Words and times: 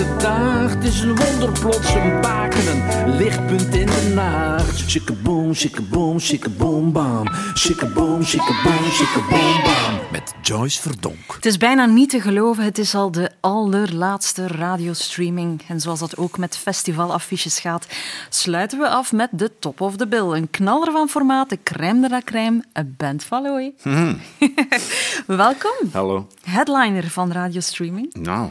de 0.00 0.16
dag. 0.18 0.74
Het 0.74 0.84
is 0.84 1.00
een 1.00 1.16
wonder 1.16 1.60
plots 1.60 1.94
een 1.94 2.20
baken, 2.20 2.66
een 2.66 3.16
lichtpunt 3.16 3.74
in 3.74 3.86
de 3.86 4.12
nacht. 4.14 4.90
Shikkaboom, 4.90 5.54
shikkaboom, 5.54 6.20
shikkaboom, 6.20 6.92
bam. 6.92 7.26
Shikkaboom, 7.54 8.24
shikkaboom, 8.24 8.90
shikkaboom, 8.90 9.62
bam. 9.62 10.00
Met 10.12 10.34
Joyce 10.42 10.80
Verdonk. 10.80 11.34
Het 11.34 11.46
is 11.46 11.56
bijna 11.56 11.86
niet 11.86 12.10
te 12.10 12.20
geloven, 12.20 12.64
het 12.64 12.78
is 12.78 12.94
al 12.94 13.10
de 13.10 13.30
allerlaatste 13.40 14.46
radiostreaming. 14.46 15.62
En 15.68 15.80
zoals 15.80 15.98
dat 15.98 16.16
ook 16.16 16.38
met 16.38 16.56
festivalaffiches 16.56 17.60
gaat, 17.60 17.86
sluiten 18.28 18.78
we 18.78 18.88
af 18.88 19.12
met 19.12 19.28
de 19.32 19.50
top 19.58 19.80
of 19.80 19.96
the 19.96 20.06
bill. 20.06 20.32
Een 20.32 20.50
knaller 20.50 20.92
van 20.92 21.08
formaat, 21.08 21.48
de 21.48 21.58
crème 21.62 22.00
de 22.00 22.08
la 22.08 22.20
crème, 22.24 22.64
een 22.72 22.94
band 22.96 23.24
van 23.24 23.42
Looi. 23.42 23.74
Welkom. 25.26 25.90
Hallo. 25.92 26.26
Headliner 26.42 27.10
van 27.10 27.32
radiostreaming. 27.32 28.14
Nou, 28.14 28.48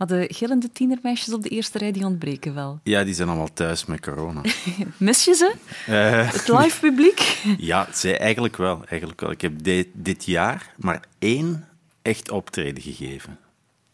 Maar 0.00 0.08
de 0.08 0.28
gillende 0.34 0.72
tienermeisjes 0.72 1.34
op 1.34 1.42
de 1.42 1.48
eerste 1.48 1.78
rij 1.78 1.92
die 1.92 2.04
ontbreken 2.04 2.54
wel. 2.54 2.80
ja, 2.82 3.04
die 3.04 3.14
zijn 3.14 3.28
allemaal 3.28 3.52
thuis 3.52 3.84
met 3.84 4.00
corona. 4.00 4.40
Mis 4.96 5.24
je 5.24 5.34
ze? 5.34 5.54
Eh, 5.86 6.32
Het 6.32 6.48
live 6.48 6.80
publiek? 6.88 7.42
ja, 7.58 7.88
zij 7.92 8.18
eigenlijk 8.18 8.56
wel, 8.56 8.84
eigenlijk 8.86 9.20
wel. 9.20 9.30
Ik 9.30 9.40
heb 9.40 9.62
dit, 9.62 9.88
dit 9.92 10.24
jaar 10.24 10.72
maar 10.76 11.00
één 11.18 11.68
echt 12.02 12.30
optreden 12.30 12.82
gegeven. 12.82 13.38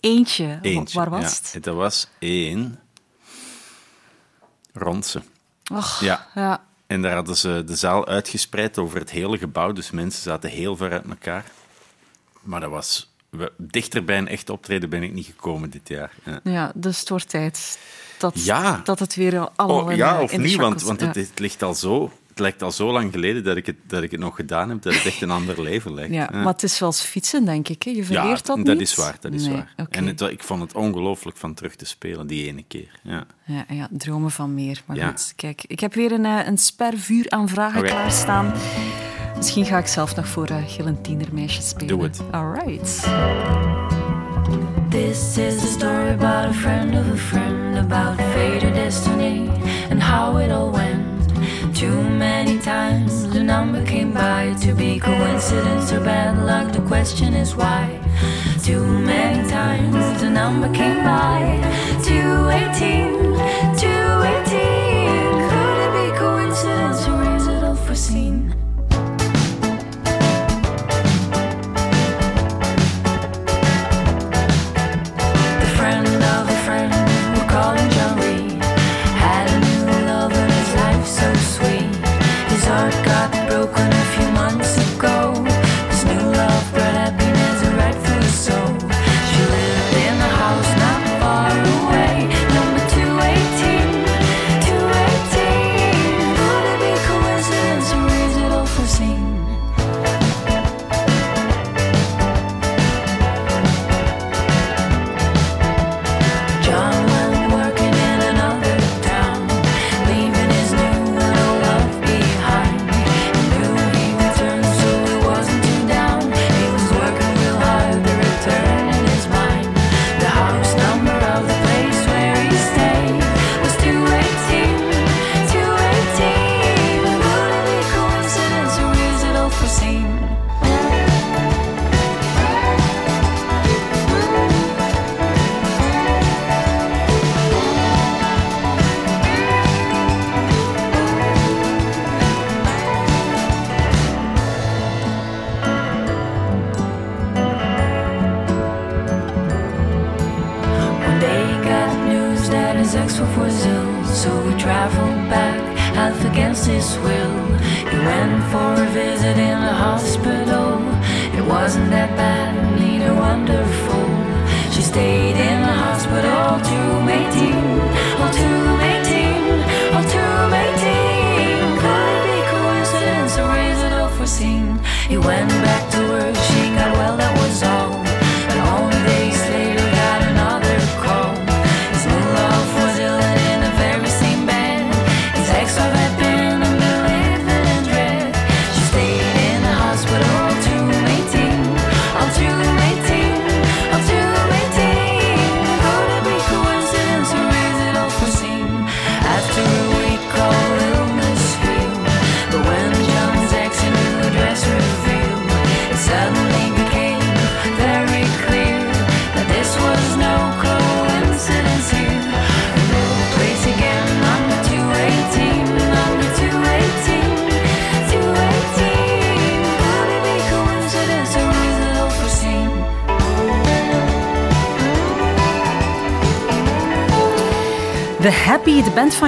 Eentje. 0.01 0.59
Eentje. 0.63 0.99
Waar 0.99 1.11
was 1.11 1.21
ja. 1.21 1.29
het? 1.53 1.65
Dat 1.65 1.75
was 1.75 2.09
één 2.19 2.79
Rondse. 4.73 5.23
Och, 5.73 6.01
Ja. 6.01 6.27
ja. 6.35 6.65
En 6.87 7.03
daar 7.03 7.15
hadden 7.15 7.37
ze 7.37 7.63
de 7.67 7.77
zaal 7.77 8.07
uitgespreid 8.07 8.79
over 8.79 8.99
het 8.99 9.11
hele 9.11 9.39
gebouw, 9.39 9.73
dus 9.73 9.91
mensen 9.91 10.23
zaten 10.23 10.51
heel 10.51 10.77
ver 10.77 10.93
uit 10.93 11.05
elkaar. 11.09 11.45
Maar 12.43 12.61
dat 12.61 12.71
was... 12.71 13.15
Dichter 13.57 14.05
bij 14.05 14.19
een 14.19 14.29
echt 14.29 14.51
optreden 14.51 14.89
ben 14.89 15.03
ik 15.03 15.13
niet 15.13 15.27
gekomen 15.27 15.71
dit 15.71 15.89
jaar. 15.89 16.13
Ja. 16.25 16.41
Ja, 16.45 16.73
dus 16.75 16.99
het 17.01 17.09
wordt 17.09 17.29
tijd 17.29 17.79
dat, 18.19 18.45
Ja. 18.45 18.81
dat 18.85 18.99
het 18.99 19.15
weer 19.15 19.49
allemaal 19.57 19.85
Oh, 19.85 19.91
in, 19.91 19.97
ja, 19.97 20.23
of 20.23 20.33
in 20.33 20.41
niet, 20.41 20.57
want, 20.57 20.83
want 20.83 21.01
het, 21.01 21.15
ja. 21.15 21.21
het 21.21 21.39
ligt 21.39 21.63
al 21.63 21.75
zo... 21.75 22.13
Het 22.29 22.45
lijkt 22.45 22.63
al 22.63 22.73
zo 22.73 22.93
lang 22.93 23.13
geleden 23.13 23.45
dat 23.45 23.57
ik, 23.57 23.67
het, 23.67 23.77
dat 23.87 24.03
ik 24.03 24.11
het 24.11 24.21
nog 24.21 24.37
gedaan 24.37 24.69
heb, 24.69 24.83
dat 24.83 24.95
het 24.95 25.05
echt 25.07 25.21
een 25.23 25.31
ander 25.31 25.63
leven 25.63 25.95
lijkt. 25.95 26.15
Ja, 26.15 26.29
maar 26.33 26.47
het 26.53 26.63
is 26.63 26.77
zoals 26.77 27.01
fietsen, 27.01 27.45
denk 27.45 27.69
ik. 27.69 27.83
Hè? 27.83 27.91
Je 27.91 28.05
verleert 28.05 28.47
dat 28.47 28.57
niet. 28.57 28.67
dat 28.67 28.81
is 28.81 28.95
waar. 28.95 29.17
Dat 29.21 29.33
is 29.33 29.47
Nee, 29.47 29.53
waar. 29.55 29.87
En 29.91 30.07
het, 30.07 30.21
ik 30.21 30.43
vond 30.43 30.63
het 30.63 30.75
ongelooflijk 30.75 31.37
van 31.37 31.55
terug 31.55 31.75
te 31.77 31.85
spelen, 31.85 32.27
die 32.27 32.47
ene 32.49 32.63
keer. 32.69 33.01
Ja. 33.03 33.27
Ja, 33.45 33.65
ja, 33.69 33.89
dromen 33.91 34.31
van 34.31 34.55
meer. 34.55 34.83
Maar 34.87 34.97
Ja. 34.97 35.09
goed, 35.09 35.33
kijk, 35.37 35.65
ik 35.67 35.81
heb 35.81 35.95
weer 35.95 36.13
een, 36.13 36.25
eh, 36.25 36.47
een 36.47 36.59
spervuur 36.59 37.31
aan 37.31 37.49
vragen 37.49 37.83
klaarstaan. 37.85 38.53
Misschien 39.37 39.65
ga 39.65 39.79
ik 39.79 39.87
zelf 39.87 40.17
nog 40.17 40.29
voor 40.29 40.51
uh, 40.51 40.57
Gillen 40.67 41.01
Tienermeisjes 41.01 41.69
spelen. 41.69 41.89
Doe 41.89 42.03
het. 42.03 42.21
All 42.31 42.53
right. 42.53 43.05
This 44.91 45.37
is 45.37 45.63
a 45.63 45.67
story 45.67 46.11
about 46.11 46.51
a 46.51 46.53
friend 46.53 46.95
of 46.95 47.13
a 47.13 47.17
friend, 47.17 47.77
about 47.77 48.17
fate 48.17 48.67
or 48.67 48.73
destiny, 48.73 49.49
and 49.91 50.03
how 50.03 50.39
it 50.39 50.51
all 50.51 50.71
went. 50.71 51.05
Too 51.75 52.03
many 52.19 52.59
times 52.59 53.29
the 53.33 53.43
number 53.43 53.83
came 53.83 54.13
by 54.13 54.55
to 54.67 54.73
be 54.73 54.99
coincidence 54.99 55.93
or 55.93 56.01
bad 56.01 56.39
luck. 56.39 56.73
The 56.73 56.81
question 56.81 57.35
is 57.35 57.55
why. 57.55 58.01
Too 58.65 58.85
many 58.85 59.47
times 59.49 60.21
the 60.21 60.31
number 60.31 60.73
came 60.73 61.05
by. 61.05 61.61
218, 62.03 63.13
218. 63.77 64.76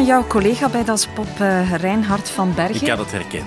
Jouw 0.08 0.26
collega 0.26 0.68
bij 0.68 0.84
Das 0.84 1.06
Pop, 1.06 1.26
eh 1.40 1.72
Reinhard 1.74 2.30
van 2.30 2.54
Bergen. 2.54 2.82
Ik 2.82 2.88
had 2.88 2.98
het 2.98 3.12
herkend. 3.12 3.44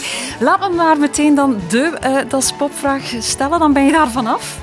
Laat 0.46 0.60
me 0.60 0.76
maar 0.76 0.98
meteen 0.98 1.34
dan 1.34 1.60
de 1.68 1.96
eh 2.00 2.16
Das 2.28 2.52
Pop-vraag 2.52 3.14
stellen, 3.20 3.58
dan 3.58 3.72
ben 3.72 3.84
je 3.84 3.92
daar 3.92 4.10
vanaf. 4.10 4.58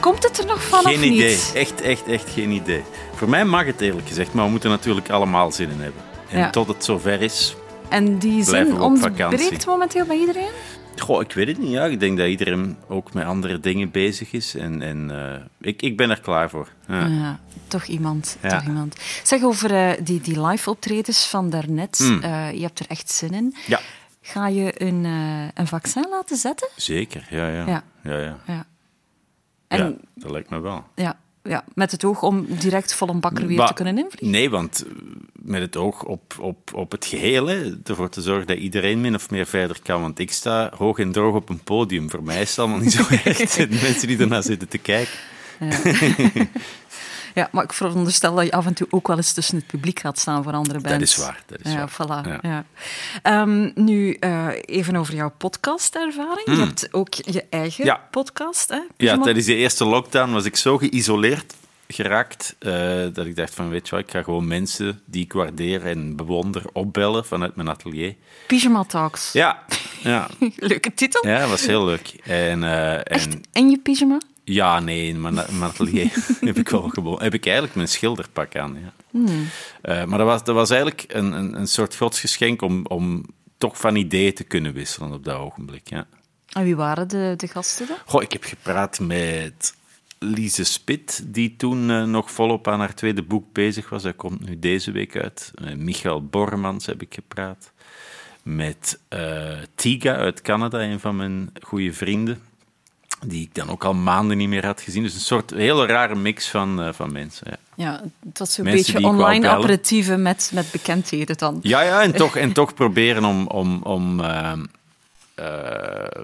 Komt 0.00 0.22
het 0.22 0.38
er 0.38 0.46
nog 0.46 0.62
van 0.68 0.78
Hmm. 0.84 0.92
Geen 0.92 1.12
idee. 1.12 1.28
niet? 1.28 1.50
Echt, 1.54 1.80
echt, 1.80 2.06
echt 2.06 2.30
geen 2.30 2.50
idee. 2.50 2.82
Voor 3.14 3.28
mij 3.28 3.44
mag 3.44 3.64
het 3.64 3.80
eerlijk 3.80 4.08
gezegd, 4.08 4.32
maar 4.32 4.44
we 4.44 4.50
moeten 4.50 4.70
natuurlijk 4.70 5.08
allemaal 5.10 5.52
zin 5.52 5.70
in 5.70 5.80
hebben. 5.80 6.02
En 6.30 6.38
Ja. 6.38 6.50
tot 6.50 6.68
het 6.68 6.84
zover 6.84 7.22
is... 7.22 7.56
En 7.88 8.18
die 8.18 8.44
zin 8.44 8.80
ontbreekt 8.80 9.66
momenteel 9.66 10.04
bij 10.06 10.16
iedereen? 10.18 10.50
Goh, 10.96 11.20
ik 11.22 11.32
weet 11.32 11.46
het 11.48 11.58
niet. 11.58 11.70
Ja. 11.70 11.84
Ik 11.84 12.00
denk 12.00 12.18
dat 12.18 12.26
iedereen 12.28 12.76
ook 12.88 13.12
met 13.12 13.24
andere 13.24 13.60
dingen 13.60 13.90
bezig 13.90 14.32
is. 14.32 14.54
En, 14.54 14.82
en 14.82 15.10
eh, 15.10 15.40
ik, 15.60 15.82
ik 15.82 15.96
ben 15.96 16.10
er 16.10 16.20
klaar 16.20 16.50
voor. 16.50 16.68
Ja. 16.88 17.06
Ja. 17.06 17.38
Toch 17.68 17.84
iemand, 17.84 18.36
Ja. 18.42 18.48
toch 18.48 18.66
iemand. 18.66 18.96
Zeg 19.22 19.42
over 19.42 19.74
eh, 19.74 20.04
die, 20.04 20.20
die 20.20 20.46
live 20.46 20.70
optredens 20.70 21.26
van 21.26 21.50
daarnet. 21.50 21.98
Eh, 22.22 22.52
je 22.52 22.60
hebt 22.62 22.78
er 22.78 22.86
echt 22.88 23.10
zin 23.10 23.32
in. 23.34 23.54
Ja. 23.66 23.80
Ga 24.22 24.48
je 24.48 24.82
een, 24.82 25.04
eh, 25.04 25.48
een 25.54 25.66
vaccin 25.66 26.06
laten 26.10 26.36
zetten? 26.36 26.68
Zeker, 26.76 27.26
ja, 27.30 27.48
ja. 27.48 27.66
Ja. 27.66 27.82
ja. 28.02 28.18
ja. 28.18 28.38
Ja. 28.46 28.66
En 29.68 30.00
dat 30.14 30.30
lijkt 30.30 30.50
me 30.50 30.60
wel. 30.60 30.84
ja, 30.94 31.18
ja, 31.42 31.64
met 31.74 31.90
het 31.90 32.04
oog 32.04 32.22
om 32.22 32.46
direct 32.48 32.94
vol 32.94 33.08
een 33.08 33.20
bakker 33.20 33.46
weer 33.46 33.66
te 33.66 33.72
kunnen 33.72 33.98
invliegen. 33.98 34.30
Nee, 34.30 34.50
want 34.50 34.84
met 35.32 35.60
het 35.60 35.76
oog 35.76 36.04
op, 36.04 36.34
op, 36.40 36.74
op 36.74 36.90
het 36.90 37.04
geheel, 37.06 37.46
hè, 37.46 37.78
ervoor 37.84 38.08
te 38.08 38.20
zorgen 38.22 38.46
dat 38.46 38.56
iedereen 38.58 39.00
min 39.00 39.14
of 39.14 39.30
meer 39.30 39.46
verder 39.46 39.78
kan. 39.82 40.00
Want 40.00 40.18
ik 40.18 40.32
sta 40.32 40.72
hoog 40.76 40.98
en 40.98 41.12
droog 41.12 41.34
op 41.34 41.48
een 41.48 41.62
podium. 41.62 42.10
Voor 42.10 42.22
mij 42.22 42.40
is 42.40 42.48
het 42.50 42.58
allemaal 42.58 42.78
niet 42.78 42.92
zo 42.92 43.04
echt. 43.24 43.56
De 43.56 43.78
mensen 43.82 44.06
die 44.08 44.18
ernaar 44.18 44.42
zitten 44.42 44.68
te 44.68 44.78
kijken. 44.78 45.12
Ja, 45.60 45.68
maar 47.52 47.64
ik 47.64 47.72
veronderstel 47.72 48.34
dat 48.34 48.44
je 48.44 48.52
af 48.52 48.66
en 48.66 48.74
toe 48.74 48.86
ook 48.90 49.06
wel 49.06 49.16
eens 49.16 49.32
tussen 49.32 49.56
het 49.56 49.66
publiek 49.66 50.00
gaat 50.00 50.18
staan 50.18 50.42
voor 50.42 50.52
andere 50.52 50.80
bands. 50.80 51.02
is 51.02 51.16
waar, 51.16 51.42
dat 51.46 51.58
is 51.62 51.72
ja, 51.72 51.78
waar. 51.96 52.24
Voilà, 52.24 52.28
Ja. 52.28 52.38
ja. 52.42 52.64
Ehm, 53.22 53.70
nu, 53.74 54.12
eh, 54.12 54.46
even 54.64 54.96
over 54.96 55.14
jouw 55.14 55.32
podcastervaring. 55.38 56.42
Je 56.46 56.56
hebt 56.56 56.88
ook 56.92 57.14
je 57.14 57.44
eigen 57.50 57.76
Hmm. 57.84 57.84
Ja. 57.94 58.06
podcast, 58.10 58.68
hè? 58.68 58.80
Ja, 58.96 59.18
tijdens 59.18 59.46
de 59.46 59.54
eerste 59.54 59.84
lockdown 59.84 60.32
was 60.32 60.44
ik 60.44 60.56
zo 60.56 60.78
geïsoleerd 60.78 61.54
geraakt 61.88 62.56
eh, 62.58 62.72
dat 63.12 63.26
ik 63.26 63.36
dacht 63.36 63.54
van, 63.54 63.68
weet 63.68 63.88
je 63.88 63.94
wat, 63.94 64.04
ik 64.04 64.10
ga 64.10 64.22
gewoon 64.22 64.46
mensen 64.46 65.00
die 65.04 65.24
ik 65.24 65.32
waardeer 65.32 65.86
en 65.86 66.16
bewonder 66.16 66.62
opbellen 66.72 67.24
vanuit 67.26 67.56
mijn 67.56 67.68
atelier. 67.68 68.14
Pyjama 68.46 68.84
Talks. 68.84 69.32
Ja, 69.32 69.64
ja, 70.02 70.28
Leuke 70.56 70.94
titel. 70.94 71.26
ja 71.28 71.40
dat 71.40 71.48
was 71.48 71.66
heel 71.66 71.84
leuk. 71.84 72.08
En, 72.24 72.62
Echt 73.04 73.28
en 73.34 73.42
in 73.52 73.70
je 73.70 73.78
pyjama? 73.78 74.18
Ja, 74.48 74.80
nee, 74.80 75.14
mijn, 75.14 75.34
mijn 75.34 75.62
atelier 75.62 76.12
heb 76.40 76.56
ik 76.56 76.68
wel 76.68 76.88
gewoon. 76.88 77.22
Heb 77.22 77.34
ik 77.34 77.44
eigenlijk 77.44 77.74
mijn 77.74 77.88
schilderpak 77.88 78.56
aan. 78.56 78.78
Ja. 78.80 78.92
Eh, 79.82 80.04
maar 80.04 80.18
dat 80.18 80.26
was, 80.26 80.44
dat 80.44 80.54
was 80.54 80.70
eigenlijk 80.70 81.04
een, 81.08 81.32
een, 81.32 81.58
een 81.58 81.66
soort 81.66 81.96
godsgeschenk 81.96 82.62
om, 82.62 82.86
om 82.86 83.24
toch 83.58 83.80
van 83.80 83.96
ideeën 83.96 84.34
te 84.34 84.44
kunnen 84.44 84.72
wisselen 84.72 85.12
op 85.12 85.24
dat 85.24 85.36
ogenblik. 85.36 85.88
Ja. 85.88 86.06
En 86.52 86.64
wie 86.64 86.76
waren 86.76 87.08
de, 87.08 87.34
de 87.36 87.48
gasten 87.48 87.86
dan? 87.86 87.96
Goh, 88.06 88.22
ik 88.22 88.32
heb 88.32 88.44
gepraat 88.44 89.00
met 89.00 89.74
Lise 90.18 90.64
Spit, 90.64 91.22
die 91.26 91.56
toen 91.56 91.90
eh, 91.90 92.04
nog 92.04 92.30
volop 92.30 92.68
aan 92.68 92.78
haar 92.78 92.94
tweede 92.94 93.22
boek 93.22 93.52
bezig 93.52 93.88
was. 93.88 94.02
Dat 94.02 94.16
komt 94.16 94.48
nu 94.48 94.58
deze 94.58 94.90
week 94.90 95.16
uit. 95.16 95.52
Eh, 95.54 95.74
Michael 95.74 96.26
Bormans 96.26 96.86
heb 96.86 97.02
ik 97.02 97.14
gepraat. 97.14 97.72
Met 98.42 98.98
Tiga 99.74 100.14
uit 100.14 100.42
Canada, 100.42 100.82
een 100.82 101.00
van 101.00 101.16
mijn 101.16 101.50
goede 101.60 101.92
vrienden. 101.92 102.47
Die 103.26 103.42
ik 103.42 103.54
dan 103.54 103.70
ook 103.70 103.84
al 103.84 103.94
maanden 103.94 104.36
niet 104.36 104.48
meer 104.48 104.66
had 104.66 104.80
gezien. 104.80 105.02
Dus 105.02 105.14
een 105.14 105.20
soort 105.20 105.50
hele 105.50 105.86
rare 105.86 106.14
mix 106.14 106.48
van, 106.48 106.82
eh, 106.82 106.92
van 106.92 107.12
mensen. 107.12 107.46
Ja. 107.50 107.56
Ja, 107.84 108.02
het 108.26 108.38
was 108.38 108.56
Mensen 108.58 108.92
beetje 108.94 109.08
online 109.08 109.40
bellen. 109.40 109.56
aperitieven 109.56 110.22
met, 110.22 110.50
met 110.54 110.70
bekendheden 110.70 111.36
dan. 111.38 111.58
Ja, 111.62 111.80
ja 111.80 112.02
en, 112.02 112.12
toch, 112.22 112.36
en 112.36 112.52
toch 112.52 112.74
proberen 112.74 113.24
om, 113.24 113.46
om, 113.46 113.82
om 113.82 114.20
ehm, 114.20 114.64
eh, 115.34 116.22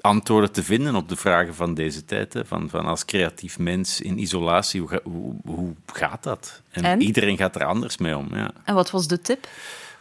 antwoorden 0.00 0.52
te 0.52 0.62
vinden 0.62 0.94
op 0.94 1.08
de 1.08 1.16
vragen 1.16 1.54
van 1.54 1.74
deze 1.74 2.04
tijd. 2.04 2.32
Hè. 2.32 2.44
Van, 2.44 2.68
van 2.70 2.84
als 2.86 3.04
creatief 3.04 3.58
mens 3.58 4.00
in 4.00 4.18
isolatie, 4.18 4.80
hoe, 4.80 4.88
ga- 4.88 5.00
hoe, 5.02 5.34
hoe 5.44 5.74
gaat 5.92 6.22
dat? 6.22 6.60
En, 6.70 6.84
En? 6.84 7.00
iedereen 7.02 7.36
gaat 7.36 7.54
er 7.54 7.64
anders 7.64 7.98
mee 7.98 8.16
om. 8.16 8.28
Ja. 8.36 8.50
En 8.64 8.74
wat 8.74 8.90
was 8.90 9.06
de 9.08 9.20
tip? 9.20 9.48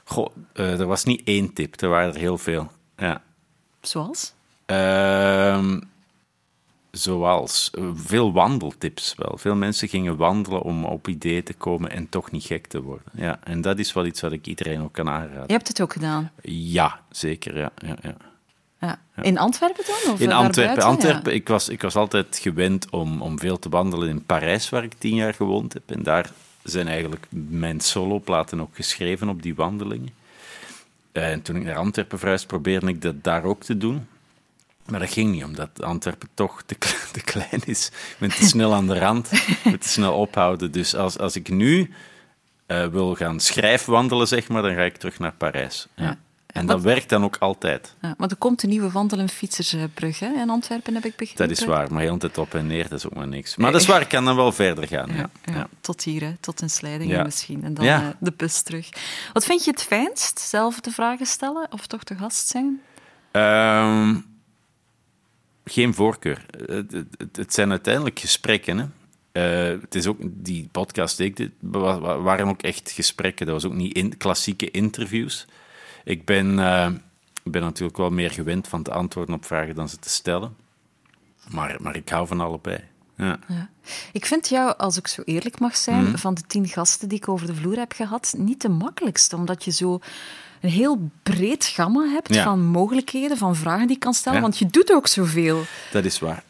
Goh, 0.03 0.27
eh, 0.53 0.79
er 0.79 0.85
was 0.85 1.03
niet 1.03 1.21
één 1.23 1.53
tip, 1.53 1.81
er 1.81 1.89
waren 1.89 2.13
er 2.13 2.19
heel 2.19 2.37
veel. 2.37 2.71
Ja. 2.97 3.21
Zoals? 3.81 4.33
Ehm, 4.65 5.79
zoals 6.91 7.71
eh, 7.73 7.83
veel 7.93 8.33
wandeltips 8.33 9.13
wel. 9.17 9.37
Veel 9.37 9.55
mensen 9.55 9.87
gingen 9.87 10.17
wandelen 10.17 10.61
om 10.61 10.85
op 10.85 11.07
ideeën 11.07 11.43
te 11.43 11.53
komen 11.53 11.91
en 11.91 12.09
toch 12.09 12.31
niet 12.31 12.43
gek 12.43 12.67
te 12.67 12.81
worden. 12.81 13.05
Ja, 13.13 13.39
en 13.43 13.61
dat 13.61 13.79
is 13.79 13.93
wel 13.93 14.05
iets 14.05 14.21
wat 14.21 14.31
ik 14.31 14.47
iedereen 14.47 14.81
ook 14.81 14.93
kan 14.93 15.09
aanraden. 15.09 15.43
Je 15.47 15.53
hebt 15.53 15.67
het 15.67 15.81
ook 15.81 15.93
gedaan. 15.93 16.31
Ja, 16.41 16.99
zeker. 17.11 17.57
Ja, 17.57 17.71
ja, 17.85 17.95
ja. 18.01 18.15
Ja. 18.81 18.99
In 19.21 19.37
Antwerpen 19.37 19.83
dan? 19.85 20.13
Of 20.13 20.19
In 20.19 20.31
Antwerpen. 20.31 20.83
Antwerpen 20.83 21.33
ik, 21.33 21.47
was, 21.47 21.69
ik 21.69 21.81
was 21.81 21.95
altijd 21.95 22.37
gewend 22.41 22.89
om, 22.89 23.21
om 23.21 23.39
veel 23.39 23.59
te 23.59 23.69
wandelen 23.69 24.09
in 24.09 24.25
Parijs, 24.25 24.69
waar 24.69 24.83
ik 24.83 24.93
tien 24.93 25.15
jaar 25.15 25.33
gewoond 25.33 25.73
heb. 25.73 25.91
En 25.91 26.03
daar 26.03 26.31
zijn 26.63 26.87
eigenlijk 26.87 27.27
mijn 27.49 27.79
soloplaten 27.79 28.61
ook 28.61 28.75
geschreven 28.75 29.29
op 29.29 29.41
die 29.41 29.55
wandelingen. 29.55 30.13
En 31.11 31.41
toen 31.41 31.55
ik 31.55 31.63
naar 31.63 31.75
Antwerpen 31.75 32.19
verhuisde, 32.19 32.47
probeerde 32.47 32.87
ik 32.87 33.01
dat 33.01 33.23
daar 33.23 33.43
ook 33.43 33.63
te 33.63 33.77
doen. 33.77 34.07
Maar 34.89 34.99
dat 34.99 35.09
ging 35.09 35.31
niet, 35.31 35.43
omdat 35.43 35.83
Antwerpen 35.83 36.29
toch 36.33 36.63
te, 36.65 36.77
te 37.11 37.21
klein 37.21 37.61
is. 37.65 37.87
Ik 37.87 38.15
ben 38.19 38.29
te 38.29 38.45
snel 38.45 38.73
aan 38.73 38.87
de 38.87 38.99
rand, 38.99 39.31
ik 39.63 39.81
te 39.81 39.89
snel 39.89 40.13
ophouden. 40.13 40.71
Dus 40.71 40.95
als, 40.95 41.17
als 41.17 41.35
ik 41.35 41.49
nu 41.49 41.93
eh, 42.65 42.87
wil 42.87 43.15
gaan 43.15 43.39
schrijfwandelen, 43.39 44.27
zeg 44.27 44.47
maar, 44.47 44.61
dan 44.61 44.73
ga 44.73 44.81
ik 44.81 44.97
terug 44.97 45.19
naar 45.19 45.33
Parijs. 45.33 45.87
Ja. 45.95 46.03
Ja. 46.03 46.17
En 46.49 46.65
dat 46.65 46.81
werkt 46.81 47.09
dan 47.09 47.23
ook 47.23 47.37
altijd. 47.37 47.95
Ja, 48.01 48.13
maar 48.17 48.29
er 48.29 48.35
komt 48.35 48.63
een 48.63 48.69
nieuwe 48.69 48.91
wandel- 48.91 49.19
en 49.19 49.29
fietsersbrug 49.29 50.19
hè, 50.19 50.27
in 50.41 50.49
Antwerpen, 50.49 50.93
heb 50.93 51.05
ik 51.05 51.15
begrepen. 51.15 51.47
Dat 51.47 51.57
is 51.57 51.65
waar, 51.65 51.93
maar 51.93 52.01
heel 52.01 52.17
tijd 52.17 52.37
op 52.37 52.53
en 52.53 52.67
neer, 52.67 52.89
dat 52.89 52.97
is 52.99 53.05
ook 53.05 53.13
maar 53.15 53.27
niks. 53.27 53.55
Maar 53.55 53.71
dat 53.71 53.81
is 53.81 53.87
waar, 53.87 54.01
ik 54.01 54.07
kan 54.07 54.25
dan 54.25 54.35
wel 54.35 54.51
verder 54.51 54.87
gaan. 54.87 55.09
Ja. 55.15 55.29
Ja. 55.53 55.67
Tot 55.81 56.03
hier, 56.03 56.21
hè, 56.21 56.33
tot 56.39 56.61
in 56.61 56.69
Slijdingen 56.69 57.15
Ja. 57.17 57.23
misschien. 57.23 57.63
En 57.63 57.73
dan 57.73 57.85
eh, 57.85 58.07
de 58.19 58.33
bus 58.37 58.61
terug. 58.61 58.89
Wat 59.33 59.45
vind 59.45 59.63
je 59.65 59.71
het 59.71 59.83
fijnst? 59.83 60.39
Zelf 60.39 60.79
de 60.79 60.91
vragen 60.91 61.25
stellen 61.25 61.67
of 61.71 61.87
toch 61.87 62.03
de 62.03 62.15
gast 62.15 62.47
zijn? 62.47 62.81
Ehm, 63.31 64.15
geen 65.71 65.93
voorkeur. 65.93 66.45
Het, 66.65 66.91
het, 66.91 67.35
het 67.35 67.53
zijn 67.53 67.69
uiteindelijk 67.69 68.19
gesprekken. 68.19 68.77
Hè. 68.77 68.85
Eh, 69.31 69.81
het 69.81 69.95
is 69.95 70.07
ook, 70.07 70.17
die 70.21 70.67
podcast 70.71 71.17
die 71.17 71.25
ik 71.25 71.35
dit, 71.35 71.51
wa- 71.59 71.99
wa- 71.99 72.19
waren 72.19 72.47
ook 72.47 72.61
echt 72.61 72.91
gesprekken. 72.91 73.45
Dat 73.45 73.55
was 73.61 73.71
ook 73.71 73.77
niet 73.77 73.93
in, 73.95 74.17
klassieke 74.17 74.71
interviews. 74.71 75.45
Ik 76.03 76.25
ben, 76.25 76.59
ik 77.43 77.51
ben 77.51 77.61
natuurlijk 77.61 77.97
wel 77.97 78.09
meer 78.09 78.31
gewend 78.31 78.67
van 78.67 78.83
te 78.83 78.91
antwoorden 78.91 79.35
op 79.35 79.45
vragen 79.45 79.75
dan 79.75 79.89
ze 79.89 79.99
te 79.99 80.09
stellen. 80.09 80.55
Maar, 81.51 81.77
maar 81.81 81.95
ik 81.95 82.09
hou 82.09 82.27
van 82.27 82.39
allebei. 82.41 82.79
Ja. 83.17 83.39
Ja. 83.47 83.69
Ik 84.13 84.25
vind 84.25 84.49
jou, 84.49 84.77
als 84.77 84.97
ik 84.97 85.07
zo 85.07 85.21
eerlijk 85.25 85.59
mag 85.59 85.77
zijn, 85.77 86.03
Mhm. 86.03 86.17
van 86.17 86.33
de 86.33 86.41
tien 86.47 86.67
gasten 86.67 87.09
die 87.09 87.17
ik 87.17 87.27
over 87.29 87.47
de 87.47 87.55
vloer 87.55 87.77
heb 87.77 87.91
gehad, 87.91 88.33
niet 88.37 88.61
de 88.61 88.69
makkelijkste. 88.69 89.35
Omdat 89.35 89.63
je 89.63 89.71
zo 89.71 89.99
een 90.61 90.69
heel 90.69 91.09
breed 91.23 91.65
gamma 91.65 92.07
hebt 92.07 92.33
Ja. 92.33 92.43
van 92.43 92.65
mogelijkheden, 92.65 93.37
van 93.37 93.55
vragen 93.55 93.87
die 93.87 93.95
je 93.95 94.01
kan 94.01 94.13
stellen. 94.13 94.37
Ja. 94.37 94.43
Want 94.43 94.57
je 94.57 94.65
doet 94.65 94.93
ook 94.93 95.07
zoveel. 95.07 95.63
Dat 95.91 96.05
is 96.05 96.19
waar. 96.19 96.43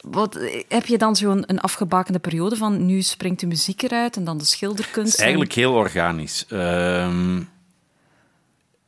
Wat, 0.00 0.38
heb 0.68 0.86
je 0.86 0.98
dan 0.98 1.16
zo'n 1.16 1.44
een 1.46 1.60
afgebakende 1.60 2.18
periode 2.18 2.56
van 2.56 2.86
nu 2.86 3.02
springt 3.02 3.40
de 3.40 3.46
muziek 3.46 3.82
eruit 3.82 4.16
en 4.16 4.24
dan 4.24 4.38
de 4.38 4.44
schilderkunst? 4.44 5.10
Het 5.10 5.14
is 5.18 5.20
eigenlijk 5.20 5.52
heel 5.52 5.72
organisch. 5.72 6.46
Ehm, 6.48 7.42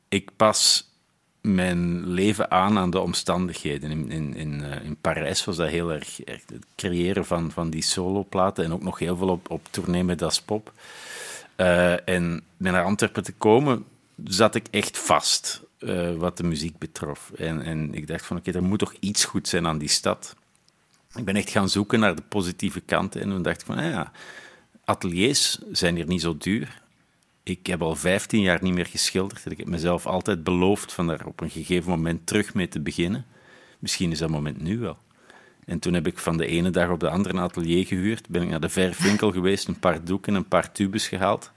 ik 0.08 0.30
pas 0.36 0.88
mijn 1.40 2.06
leven 2.08 2.50
aan 2.50 2.78
aan 2.78 2.90
de 2.90 3.00
omstandigheden. 3.00 3.90
In, 3.90 4.10
in, 4.10 4.36
in, 4.36 4.64
eh, 4.64 4.84
in 4.84 4.96
Parijs 5.00 5.44
was 5.44 5.56
dat 5.56 5.68
heel 5.68 5.92
erg, 5.92 6.22
erg 6.22 6.42
het 6.46 6.66
creëren 6.76 7.24
van, 7.24 7.50
van 7.50 7.70
die 7.70 7.82
soloplaten 7.82 8.64
en 8.64 8.72
ook 8.72 8.82
nog 8.82 8.98
heel 8.98 9.16
veel 9.16 9.28
op, 9.28 9.50
op 9.50 9.66
tournee 9.70 10.04
met 10.04 10.18
Das 10.18 10.40
Pop. 10.40 10.72
Eh, 11.56 12.08
en 12.08 12.42
met 12.56 12.72
naar 12.72 12.84
Antwerpen 12.84 13.22
te 13.22 13.32
komen, 13.32 13.84
zat 14.24 14.54
ik 14.54 14.66
echt 14.70 14.98
vast 14.98 15.62
eh, 15.78 16.14
wat 16.14 16.36
de 16.36 16.42
muziek 16.42 16.78
betrof. 16.78 17.30
En, 17.36 17.62
en 17.62 17.94
ik 17.94 18.06
dacht 18.06 18.26
van, 18.26 18.36
oké, 18.36 18.52
er 18.52 18.62
moet 18.62 18.78
toch 18.78 18.94
iets 19.00 19.24
goed 19.24 19.48
zijn 19.48 19.66
aan 19.66 19.78
die 19.78 19.88
stad. 19.88 20.36
Ik 21.14 21.24
ben 21.24 21.36
echt 21.36 21.50
gaan 21.50 21.68
zoeken 21.68 22.00
naar 22.00 22.16
de 22.16 22.22
positieve 22.28 22.80
kanten 22.80 23.20
en 23.20 23.28
toen 23.28 23.42
dacht 23.42 23.60
ik 23.60 23.66
van, 23.66 23.78
ah 23.78 23.90
ja, 23.90 24.12
ateliers 24.84 25.58
zijn 25.72 25.96
hier 25.96 26.06
niet 26.06 26.20
zo 26.20 26.36
duur. 26.36 26.82
Ik 27.42 27.66
heb 27.66 27.82
al 27.82 27.96
15 27.96 28.40
jaar 28.40 28.62
niet 28.62 28.74
meer 28.74 28.86
geschilderd. 28.86 29.50
Ik 29.50 29.58
heb 29.58 29.66
mezelf 29.66 30.06
altijd 30.06 30.44
beloofd 30.44 30.92
van 30.92 31.06
daar 31.06 31.26
op 31.26 31.40
een 31.40 31.50
gegeven 31.50 31.90
moment 31.90 32.26
terug 32.26 32.54
mee 32.54 32.68
te 32.68 32.80
beginnen. 32.80 33.26
Misschien 33.78 34.10
is 34.10 34.18
dat 34.18 34.30
moment 34.30 34.62
nu 34.62 34.78
wel. 34.78 34.98
En 35.64 35.78
toen 35.78 35.94
heb 35.94 36.06
ik 36.06 36.18
van 36.18 36.36
de 36.36 36.46
ene 36.46 36.70
dag 36.70 36.90
op 36.90 37.00
de 37.00 37.10
andere 37.10 37.34
een 37.34 37.42
atelier 37.42 37.86
gehuurd. 37.86 38.28
Ben 38.28 38.42
ik 38.42 38.48
naar 38.48 38.60
de 38.60 38.68
verfwinkel 38.68 39.32
geweest, 39.38 39.68
een 39.68 39.78
paar 39.78 40.04
doeken, 40.04 40.34
een 40.34 40.48
paar 40.48 40.72
tubes 40.72 41.08
gehaald. 41.08 41.52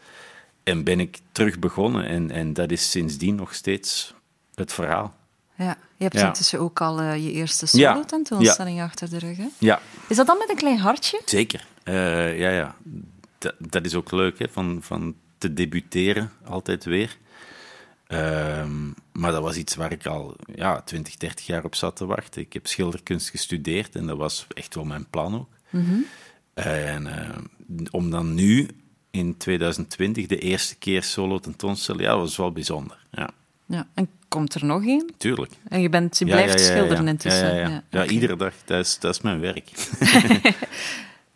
En 0.63 0.83
ben 0.83 0.99
ik 0.99 1.19
terug 1.31 1.59
begonnen. 1.59 2.05
En, 2.05 2.31
en 2.31 2.53
dat 2.53 2.71
is 2.71 2.91
sindsdien 2.91 3.35
nog 3.35 3.53
steeds 3.53 4.13
het 4.55 4.73
verhaal. 4.73 5.15
Ja, 5.55 5.77
je 5.97 6.03
hebt 6.03 6.15
Ja. 6.15 6.27
intussen 6.27 6.59
ook 6.59 6.81
al 6.81 6.99
eh, 7.01 7.15
je 7.25 7.31
eerste 7.31 7.65
Ja. 7.77 7.91
solo-tentoonstelling 7.93 8.81
achter 8.81 9.09
de 9.09 9.19
rug. 9.19 9.37
Hè? 9.37 9.47
Ja, 9.57 9.81
Is 10.07 10.15
dat 10.15 10.27
dan 10.27 10.37
met 10.37 10.49
een 10.49 10.55
klein 10.55 10.77
hartje? 10.77 11.21
Zeker. 11.25 11.67
Eh, 11.83 12.39
ja, 12.39 12.49
ja. 12.49 12.75
Dat, 13.37 13.53
dat 13.57 13.85
is 13.85 13.95
ook 13.95 14.11
leuk, 14.11 14.39
hè, 14.39 14.47
van, 14.49 14.79
van 14.81 15.15
te 15.37 15.53
debuteren, 15.53 16.31
altijd 16.45 16.83
weer. 16.85 17.17
Ehm, 18.07 18.87
maar 19.11 19.31
dat 19.31 19.41
was 19.41 19.55
iets 19.55 19.75
waar 19.75 19.91
ik 19.91 20.05
al 20.05 20.35
ja, 20.55 20.81
20, 20.81 21.17
30 21.17 21.45
jaar 21.45 21.63
op 21.63 21.75
zat 21.75 21.95
te 21.95 22.05
wachten. 22.05 22.41
Ik 22.41 22.53
heb 22.53 22.67
schilderkunst 22.67 23.29
gestudeerd 23.29 23.95
en 23.95 24.05
dat 24.07 24.17
was 24.17 24.45
echt 24.53 24.75
wel 24.75 24.83
mijn 24.85 25.05
plan 25.09 25.35
ook. 25.35 25.49
En 26.53 27.07
eh, 27.07 27.37
om 27.91 28.09
dan 28.09 28.33
nu, 28.33 28.67
in 29.11 29.37
2020, 29.37 30.27
de 30.27 30.37
eerste 30.37 30.75
keer 30.75 31.03
solo 31.03 31.39
tentoonstellen, 31.39 32.01
ja, 32.01 32.09
dat 32.11 32.19
was 32.19 32.37
wel 32.37 32.51
bijzonder. 32.51 32.97
Ja, 33.11 33.29
Ja. 33.65 33.87
En 33.93 34.09
komt 34.27 34.53
er 34.53 34.65
nog 34.65 34.85
één? 34.85 35.11
tuurlijk. 35.17 35.51
En 35.69 35.81
je, 35.81 35.89
bent, 35.89 36.17
je 36.17 36.25
blijft 36.25 36.59
ja, 36.59 36.65
ja, 36.65 36.71
ja. 36.71 36.71
schilderen 36.77 37.03
Ja, 37.03 37.09
intussen. 37.09 37.47
Ja, 37.47 37.53
ja, 37.61 37.67
ja. 37.67 37.83
Ja, 37.89 38.01
oké. 38.03 38.11
iedere 38.11 38.35
dag. 38.35 38.53
Dat 38.65 38.79
is, 38.85 38.99
dat 38.99 39.15
is 39.15 39.21
mijn 39.21 39.39
werk. 39.39 39.69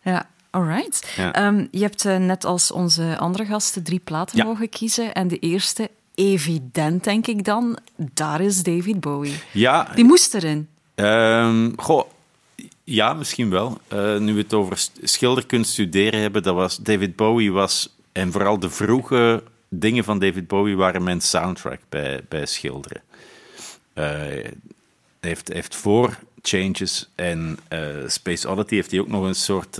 Ja, 0.02 0.28
Alright. 0.50 1.16
Ehm, 1.32 1.66
je 1.70 1.80
hebt 1.80 2.04
eh, 2.04 2.16
net 2.16 2.44
als 2.44 2.70
onze 2.70 3.16
andere 3.18 3.44
gasten 3.44 3.82
drie 3.82 3.98
platen 4.04 4.46
mogen 4.46 4.68
kiezen. 4.68 5.14
En 5.14 5.28
de 5.28 5.38
eerste, 5.38 5.90
evident 6.14 7.04
denk 7.04 7.26
ik 7.26 7.44
dan, 7.44 7.78
daar 7.96 8.40
is 8.40 8.62
David 8.62 9.00
Bowie. 9.00 9.34
Ja, 9.52 9.88
Die 9.94 10.04
moest 10.04 10.34
erin. 10.34 10.68
Ehm, 10.94 11.70
goh, 11.76 12.08
ja, 12.88 13.14
misschien 13.14 13.50
wel. 13.50 13.78
Eh, 13.88 14.18
nu 14.18 14.34
we 14.34 14.40
het 14.40 14.54
over 14.54 14.88
schilderkunst 15.02 15.72
studeren 15.72 16.20
hebben, 16.20 16.42
dat 16.42 16.54
was 16.54 16.76
David 16.76 17.16
Bowie 17.16 17.52
was, 17.52 17.96
en 18.12 18.32
vooral 18.32 18.58
de 18.58 18.70
vroege 18.70 19.42
dingen 19.68 20.04
van 20.04 20.18
David 20.18 20.46
Bowie 20.46 20.76
waren 20.76 21.02
mijn 21.02 21.20
soundtrack 21.20 21.80
bij, 21.88 22.24
bij 22.28 22.46
schilderen. 22.46 23.02
Hij 23.92 24.52
heeft, 25.20 25.52
heeft 25.52 25.74
voor 25.76 26.18
Changes 26.42 27.08
en 27.14 27.58
eh, 27.68 27.78
Space 28.06 28.48
Oddity 28.48 28.74
heeft 28.74 28.90
hij 28.90 29.00
ook 29.00 29.08
nog 29.08 29.24
een 29.24 29.34
soort 29.34 29.78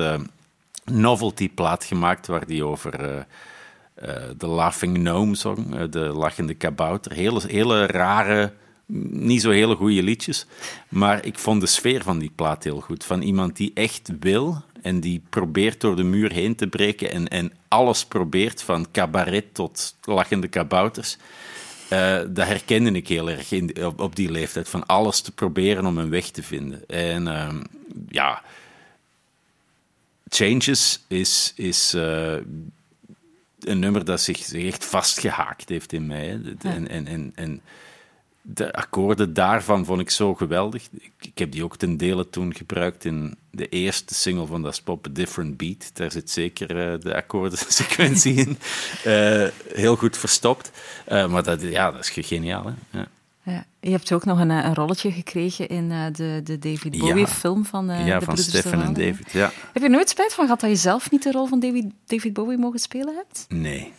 novelty 0.84 1.50
plaat 1.50 1.84
gemaakt 1.84 2.26
waar 2.26 2.44
hij 2.46 2.62
over 2.62 3.26
de 4.36 4.46
Laughing 4.46 4.96
Gnome 4.96 5.34
zong, 5.34 5.88
de 5.90 5.98
lachende 5.98 6.54
kabouter. 6.54 7.12
Hele, 7.12 7.40
hele 7.46 7.86
rare, 7.86 8.52
niet 8.86 9.40
zo 9.40 9.50
hele 9.50 9.76
goede 9.76 10.02
liedjes. 10.02 10.46
Maar 10.88 11.24
ik 11.24 11.38
vond 11.38 11.60
de 11.60 11.66
sfeer 11.66 12.02
van 12.02 12.18
die 12.18 12.32
plaat 12.34 12.64
heel 12.64 12.80
goed. 12.80 13.04
Van 13.04 13.22
iemand 13.22 13.56
die 13.56 13.70
echt 13.74 14.10
wil 14.20 14.62
en 14.82 15.00
die 15.00 15.22
probeert 15.30 15.80
door 15.80 15.96
de 15.96 16.02
muur 16.02 16.32
heen 16.32 16.54
te 16.54 16.66
breken 16.66 17.10
en, 17.10 17.28
en 17.28 17.52
alles 17.68 18.04
probeert, 18.04 18.62
van 18.62 18.86
cabaret 18.92 19.54
tot 19.54 19.96
lachende 20.02 20.48
kabouters. 20.48 21.16
Eh, 21.88 22.20
dat 22.28 22.46
herkende 22.46 22.90
ik 22.90 23.08
heel 23.08 23.30
erg 23.30 23.52
in, 23.52 23.84
op, 23.84 24.00
op 24.00 24.16
die 24.16 24.30
leeftijd, 24.30 24.68
van 24.68 24.86
alles 24.86 25.20
te 25.20 25.32
proberen 25.32 25.86
om 25.86 25.98
een 25.98 26.10
weg 26.10 26.30
te 26.30 26.42
vinden. 26.42 26.88
En 26.88 27.28
ehm, 27.28 27.62
ja, 28.08 28.42
Changes 30.28 31.04
is, 31.08 31.52
is 31.56 31.94
eh, 31.94 32.36
een 33.60 33.78
nummer 33.78 34.04
dat 34.04 34.20
zich, 34.20 34.38
zich 34.38 34.64
echt 34.64 34.84
vastgehaakt 34.84 35.68
heeft 35.68 35.92
in 35.92 36.06
mij. 36.06 36.40
en, 36.62 36.88
en 37.34 37.62
de 38.48 38.72
akkoorden 38.72 39.34
daarvan 39.34 39.84
vond 39.84 40.00
ik 40.00 40.10
zo 40.10 40.34
geweldig. 40.34 40.88
Ik, 40.92 41.12
ik 41.20 41.38
heb 41.38 41.52
die 41.52 41.64
ook 41.64 41.76
ten 41.76 41.96
dele 41.96 42.30
toen 42.30 42.54
gebruikt 42.54 43.04
in 43.04 43.36
de 43.50 43.68
eerste 43.68 44.14
single 44.14 44.46
van 44.46 44.62
Das 44.62 44.80
Pop, 44.80 45.06
A 45.06 45.10
Different 45.12 45.56
Beat. 45.56 45.90
Daar 45.92 46.10
zit 46.10 46.30
zeker 46.30 46.92
eh, 46.92 47.00
de 47.00 47.14
akkoordensequentie 47.14 48.34
in. 48.34 48.58
Eh, 49.04 49.46
heel 49.74 49.96
goed 49.96 50.16
verstopt. 50.16 50.70
Eh, 51.04 51.28
maar 51.28 51.42
dat, 51.42 51.62
ja, 51.62 51.90
dat 51.90 52.00
is 52.00 52.26
geniaal. 52.26 52.64
Hè? 52.64 52.98
Ja. 52.98 53.08
Ja. 53.42 53.64
Je 53.80 53.90
hebt 53.90 54.12
ook 54.12 54.24
nog 54.24 54.40
een, 54.40 54.50
een 54.50 54.74
rolletje 54.74 55.12
gekregen 55.12 55.68
in 55.68 55.90
eh, 55.90 56.04
de, 56.12 56.40
de 56.44 56.58
David 56.58 56.98
Bowie-film 56.98 57.64
van 57.64 57.86
ja, 57.86 58.04
de 58.04 58.10
van 58.10 58.18
broeders 58.18 58.48
Stefan 58.48 58.82
en. 58.82 58.92
David. 58.92 59.32
Ja. 59.32 59.52
Heb 59.72 59.82
je 59.82 59.88
nooit 59.88 60.08
spijt 60.08 60.34
van 60.34 60.44
gehad 60.44 60.60
dat 60.60 60.70
je 60.70 60.76
zelf 60.76 61.10
niet 61.10 61.22
de 61.22 61.30
rol 61.30 61.46
van 61.46 61.60
David, 61.60 61.84
David 62.06 62.32
Bowie 62.32 62.58
mogen 62.58 62.78
spelen 62.78 63.14
hebt? 63.14 63.46
Nee. 63.48 63.92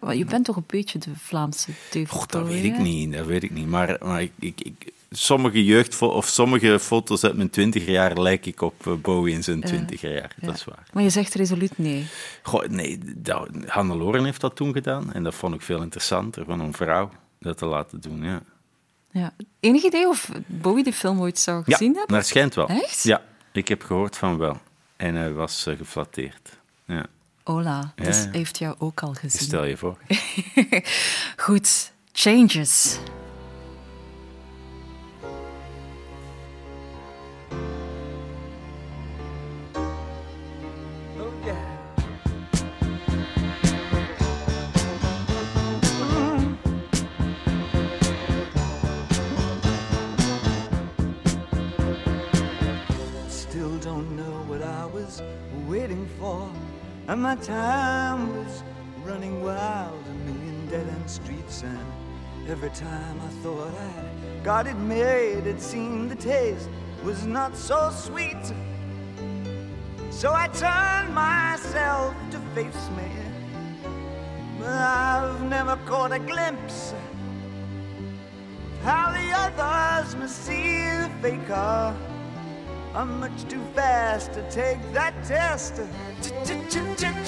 Ja, 0.00 0.12
je 0.12 0.24
bent 0.24 0.44
toch 0.44 0.56
een 0.56 0.64
beetje 0.66 0.98
de 0.98 1.10
Vlaamse 1.16 1.70
Och, 2.12 2.26
dat 2.26 2.46
weet 2.46 2.64
ik 2.64 2.78
niet, 2.78 3.12
dat 3.12 3.26
weet 3.26 3.42
ik 3.42 3.50
niet. 3.50 3.66
Maar, 3.66 3.96
maar 4.02 4.22
ik, 4.22 4.32
ik, 4.38 4.60
ik- 4.60 4.92
sommige 5.10 5.64
jeugdfo 5.64 6.06
of 6.06 6.26
sommige 6.26 6.78
foto's 6.78 7.24
uit 7.24 7.36
mijn 7.36 7.50
twintiger 7.50 7.92
jaar 7.92 8.20
lijk 8.20 8.46
ik 8.46 8.60
op 8.60 8.86
eh, 8.86 8.92
Bowie 8.94 9.34
in 9.34 9.42
zijn 9.42 9.60
twintiger 9.60 10.12
jaar. 10.14 10.34
Ja. 10.40 10.46
Dat 10.46 10.56
is 10.56 10.64
waar. 10.64 10.86
Maar 10.92 11.02
je 11.02 11.10
zegt 11.10 11.34
resoluut 11.34 11.78
nee. 11.78 12.06
Goh, 12.42 12.64
nee, 12.66 12.98
dat, 13.16 13.48
Hannelore 13.66 14.22
heeft 14.24 14.40
dat 14.40 14.56
toen 14.56 14.72
gedaan. 14.72 15.12
En 15.12 15.22
dat 15.22 15.34
vond 15.34 15.54
ik 15.54 15.62
veel 15.62 15.82
interessanter, 15.82 16.44
van 16.44 16.60
een 16.60 16.72
vrouw 16.72 17.10
dat 17.40 17.58
te 17.58 17.66
laten 17.66 18.00
doen. 18.00 18.24
Ja, 18.24 18.42
Ja. 19.10 19.32
Enig 19.60 19.82
idee 19.84 20.08
of 20.08 20.30
Bowie 20.46 20.84
die 20.84 20.92
film 20.92 21.20
ooit 21.20 21.38
zou 21.38 21.62
ja 21.66 21.76
gezien 21.76 21.94
hebben? 21.96 22.14
naar 22.14 22.24
schijnt 22.24 22.54
wel. 22.54 22.68
Echt? 22.68 23.02
Ja, 23.02 23.22
ik 23.52 23.68
heb 23.68 23.82
gehoord 23.82 24.16
van 24.16 24.38
wel. 24.38 24.60
En 24.96 25.14
hij 25.14 25.32
was 25.32 25.66
eh, 25.66 25.76
geflatteerd. 25.76 26.58
Ja, 26.84 27.06
Ola, 27.48 27.92
Ja, 27.96 28.04
dus 28.04 28.26
heeft 28.32 28.58
jou 28.58 28.74
ook 28.78 29.02
al 29.02 29.12
gezien. 29.14 29.40
stel 29.40 29.64
je 29.64 29.76
voor. 29.76 29.98
Goed, 31.46 31.92
Changes. 32.12 32.98
Still 53.28 53.78
don't 53.80 54.16
know 54.16 54.44
what 54.48 54.62
I 54.62 54.86
was 54.86 55.22
waiting 55.66 56.06
for. 56.18 56.48
And 57.08 57.22
my 57.22 57.36
time 57.36 58.36
was 58.36 58.62
running 59.02 59.42
wild, 59.42 60.04
a 60.06 60.12
million 60.26 60.68
dead 60.68 60.86
end 60.86 61.10
streets. 61.10 61.62
And 61.62 61.78
every 62.46 62.68
time 62.68 63.18
I 63.18 63.28
thought 63.42 63.72
I'd 63.72 64.44
got 64.44 64.66
it 64.66 64.76
made, 64.76 65.46
it 65.46 65.58
seemed 65.58 66.10
the 66.10 66.16
taste 66.16 66.68
was 67.02 67.24
not 67.24 67.56
so 67.56 67.90
sweet. 67.90 68.52
So 70.10 70.34
I 70.34 70.48
turned 70.48 71.14
myself 71.14 72.14
to 72.32 72.38
face 72.54 72.90
me. 72.98 73.10
But 74.58 74.68
I've 74.68 75.42
never 75.44 75.76
caught 75.86 76.12
a 76.12 76.18
glimpse 76.18 76.92
of 76.92 78.84
how 78.84 79.12
the 79.12 79.32
others 79.32 80.14
must 80.14 80.44
see 80.44 80.82
the 80.82 81.10
faker. 81.22 81.96
I'm 82.94 83.20
much 83.20 83.44
too 83.48 83.62
fast 83.74 84.32
to 84.32 84.42
take 84.50 84.78
that 84.92 85.14
test. 85.24 85.76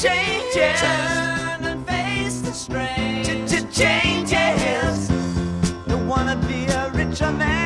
Changes. 0.03 0.81
Turn 0.81 1.65
and 1.65 1.87
face 1.87 2.41
the 2.41 2.53
strain. 2.53 3.25
Changes. 3.71 5.09
Don't 5.87 6.09
wanna 6.09 6.37
be 6.49 6.65
a 6.67 6.91
richer 6.95 7.31
man. 7.33 7.60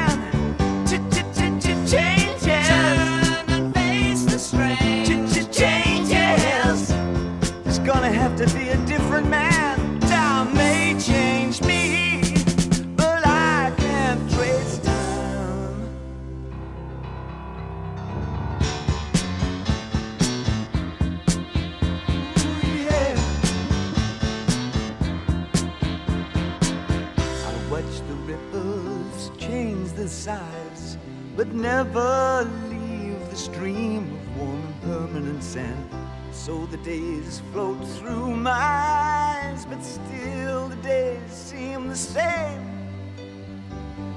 The 30.04 30.10
size, 30.10 30.98
but 31.34 31.48
never 31.54 32.46
leave 32.68 33.18
the 33.30 33.36
stream 33.36 34.02
of 34.12 34.36
warm 34.36 34.60
and 34.60 34.82
permanent 34.82 35.42
sand. 35.42 35.88
So 36.30 36.66
the 36.66 36.76
days 36.76 37.40
float 37.50 37.82
through 37.96 38.36
my 38.36 38.50
eyes, 38.50 39.64
but 39.64 39.82
still 39.82 40.68
the 40.68 40.76
days 40.82 41.30
seem 41.30 41.88
the 41.88 41.96
same. 41.96 42.62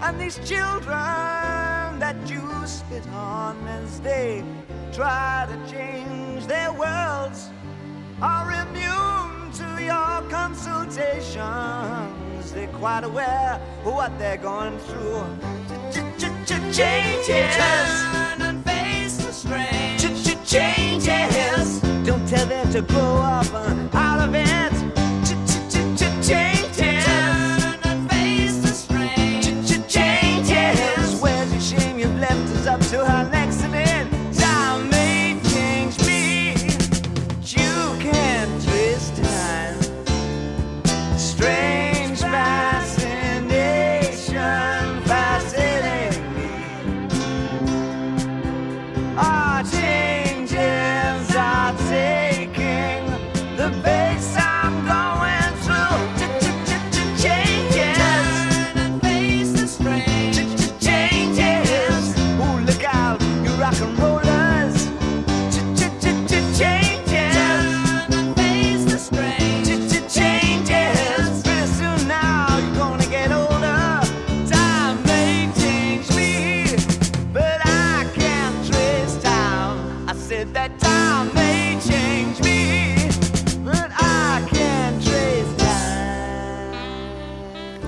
And 0.01 0.19
these 0.19 0.37
children 0.45 1.99
that 2.03 2.17
you 2.29 2.43
spit 2.65 3.07
on 3.13 3.55
as 3.65 4.01
they 4.01 4.43
try 4.91 5.47
to 5.49 5.71
change 5.71 6.47
their 6.47 6.73
worlds 6.73 7.49
are 8.21 8.51
immune 8.51 9.53
to 9.53 9.81
your 9.81 10.17
consultations. 12.47 12.53
They're 12.53 12.79
quite 12.79 13.03
aware 13.03 13.59
of 13.85 13.93
what 13.93 14.17
they're 14.19 14.37
going 14.37 14.77
through. 14.79 15.25
Changes. 16.73 17.57
And 18.39 18.63
face 18.63 19.17
the 19.17 19.31
strange. 19.31 20.01
Changes. 20.45 21.81
Don't 22.05 22.27
tell 22.27 22.45
them 22.45 22.71
to 22.71 22.81
grow 22.81 23.17
up 23.17 23.53
out 23.93 24.27
of 24.27 24.35
it. 24.35 24.76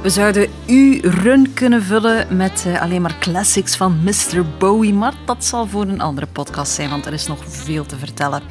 We 0.09 0.15
zouden 0.15 0.49
uren 0.67 1.53
kunnen 1.53 1.83
vullen 1.83 2.37
met 2.37 2.63
uh, 2.67 2.81
alleen 2.81 3.01
maar 3.01 3.17
classics 3.19 3.75
van 3.75 3.99
Mr. 4.03 4.45
Bowie, 4.57 4.93
maar 4.93 5.13
dat 5.25 5.45
zal 5.45 5.67
voor 5.67 5.81
een 5.81 6.01
andere 6.01 6.27
podcast 6.27 6.71
zijn, 6.71 6.89
want 6.89 7.05
er 7.05 7.13
is 7.13 7.27
nog 7.27 7.43
veel 7.47 7.85
te 7.85 7.97
vertellen. 7.97 8.41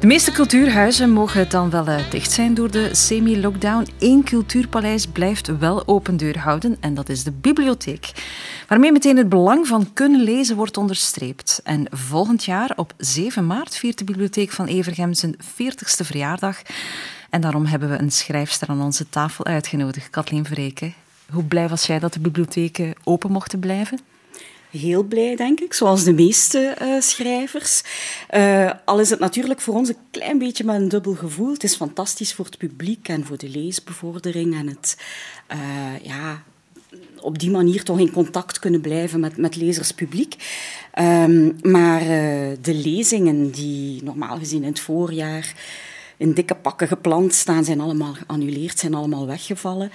De 0.00 0.06
meeste 0.06 0.32
cultuurhuizen 0.32 1.10
mogen 1.10 1.48
dan 1.48 1.70
wel 1.70 1.88
uh, 1.88 2.10
dicht 2.10 2.30
zijn 2.30 2.54
door 2.54 2.70
de 2.70 2.88
semi-lockdown. 2.94 3.88
Eén 3.98 4.24
cultuurpaleis 4.24 5.06
blijft 5.06 5.58
wel 5.58 5.86
open 5.86 6.16
deur 6.16 6.38
houden 6.38 6.76
en 6.80 6.94
dat 6.94 7.08
is 7.08 7.24
de 7.24 7.32
bibliotheek. 7.32 8.12
Waarmee 8.68 8.92
meteen 8.92 9.16
het 9.16 9.28
belang 9.28 9.66
van 9.66 9.92
kunnen 9.92 10.22
lezen 10.22 10.56
wordt 10.56 10.76
onderstreept. 10.76 11.60
En 11.64 11.86
volgend 11.90 12.44
jaar, 12.44 12.72
op 12.76 12.92
7 12.96 13.46
maart, 13.46 13.76
viert 13.76 13.98
de 13.98 14.04
bibliotheek 14.04 14.50
van 14.50 14.66
Evergem 14.66 15.14
zijn 15.14 15.36
40ste 15.36 16.04
verjaardag. 16.04 16.62
En 17.30 17.40
daarom 17.40 17.64
hebben 17.64 17.90
we 17.90 17.98
een 17.98 18.12
schrijfster 18.12 18.68
aan 18.68 18.82
onze 18.82 19.08
tafel 19.08 19.44
uitgenodigd, 19.44 20.10
Kathleen 20.10 20.44
Verreken. 20.44 20.94
Hoe 21.30 21.44
blij 21.44 21.68
was 21.68 21.86
jij 21.86 21.98
dat 21.98 22.12
de 22.12 22.20
bibliotheken 22.20 22.94
open 23.04 23.32
mochten 23.32 23.58
blijven? 23.58 23.98
heel 24.70 25.02
blij, 25.02 25.36
denk 25.36 25.60
ik, 25.60 25.72
zoals 25.72 26.04
de 26.04 26.12
meeste 26.12 26.76
uh, 26.82 27.00
schrijvers. 27.00 27.82
Uh, 28.34 28.70
al 28.84 29.00
is 29.00 29.10
het 29.10 29.18
natuurlijk 29.18 29.60
voor 29.60 29.74
ons 29.74 29.88
een 29.88 29.96
klein 30.10 30.38
beetje 30.38 30.64
met 30.64 30.80
een 30.80 30.88
dubbel 30.88 31.14
gevoel. 31.14 31.52
Het 31.52 31.64
is 31.64 31.76
fantastisch 31.76 32.34
voor 32.34 32.44
het 32.44 32.58
publiek 32.58 33.08
en 33.08 33.24
voor 33.24 33.38
de 33.38 33.48
leesbevordering 33.48 34.54
en 34.54 34.66
het 34.66 34.96
uh, 35.52 36.04
ja, 36.04 36.42
op 37.20 37.38
die 37.38 37.50
manier 37.50 37.82
toch 37.84 37.98
in 37.98 38.12
contact 38.12 38.58
kunnen 38.58 38.80
blijven 38.80 39.20
met, 39.20 39.36
met 39.36 39.56
lezerspubliek. 39.56 40.34
Um, 40.98 41.58
maar 41.62 42.04
de 42.60 42.74
lezingen 42.74 43.50
die 43.50 44.04
normaal 44.04 44.38
gezien 44.38 44.62
in 44.62 44.68
het 44.68 44.80
voorjaar 44.80 45.54
in 46.20 46.32
dikke 46.32 46.54
pakken 46.54 46.88
gepland 46.88 47.34
staan, 47.34 47.64
zijn 47.64 47.80
allemaal 47.80 48.14
geannuleerd, 48.14 48.78
zijn 48.78 48.94
allemaal 48.94 49.26
weggevallen. 49.26 49.90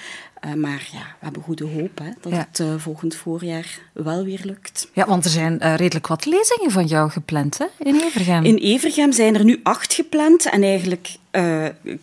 Uh, 0.45 0.53
maar 0.53 0.89
ja, 0.91 0.99
we 0.99 1.25
hebben 1.25 1.41
goede 1.41 1.65
hoop 1.65 1.97
hè, 1.97 2.09
dat 2.21 2.31
het 2.31 2.59
uh, 2.59 2.73
volgend 2.77 3.15
voorjaar 3.15 3.79
wel 3.93 4.23
weer 4.23 4.41
lukt. 4.43 4.89
Ja, 4.93 5.05
want 5.05 5.25
er 5.25 5.31
zijn 5.31 5.59
uh, 5.61 5.75
redelijk 5.75 6.07
wat 6.07 6.25
lezingen 6.25 6.71
van 6.71 6.85
jou 6.85 7.09
gepland 7.09 7.57
hè, 7.57 7.65
in 7.77 7.95
Evergem. 7.95 8.43
In 8.43 8.57
Evergem 8.57 9.11
zijn 9.11 9.35
er 9.35 9.43
nu 9.43 9.59
acht 9.63 9.93
gepland. 9.93 10.45
En 10.45 10.63
eigenlijk 10.63 11.15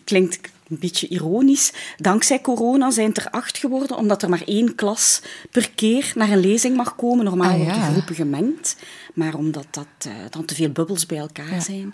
klinkt 0.03 0.39
een 0.69 0.79
beetje 0.79 1.07
ironisch. 1.07 1.73
Dankzij 1.97 2.41
corona 2.41 2.91
zijn 2.91 3.07
het 3.07 3.17
er 3.17 3.29
acht 3.29 3.57
geworden, 3.57 3.97
omdat 3.97 4.21
er 4.21 4.29
maar 4.29 4.43
één 4.45 4.75
klas 4.75 5.21
per 5.51 5.71
keer 5.75 6.11
naar 6.15 6.29
een 6.29 6.39
lezing 6.39 6.75
mag 6.75 6.95
komen. 6.95 7.25
Normaal 7.25 7.51
ah, 7.51 7.57
worden 7.57 7.75
ja. 7.75 7.89
groepen 7.89 8.15
gemengd. 8.15 8.75
Maar 9.13 9.35
omdat 9.35 9.67
dat, 9.71 10.13
dan 10.29 10.45
te 10.45 10.55
veel 10.55 10.69
bubbels 10.69 11.05
bij 11.05 11.17
elkaar 11.17 11.53
ja. 11.53 11.59
zijn, 11.59 11.93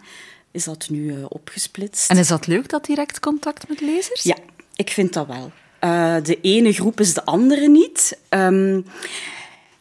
is 0.52 0.64
dat 0.64 0.90
nu 0.90 1.14
uh, 1.14 1.26
opgesplitst. 1.28 2.10
En 2.10 2.18
is 2.18 2.28
dat 2.28 2.48
leuk, 2.48 2.70
dat 2.70 2.86
direct 2.86 3.20
contact 3.20 3.68
met 3.68 3.82
lezers? 3.82 4.24
Ja, 4.24 4.38
ik 4.76 4.90
vind 4.90 5.14
dat 5.14 5.28
wel. 5.28 5.52
Uh, 5.84 6.24
de 6.24 6.42
ene 6.42 6.74
groep 6.74 7.00
is 7.00 7.14
de 7.14 7.26
andere 7.26 7.68
niet. 7.68 8.18
Um, 8.30 8.86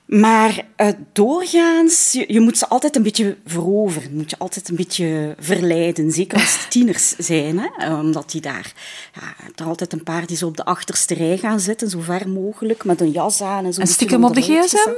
maar 0.09 0.65
uh, 0.77 0.89
doorgaans, 1.13 2.13
je, 2.13 2.25
je, 2.33 2.41
moet 2.41 2.59
ze 2.59 2.69
altijd 2.69 2.97
een 2.97 3.03
beetje 3.03 3.37
veroveren. 3.47 4.11
Je 4.11 4.17
moet 4.17 4.31
je 4.31 4.39
altijd 4.39 4.69
een 4.69 4.77
beetje 4.77 5.35
verleiden. 5.39 6.11
Zeker 6.11 6.39
als 6.39 6.59
het 6.59 6.71
tieners 6.71 7.17
zijn. 7.17 7.59
Hè? 7.59 7.95
Omdat 7.99 8.31
die 8.31 8.41
daar... 8.41 8.73
Ja, 9.15 9.35
er 9.55 9.65
altijd 9.65 9.93
een 9.93 10.03
paar 10.03 10.27
die 10.27 10.37
zo 10.37 10.47
op 10.47 10.57
de 10.57 10.65
achterste 10.65 11.15
rij 11.15 11.39
gaan 11.39 11.61
zitten. 11.61 11.91
Zo 11.91 12.01
ver 12.01 12.29
mogelijk. 12.29 12.85
Met 12.85 13.01
een 13.01 13.11
jas 13.11 13.43
aan. 13.43 13.65
En, 13.65 13.73
zo 13.73 13.81
en 13.81 13.87
stiekem 13.87 14.25
op 14.25 14.35
de 14.35 14.43
gsm? 14.43 14.91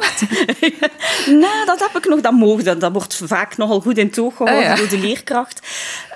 nou, 1.31 1.67
dat 1.71 1.81
heb 1.81 1.97
ik 1.97 2.09
nog. 2.09 2.21
Dat 2.21 2.33
mogen. 2.33 2.65
Dat, 2.65 2.81
dat 2.81 2.93
wordt 2.93 3.15
vaak 3.25 3.57
nogal 3.57 3.81
goed 3.81 3.99
in 3.99 4.11
toog 4.11 4.37
gehouden 4.37 4.69
ja. 4.69 4.77
door 4.77 4.89
de 4.89 4.99
leerkracht. 4.99 5.61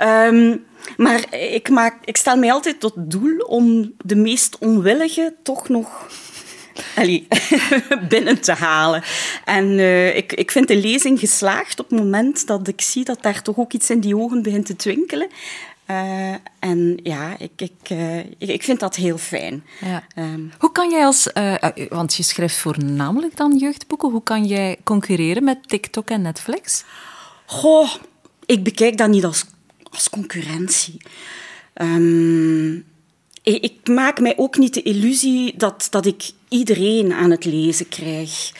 Um, 0.02 0.64
maar 0.96 1.35
ik, 1.35 1.68
maak, 1.68 1.96
ik 2.04 2.16
stel 2.16 2.37
mij 2.37 2.52
altijd 2.52 2.80
tot 2.80 2.94
doel 2.96 3.38
om 3.38 3.92
de 4.04 4.16
meest 4.16 4.59
onwillige 4.59 5.35
toch 5.42 5.68
nog 5.68 6.09
allee, 6.96 7.26
binnen 8.08 8.40
te 8.40 8.52
halen. 8.52 9.02
En 9.44 9.64
uh, 9.64 10.16
ik, 10.16 10.32
ik 10.32 10.50
vind 10.50 10.68
de 10.68 10.76
lezing 10.76 11.18
geslaagd 11.18 11.80
op 11.80 11.90
het 11.90 11.98
moment 11.98 12.46
dat 12.46 12.68
ik 12.68 12.80
zie 12.80 13.04
dat 13.04 13.22
daar 13.22 13.42
toch 13.42 13.56
ook 13.56 13.72
iets 13.72 13.90
in 13.90 14.00
die 14.00 14.16
ogen 14.16 14.42
begint 14.42 14.66
te 14.66 14.76
twinkelen. 14.76 15.28
Uh, 15.90 16.34
en 16.58 16.98
ja, 17.02 17.38
ik, 17.38 17.50
ik, 17.56 17.90
uh, 17.90 18.18
ik, 18.18 18.34
ik, 18.38 18.62
vind 18.62 18.80
dat 18.80 18.96
heel 18.96 19.18
fijn. 19.18 19.64
Ja. 19.80 20.04
Um, 20.18 20.52
hoe 20.58 20.72
kan 20.72 20.90
jij 20.90 21.04
als, 21.04 21.28
want 21.88 22.14
je 22.14 22.22
schrijft 22.22 22.56
voornamelijk 22.56 23.37
dan 23.37 23.56
jeugdboeken, 23.58 24.10
hoe 24.10 24.22
kan 24.22 24.44
jij 24.44 24.76
concurreren 24.84 25.44
met 25.44 25.68
TikTok 25.68 26.08
en 26.08 26.22
Netflix? 26.22 26.84
Goh, 27.46 27.94
ik 28.46 28.64
bekijk 28.64 28.96
dat 28.96 29.08
niet 29.08 29.24
als, 29.24 29.44
als 29.90 30.10
concurrentie. 30.10 30.96
Um, 31.74 32.84
ik 33.44 33.88
maak 33.88 34.20
mij 34.20 34.37
ook 34.37 34.57
niet 34.57 34.74
de 34.74 34.83
illusie 34.83 35.54
dat, 35.57 35.87
dat 35.90 36.07
ik 36.07 36.30
iedereen 36.48 37.12
aan 37.12 37.30
het 37.30 37.44
lezen 37.44 37.88
krijg. 37.88 38.52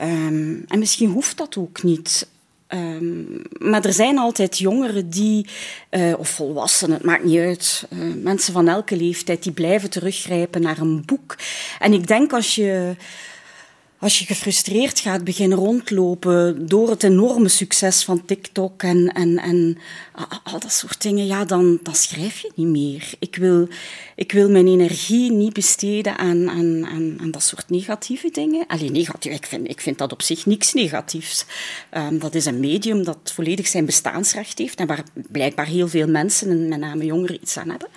Um, 0.00 0.64
en 0.68 0.78
misschien 0.78 1.10
hoeft 1.10 1.36
dat 1.36 1.56
ook 1.56 1.82
niet. 1.82 2.28
Um, 2.68 3.42
maar 3.58 3.84
er 3.84 3.92
zijn 3.92 4.18
altijd 4.18 4.58
jongeren 4.58 5.10
die, 5.10 5.46
uh, 5.90 6.18
of 6.18 6.28
volwassenen, 6.28 6.96
het 6.96 7.04
maakt 7.04 7.24
niet 7.24 7.38
uit, 7.38 7.86
uh, 7.90 8.14
mensen 8.22 8.52
van 8.52 8.68
elke 8.68 8.96
leeftijd, 8.96 9.42
die 9.42 9.52
blijven 9.52 9.90
teruggrijpen 9.90 10.62
naar 10.62 10.78
een 10.78 11.02
boek. 11.04 11.36
En 11.78 11.92
ik 11.92 12.06
denk 12.06 12.32
als 12.32 12.54
je 12.54 12.96
als 13.98 14.18
je 14.18 14.24
gefrustreerd 14.24 15.00
gaat 15.00 15.24
beginnen 15.24 15.58
rondlopen 15.58 16.66
door 16.68 16.90
het 16.90 17.02
enorme 17.02 17.48
succes 17.48 18.04
van 18.04 18.24
TikTok 18.24 18.82
en, 18.82 19.12
en, 19.12 19.38
en 19.38 19.78
al 20.44 20.60
dat 20.60 20.72
soort 20.72 21.02
dingen, 21.02 21.26
ja, 21.26 21.44
dan, 21.44 21.78
dan 21.82 21.94
schrijf 21.94 22.38
je 22.38 22.52
niet 22.54 22.66
meer. 22.66 23.10
Ik 23.18 23.36
wil, 23.36 23.68
ik 24.16 24.32
wil 24.32 24.50
mijn 24.50 24.66
energie 24.66 25.32
niet 25.32 25.52
besteden 25.52 26.18
aan, 26.18 26.50
aan, 26.50 26.86
aan, 26.86 27.16
aan 27.20 27.30
dat 27.30 27.42
soort 27.42 27.70
negatieve 27.70 28.30
dingen. 28.32 28.66
Alleen 28.66 28.92
negatief, 28.92 29.32
ik 29.32 29.46
vind, 29.46 29.68
ik 29.68 29.80
vind 29.80 29.98
dat 29.98 30.12
op 30.12 30.22
zich 30.22 30.46
niks 30.46 30.72
negatiefs. 30.72 31.44
Um, 31.96 32.18
dat 32.18 32.34
is 32.34 32.44
een 32.44 32.60
medium 32.60 33.04
dat 33.04 33.32
volledig 33.34 33.66
zijn 33.66 33.84
bestaansrecht 33.84 34.58
heeft 34.58 34.78
en 34.78 34.86
waar 34.86 35.04
blijkbaar 35.28 35.66
heel 35.66 35.88
veel 35.88 36.08
mensen, 36.08 36.50
en 36.50 36.68
met 36.68 36.80
name 36.80 37.04
jongeren, 37.04 37.42
iets 37.42 37.56
aan 37.56 37.70
hebben. 37.70 37.88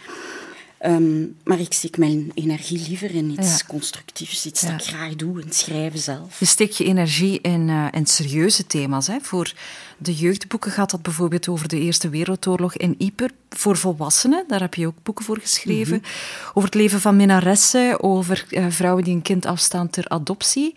Um, 0.85 1.35
maar 1.43 1.59
ik 1.59 1.73
steek 1.73 1.97
mijn 1.97 2.31
energie 2.33 2.87
liever 2.87 3.15
in 3.15 3.29
iets 3.29 3.57
ja. 3.57 3.65
constructiefs, 3.67 4.45
iets 4.45 4.61
ja. 4.61 4.71
dat 4.71 4.81
ik 4.81 4.87
graag 4.87 5.15
doe, 5.15 5.41
in 5.41 5.51
schrijven 5.51 5.99
zelf. 5.99 6.39
Je 6.39 6.45
steekt 6.45 6.77
je 6.77 6.83
energie 6.83 7.41
in, 7.41 7.67
uh, 7.67 7.87
in 7.91 8.05
serieuze 8.05 8.67
thema's. 8.67 9.07
Hè? 9.07 9.17
Voor 9.21 9.53
de 9.97 10.13
jeugdboeken 10.13 10.71
gaat 10.71 10.91
dat 10.91 11.01
bijvoorbeeld 11.01 11.47
over 11.47 11.67
de 11.67 11.79
Eerste 11.79 12.09
Wereldoorlog 12.09 12.75
in 12.75 12.95
Yper. 12.97 13.31
Voor 13.49 13.77
volwassenen, 13.77 14.43
daar 14.47 14.59
heb 14.59 14.73
je 14.73 14.87
ook 14.87 15.03
boeken 15.03 15.25
voor 15.25 15.39
geschreven. 15.39 15.95
Mm 15.95 16.03
-hmm. 16.03 16.49
Over 16.53 16.63
het 16.69 16.73
leven 16.73 17.01
van 17.01 17.15
minnaressen, 17.15 18.03
over 18.03 18.45
uh, 18.49 18.65
vrouwen 18.69 19.03
die 19.03 19.15
een 19.15 19.21
kind 19.21 19.45
afstaan 19.45 19.89
ter 19.89 20.07
adoptie. 20.07 20.75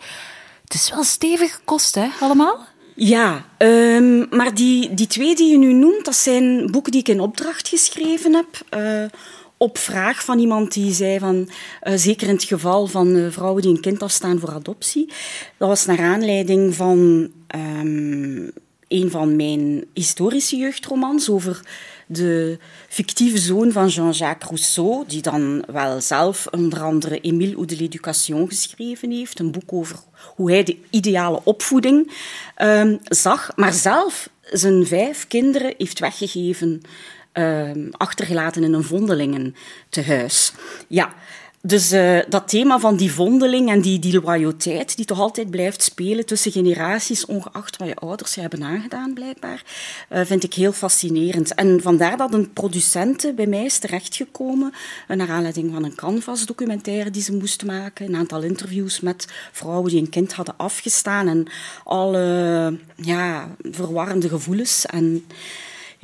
Het 0.65 0.75
is 0.75 0.91
wel 0.91 1.05
stevig 1.05 1.61
kost, 1.65 1.95
hè, 1.95 2.09
allemaal? 2.21 2.67
Ja, 2.97 3.45
um, 3.59 4.27
maar 4.31 4.55
die, 4.55 4.95
die 4.95 5.07
twee 5.07 5.35
die 5.35 5.51
je 5.51 5.59
nu 5.59 5.73
noemt, 5.73 6.05
dat 6.05 6.17
zijn 6.17 6.71
boeken 6.71 6.93
die 6.93 7.01
ik 7.01 7.09
in 7.09 7.21
opdracht 7.21 7.69
geschreven 7.69 8.35
heb. 8.35 8.47
Uh, 8.77 9.05
op 9.65 9.79
vraag 9.79 10.25
van 10.25 10.39
iemand 10.39 10.73
die 10.73 10.93
zei 10.93 11.19
van, 11.19 11.49
uh, 11.83 11.95
zeker 11.97 12.29
in 12.29 12.35
het 12.35 12.45
geval 12.45 12.87
van 12.87 13.17
uh, 13.17 13.31
vrouwen 13.31 13.63
die 13.63 13.71
een 13.71 13.81
kind 13.81 14.03
afstaan 14.03 14.39
voor 14.39 14.51
adoptie, 14.51 15.13
dat 15.57 15.69
was 15.69 15.87
naar 15.87 15.99
aanleiding 15.99 16.75
van 16.75 17.31
um, 17.55 18.51
een 18.89 19.11
van 19.11 19.37
mijn 19.37 19.85
historische 19.95 20.57
jeugdromans 20.57 21.31
over 21.31 21.61
de 22.07 22.59
fictieve 22.89 23.39
zoon 23.39 23.73
van 23.73 23.89
Jean-Jacques 23.89 24.49
Rousseau, 24.49 25.05
die 25.07 25.23
dan 25.23 25.65
wel 25.73 26.01
zelf 26.01 26.47
onder 26.51 26.83
andere 26.83 27.21
Émile 27.21 27.57
ou 27.57 27.67
de 27.67 27.77
l'Éducation 27.77 28.49
geschreven 28.49 29.11
heeft, 29.11 29.39
een 29.39 29.51
boek 29.51 29.73
over 29.73 29.97
hoe 30.37 30.51
hij 30.51 30.63
de 30.63 30.77
ideale 30.91 31.41
opvoeding 31.45 32.13
um, 32.63 32.99
zag, 33.05 33.51
maar 33.57 33.73
zelf 33.73 34.29
zijn 34.41 34.87
vijf 34.87 35.27
kinderen 35.29 35.75
heeft 35.79 35.99
weggegeven 35.99 36.83
uh, 37.35 37.71
achtergelaten 37.91 38.65
in 38.65 38.73
een 38.73 38.85
vondelingen 38.85 39.55
tehuis. 39.89 40.53
Ja, 40.89 41.15
dus 41.67 41.93
uh, 41.93 42.19
dat 42.29 42.49
thema 42.49 42.79
van 42.79 42.97
die 42.97 43.13
vondeling 43.13 43.71
en 43.71 43.81
die, 43.81 43.99
die 43.99 44.21
loyaliteit 44.21 44.97
die 44.97 45.05
toch 45.05 45.21
altijd 45.21 45.51
blijft 45.51 45.83
spelen 45.83 46.27
tussen 46.27 46.53
generaties, 46.53 47.27
ongeacht 47.27 47.77
wat 47.77 47.89
je 47.89 47.95
ouders 47.95 48.35
je 48.35 48.41
hebben 48.41 48.63
aangedaan 48.63 49.15
blijkbaar, 49.15 49.63
uh, 50.13 50.21
vind 50.25 50.45
ik 50.45 50.55
heel 50.55 50.73
fascinerend. 50.73 51.55
En 51.55 51.83
vandaar 51.83 52.17
dat 52.17 52.35
een 52.35 52.53
producente 52.53 53.33
bij 53.33 53.47
mij 53.47 53.65
is 53.65 53.79
terechtgekomen, 53.79 54.73
uh, 55.09 55.17
naar 55.17 55.31
aanleiding 55.31 55.73
van 55.73 55.85
een 55.85 55.95
Canvas-documentaire 55.95 57.11
die 57.11 57.23
ze 57.23 57.37
moest 57.37 57.65
maken, 57.65 58.07
een 58.07 58.17
aantal 58.17 58.43
interviews 58.43 59.01
met 59.01 59.33
vrouwen 59.53 59.91
die 59.91 60.01
een 60.01 60.11
kind 60.11 60.33
hadden 60.33 60.55
afgestaan 60.57 61.29
en 61.29 61.47
alle 61.85 62.79
ja, 62.97 63.57
verwarrende 63.63 64.29
gevoelens 64.29 64.87
en 64.87 65.25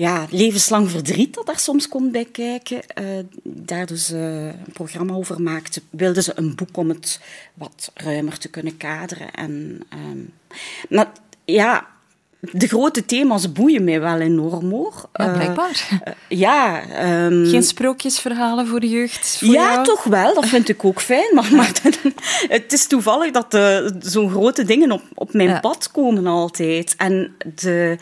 ja, 0.00 0.26
levenslang 0.30 0.90
verdriet 0.90 1.34
dat 1.34 1.46
daar 1.46 1.58
soms 1.58 1.88
komt 1.88 2.12
bij 2.12 2.24
kijken. 2.32 2.80
Uh, 3.00 3.06
daar 3.42 3.86
dus 3.86 4.10
uh, 4.12 4.44
een 4.46 4.72
programma 4.72 5.14
over 5.14 5.42
maakte, 5.42 5.82
wilden 5.90 6.22
ze 6.22 6.32
een 6.34 6.54
boek 6.54 6.76
om 6.76 6.88
het 6.88 7.20
wat 7.54 7.90
ruimer 7.94 8.38
te 8.38 8.48
kunnen 8.48 8.76
kaderen. 8.76 9.30
En, 9.32 9.80
um, 10.10 10.32
maar 10.88 11.08
ja, 11.44 11.86
de 12.40 12.66
grote 12.66 13.04
thema's 13.04 13.52
boeien 13.52 13.84
mij 13.84 14.00
wel 14.00 14.20
enorm 14.20 14.70
hoor. 14.70 15.08
Ja, 15.12 15.26
Eh, 15.26 15.34
blijkbaar. 15.34 16.00
eh, 16.04 16.12
ja. 16.38 16.82
ehm, 16.88 17.46
Geen 17.48 17.62
sprookjesverhalen 17.62 18.66
voor 18.66 18.80
de 18.80 18.88
jeugd? 18.88 19.36
Voor 19.38 19.48
ja, 19.48 19.72
jou? 19.72 19.84
toch 19.84 20.04
wel. 20.04 20.34
Dat 20.34 20.46
vind 20.46 20.68
ik 20.68 20.84
ook 20.84 21.00
fijn. 21.00 21.34
Maar, 21.34 21.54
maar 21.54 21.72
het 22.48 22.72
is 22.72 22.86
toevallig 22.86 23.30
dat 23.30 23.54
eh, 23.54 23.86
zo'n 24.00 24.30
grote 24.30 24.64
dingen 24.64 24.92
op, 24.92 25.02
op 25.14 25.32
mijn 25.32 25.48
Ja. 25.48 25.60
pad 25.60 25.90
komen 25.90 26.26
altijd. 26.26 26.94
En 26.96 27.34
de, 27.54 27.98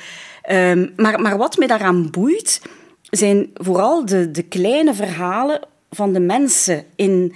ehm, 0.49 0.89
maar, 0.97 1.21
maar 1.21 1.39
wat 1.39 1.57
mij 1.57 1.67
daaraan 1.67 2.11
boeit, 2.11 2.63
zijn 3.03 3.51
vooral 3.55 4.05
de, 4.05 4.31
de 4.31 4.43
kleine 4.43 4.95
verhalen 4.95 5.61
van 5.91 6.13
de 6.13 6.21
mensen 6.21 6.85
in 6.95 7.35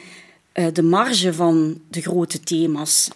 eh, 0.53 0.67
de 0.73 0.83
marge 0.83 1.35
van 1.35 1.81
de 1.89 2.01
grote 2.01 2.41
thema's. 2.41 3.09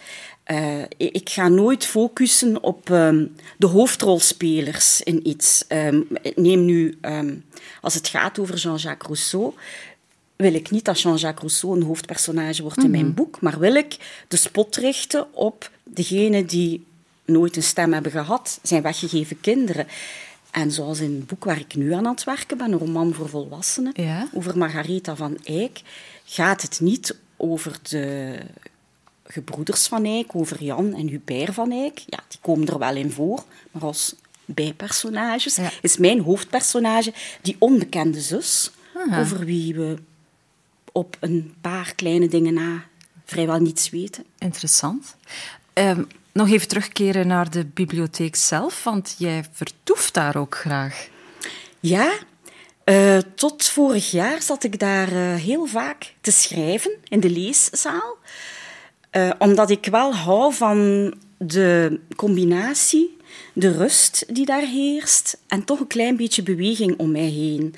Eh, 0.43 0.81
ik 0.97 1.29
ga 1.29 1.47
nooit 1.47 1.85
focussen 1.85 2.63
op 2.63 2.89
ehm, 2.89 3.25
de 3.57 3.67
hoofdrolspelers 3.67 5.01
in 5.01 5.27
iets. 5.27 5.65
Ehm, 5.67 6.01
neem 6.35 6.65
nu, 6.65 6.97
als 7.81 7.93
het 7.93 8.07
gaat 8.07 8.39
over 8.39 8.55
Jean-Jacques 8.55 9.07
Rousseau, 9.07 9.53
wil 10.37 10.53
ik 10.53 10.69
niet 10.69 10.85
dat 10.85 11.01
Jean-Jacques 11.01 11.39
Rousseau 11.39 11.75
een 11.75 11.87
hoofdpersonage 11.87 12.61
wordt 12.61 12.83
in 12.83 12.91
mijn 12.91 13.13
boek, 13.13 13.41
maar 13.41 13.59
wil 13.59 13.75
ik 13.75 13.97
de 14.27 14.37
spot 14.37 14.75
richten 14.75 15.33
op 15.33 15.71
degenen 15.83 16.45
die 16.45 16.85
nooit 17.27 17.55
een 17.55 17.63
stem 17.63 17.93
hebben 17.93 18.11
gehad, 18.11 18.59
zijn 18.61 18.81
weggegeven 18.81 19.39
kinderen. 19.41 19.87
En 20.51 20.71
zoals 20.71 20.99
in 20.99 21.15
het 21.15 21.27
boek 21.27 21.43
waar 21.43 21.59
ik 21.59 21.75
nu 21.75 21.93
aan 21.93 22.05
aan 22.07 22.13
het 22.13 22.23
werken 22.23 22.57
ben, 22.57 22.71
een 22.71 22.77
roman 22.79 23.13
voor 23.13 23.29
volwassenen, 23.29 23.91
Ja. 23.95 24.27
over 24.33 24.57
Margaretha 24.57 25.15
van 25.15 25.37
Eyck, 25.43 25.81
gaat 26.25 26.61
het 26.61 26.79
niet 26.79 27.15
over 27.37 27.79
de 27.89 28.35
gebroeders 29.25 29.87
van 29.87 30.05
Eyck, 30.05 30.35
over 30.35 30.63
Jan 30.63 30.93
en 30.93 31.07
Hubert 31.07 31.53
van 31.53 31.71
Eyck. 31.71 31.97
Ja, 32.05 32.19
die 32.27 32.39
komen 32.41 32.67
er 32.67 32.77
wel 32.79 32.95
in 32.95 33.11
voor, 33.11 33.43
maar 33.71 33.81
als 33.83 34.15
bijpersonages 34.45 35.55
Ja. 35.55 35.71
is 35.81 35.97
mijn 35.97 36.19
hoofdpersonage 36.21 37.13
die 37.41 37.55
onbekende 37.59 38.21
zus, 38.21 38.71
over 39.19 39.39
wie 39.45 39.75
we 39.75 39.97
op 40.91 41.17
een 41.19 41.53
paar 41.61 41.93
kleine 41.95 42.27
dingen 42.27 42.53
na 42.53 42.83
vrijwel 43.25 43.59
niets 43.59 43.89
weten. 43.89 44.23
Interessant. 44.37 45.15
Ehm, 45.73 46.03
nog 46.37 46.49
even 46.49 46.67
terugkeren 46.67 47.27
naar 47.27 47.49
de 47.49 47.65
bibliotheek 47.65 48.35
zelf, 48.35 48.83
want 48.83 49.15
jij 49.17 49.43
vertoeft 49.51 50.13
daar 50.13 50.35
ook 50.35 50.55
graag. 50.55 51.07
Ja, 51.79 52.13
eh, 52.83 53.17
tot 53.35 53.65
vorig 53.65 54.11
jaar 54.11 54.41
zat 54.41 54.63
ik 54.63 54.79
daar 54.79 55.07
eh, 55.07 55.35
heel 55.35 55.65
vaak 55.65 56.13
te 56.21 56.31
schrijven 56.31 56.91
in 57.07 57.19
de 57.19 57.29
leeszaal. 57.29 58.17
Eh, 59.09 59.29
omdat 59.39 59.69
ik 59.69 59.85
wel 59.85 60.15
hou 60.15 60.53
van 60.53 61.13
de 61.37 61.99
combinatie, 62.15 63.17
de 63.53 63.71
rust 63.71 64.35
die 64.35 64.45
daar 64.45 64.65
heerst 64.65 65.37
en 65.47 65.63
toch 65.63 65.79
een 65.79 65.87
klein 65.87 66.15
beetje 66.15 66.43
beweging 66.43 66.97
om 66.97 67.11
mij 67.11 67.29
heen. 67.29 67.75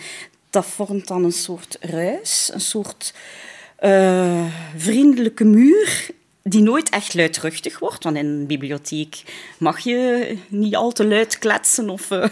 Dat 0.50 0.66
vormt 0.66 1.08
dan 1.08 1.24
een 1.24 1.32
soort 1.32 1.78
ruis, 1.80 2.50
een 2.54 2.62
soort 2.62 3.14
vriendelijke 4.78 5.44
muur 5.44 6.10
die 6.44 6.62
nooit 6.62 6.90
echt 6.90 7.14
luidruchtig 7.14 7.80
wordt. 7.80 8.04
Want 8.04 8.18
in 8.18 8.26
een 8.26 8.48
bibliotheek 8.48 9.24
mag 9.58 9.80
je 9.80 10.38
niet 10.48 10.76
al 10.76 10.92
te 10.92 11.06
luid 11.08 11.38
kletsen. 11.40 11.90
Of, 11.90 12.12
eh, 12.12 12.26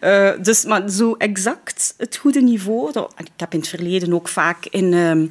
eh, 0.34 0.42
dus, 0.42 0.64
maar 0.64 0.90
zo 0.90 1.14
exact 1.18 1.94
het 1.96 2.16
goede 2.16 2.40
niveau. 2.40 2.92
Dat- 2.92 3.12
Ik 3.18 3.26
heb 3.36 3.52
in 3.52 3.58
het 3.58 3.68
verleden 3.68 4.12
ook 4.12 4.28
vaak 4.28 4.66
in 4.66 4.92
ehm, 4.92 5.26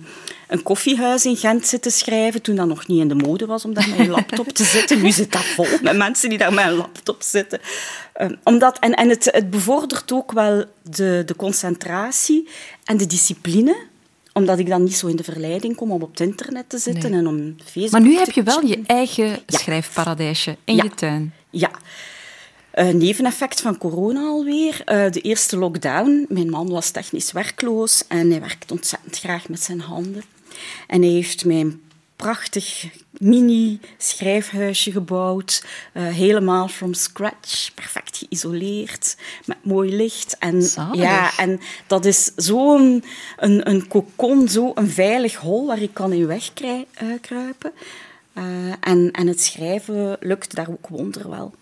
een 0.47 0.63
koffiehuis 0.63 1.25
in 1.25 1.35
Gent 1.37 1.67
zitten 1.67 1.91
schrijven, 1.91 2.41
toen 2.41 2.55
dat 2.55 2.67
nog 2.67 2.87
niet 2.87 2.99
in 2.99 3.07
de 3.07 3.15
mode 3.15 3.45
was 3.45 3.65
om 3.65 3.73
daar 3.73 3.89
met 3.89 3.99
een 3.99 4.09
laptop 4.19 4.47
te 4.49 4.63
zitten. 4.63 5.01
Nu 5.01 5.11
zit 5.11 5.31
dat 5.31 5.43
vol 5.45 5.65
met 5.81 5.97
mensen 5.97 6.29
die 6.29 6.37
daar 6.37 6.53
met 6.53 6.65
een 6.65 6.71
laptop 6.75 7.21
zitten. 7.21 7.59
Ehm, 8.13 8.35
omdat, 8.43 8.79
en 8.79 8.93
en 8.93 9.09
het, 9.09 9.25
het 9.31 9.49
bevordert 9.49 10.11
ook 10.11 10.31
wel 10.31 10.65
de, 10.81 11.23
de 11.25 11.35
concentratie 11.35 12.47
en 12.83 12.97
de 12.97 13.05
discipline 13.05 13.75
omdat 14.33 14.59
ik 14.59 14.67
dan 14.67 14.83
niet 14.83 14.95
zo 14.95 15.07
in 15.07 15.15
de 15.15 15.23
verleiding 15.23 15.75
kom 15.75 15.91
om 15.91 16.01
op 16.01 16.09
het 16.11 16.19
internet 16.19 16.69
te 16.69 16.77
zitten 16.77 17.11
Nee. 17.11 17.19
en 17.19 17.27
om 17.27 17.55
Facebook 17.63 17.91
Maar 17.91 18.01
nu 18.01 18.15
heb 18.17 18.31
je 18.31 18.43
wel 18.43 18.65
je 18.65 18.81
eigen 18.85 19.39
schrijfparadijsje 19.47 20.57
in 20.65 20.75
Ja. 20.75 20.83
je 20.83 20.89
tuin. 20.89 21.33
Ja. 21.49 21.71
Een 22.71 22.97
neveneffect 22.97 23.61
van 23.61 23.77
corona 23.77 24.19
alweer. 24.19 24.81
Eh, 24.85 25.11
de 25.11 25.21
eerste 25.21 25.57
lockdown. 25.57 26.25
Mijn 26.29 26.49
man 26.49 26.69
was 26.69 26.89
technisch 26.89 27.31
werkloos 27.31 28.03
en 28.07 28.29
hij 28.31 28.39
werkt 28.39 28.71
ontzettend 28.71 29.19
graag 29.19 29.49
met 29.49 29.63
zijn 29.63 29.79
handen. 29.81 30.23
En 30.87 31.01
hij 31.01 31.11
heeft 31.11 31.45
mij 31.45 31.59
een 31.59 31.81
prachtig 32.23 32.87
mini-schrijfhuisje 33.11 34.91
gebouwd. 34.91 35.65
eh, 35.93 36.07
helemaal 36.07 36.67
from 36.67 36.93
scratch. 36.93 37.73
Perfect 37.73 38.17
geïsoleerd. 38.17 39.17
Met 39.45 39.57
mooi 39.61 39.95
licht. 39.95 40.37
En, 40.39 40.61
Zalig. 40.61 41.01
ja, 41.01 41.37
en 41.37 41.59
dat 41.87 42.05
is 42.05 42.31
zo'n 42.35 43.03
een, 43.37 43.69
een 43.69 43.87
cocon, 43.87 44.47
zo 44.47 44.71
een 44.75 44.89
veilig 44.89 45.35
hol 45.35 45.67
waar 45.67 45.81
ik 45.81 45.93
kan 45.93 46.13
in 46.13 46.27
wegkruipen. 46.27 47.71
Eh, 48.33 48.43
en, 48.79 49.11
en 49.11 49.27
het 49.27 49.41
schrijven 49.41 50.17
lukt 50.19 50.55
daar 50.55 50.69
ook 50.69 50.87
wonderwel. 50.87 51.53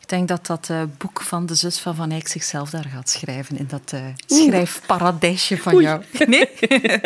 Ik 0.00 0.08
denk 0.08 0.28
dat 0.28 0.46
dat 0.46 0.68
eh, 0.70 0.82
boek 0.98 1.20
van 1.22 1.46
de 1.46 1.54
zus 1.54 1.78
van 1.78 1.94
Van 1.94 2.10
Eyck 2.10 2.28
zichzelf 2.28 2.70
daar 2.70 2.86
gaat 2.94 3.10
schrijven, 3.10 3.58
in 3.58 3.66
dat 3.68 3.92
eh, 3.92 4.04
schrijfparadijsje 4.26 5.58
van 5.58 5.74
Oei. 5.74 5.84
jou. 5.84 6.02
Nee? 6.26 6.48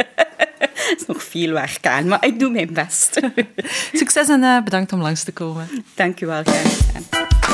Er 0.90 0.96
is 0.96 1.06
nog 1.06 1.22
veel 1.22 1.52
werk 1.52 1.86
aan, 1.86 2.08
maar 2.08 2.24
ik 2.24 2.38
doe 2.38 2.50
mijn 2.50 2.72
best. 2.72 3.20
Succes 3.92 4.28
en 4.28 4.42
eh, 4.42 4.62
bedankt 4.62 4.92
om 4.92 5.00
langs 5.00 5.22
te 5.22 5.32
komen. 5.32 5.68
Dank 5.94 6.20
u 6.20 6.26
wel, 6.26 6.42
graag 6.44 7.45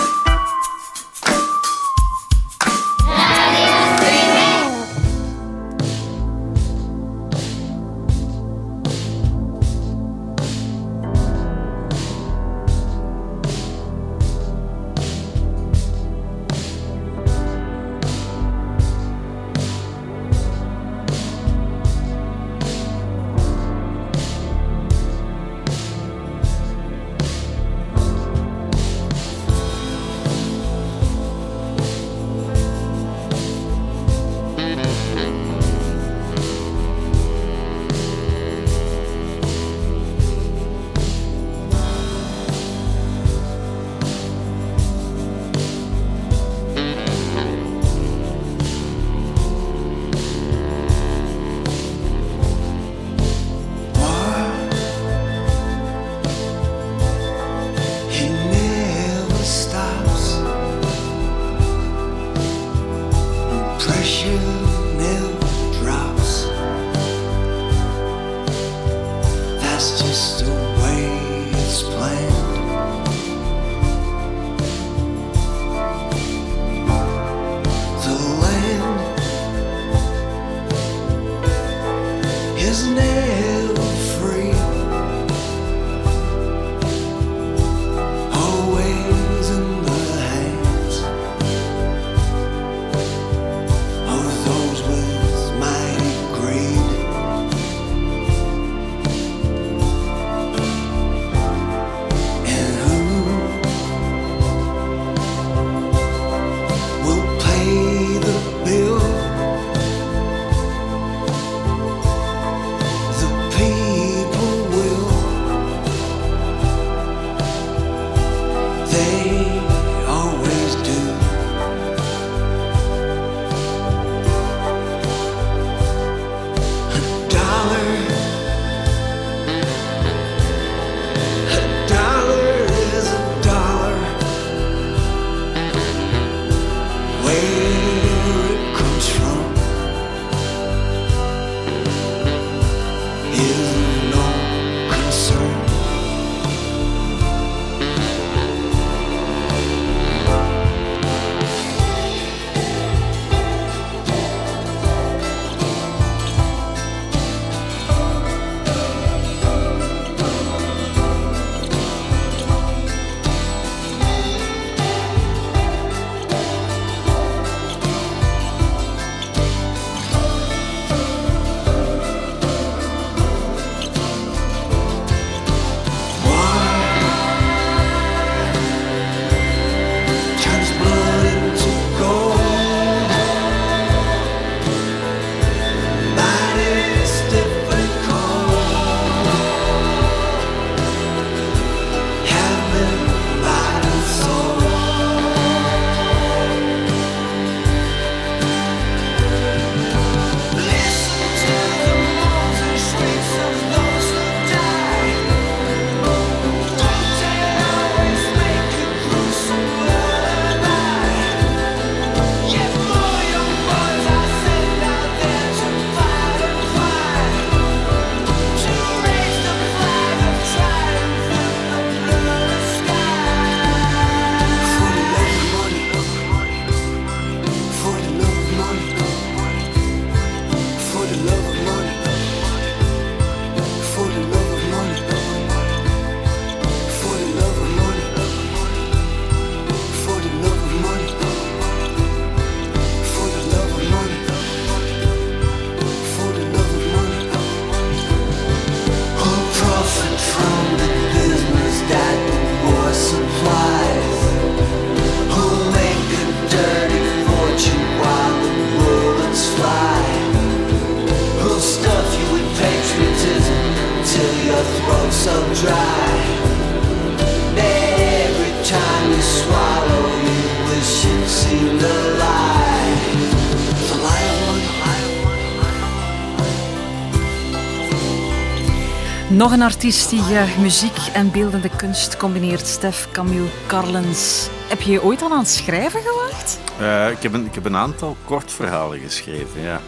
Nog 279.43 279.53
een 279.53 279.63
artiest 279.63 280.11
die 280.11 280.21
eh, 280.37 280.59
muziek 280.59 280.97
en 281.13 281.31
beeldende 281.31 281.71
kunst 281.77 282.17
combineert, 282.17 282.67
Stef 282.67 283.09
Camille 283.13 283.49
Carlens. 283.67 284.49
Heb 284.69 284.81
je 284.81 284.93
je 284.93 285.03
ooit 285.03 285.23
al 285.23 285.33
aan 285.33 285.39
het 285.39 285.49
schrijven 285.49 286.01
gewaagd? 286.03 286.61
Eh, 286.79 287.11
ik, 287.11 287.23
heb 287.23 287.33
een, 287.33 287.47
ik 287.47 287.55
heb 287.55 287.65
een 287.65 287.77
aantal 287.77 288.17
kortverhalen 288.25 288.99
geschreven, 288.99 289.61
ja. 289.61 289.81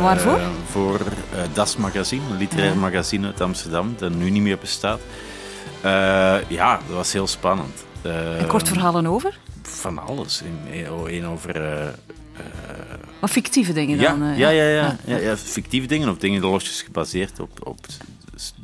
Waarvoor? 0.00 0.38
Eh, 0.38 0.46
voor 0.70 1.00
Das 1.52 1.76
Magazine, 1.76 2.22
een 2.30 2.36
literair 2.36 2.76
magazine 2.76 3.26
uit 3.26 3.40
Amsterdam, 3.40 3.94
dat 3.98 4.12
nu 4.12 4.30
niet 4.30 4.42
meer 4.42 4.58
bestaat. 4.58 5.00
Ja, 6.48 6.80
dat 6.86 6.96
was 6.96 7.12
heel 7.12 7.26
spannend. 7.26 7.84
En 8.38 8.46
kort 8.46 8.68
verhalen 8.68 9.06
over? 9.06 9.38
Van 9.62 9.98
alles. 9.98 10.42
Eén 11.06 11.26
over... 11.26 11.64
eh, 11.72 11.88
Wat 13.20 13.30
fictieve 13.30 13.72
dingen 13.72 13.98
dan? 13.98 14.36
ja, 14.36 14.48
ja, 14.48 14.68
ja, 14.68 14.96
ja, 15.04 15.16
ja, 15.16 15.36
fictieve 15.36 15.86
dingen 15.86 16.08
of 16.08 16.16
dingen 16.18 16.40
losjes 16.40 16.82
gebaseerd 16.82 17.40
op, 17.40 17.66
op 17.66 17.86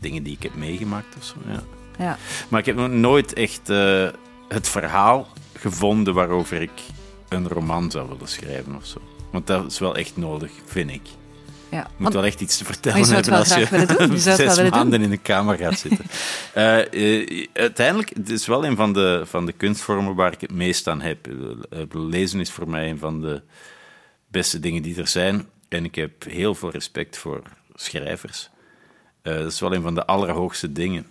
dingen 0.00 0.22
die 0.22 0.32
ik 0.34 0.42
heb 0.42 0.54
meegemaakt 0.54 1.16
of 1.16 1.24
zo. 1.24 1.34
Ja. 1.46 1.62
Ja. 1.98 2.18
Maar 2.48 2.60
ik 2.60 2.66
heb 2.66 2.76
nog 2.76 2.88
nooit 2.90 3.32
echt 3.32 3.70
eh, 3.70 4.08
het 4.48 4.68
verhaal 4.68 5.28
gevonden 5.54 6.14
waarover 6.14 6.62
ik 6.62 6.70
een 7.28 7.48
roman 7.48 7.90
zou 7.90 8.08
willen 8.08 8.28
schrijven 8.28 8.76
of 8.76 8.86
zo. 8.86 9.00
Want 9.32 9.46
dat 9.46 9.70
is 9.72 9.78
wel 9.78 9.96
echt 9.96 10.16
nodig, 10.16 10.50
vind 10.66 10.90
ik. 10.90 11.00
ja. 11.68 11.78
Je 11.78 11.84
moet 11.84 12.02
Want- 12.02 12.14
wel 12.14 12.24
echt 12.24 12.40
iets 12.40 12.56
te 12.58 12.64
vertellen 12.64 12.98
je 13.06 13.14
hebben 13.14 13.32
als 13.32 13.52
graag 13.52 13.68
willen 13.70 13.86
doen. 13.88 13.96
Je 14.06 14.12
het 14.12 14.22
zes 14.56 14.70
maanden 14.70 15.02
in 15.02 15.10
de 15.10 15.16
kamer 15.16 15.56
gaat 15.56 15.78
zitten. 15.78 16.04
Eh, 16.54 17.20
eh, 17.20 17.46
uiteindelijk, 17.52 18.08
het 18.16 18.30
is 18.30 18.46
wel 18.46 18.64
een 18.64 18.76
van 18.76 18.92
de, 18.92 19.22
van 19.24 19.46
de 19.46 19.52
kunstvormen 19.52 20.14
waar 20.14 20.32
ik 20.32 20.40
het 20.40 20.52
meest 20.52 20.88
aan 20.88 21.00
heb. 21.00 21.26
Lezen 21.92 22.40
is 22.40 22.50
voor 22.50 22.68
mij 22.68 22.90
een 22.90 22.98
van 22.98 23.20
de 23.20 23.42
beste 24.28 24.60
dingen 24.60 24.82
die 24.82 24.96
er 25.00 25.08
zijn. 25.08 25.48
En 25.68 25.84
ik 25.84 25.94
heb 25.94 26.24
heel 26.24 26.54
veel 26.54 26.70
respect 26.70 27.16
voor 27.18 27.42
schrijvers. 27.74 28.50
Eh, 29.28 29.38
dat 29.38 29.52
is 29.52 29.60
wel 29.60 29.74
een 29.74 29.82
van 29.82 29.94
de 29.94 30.06
allerhoogste 30.06 30.72
dingen. 30.72 31.06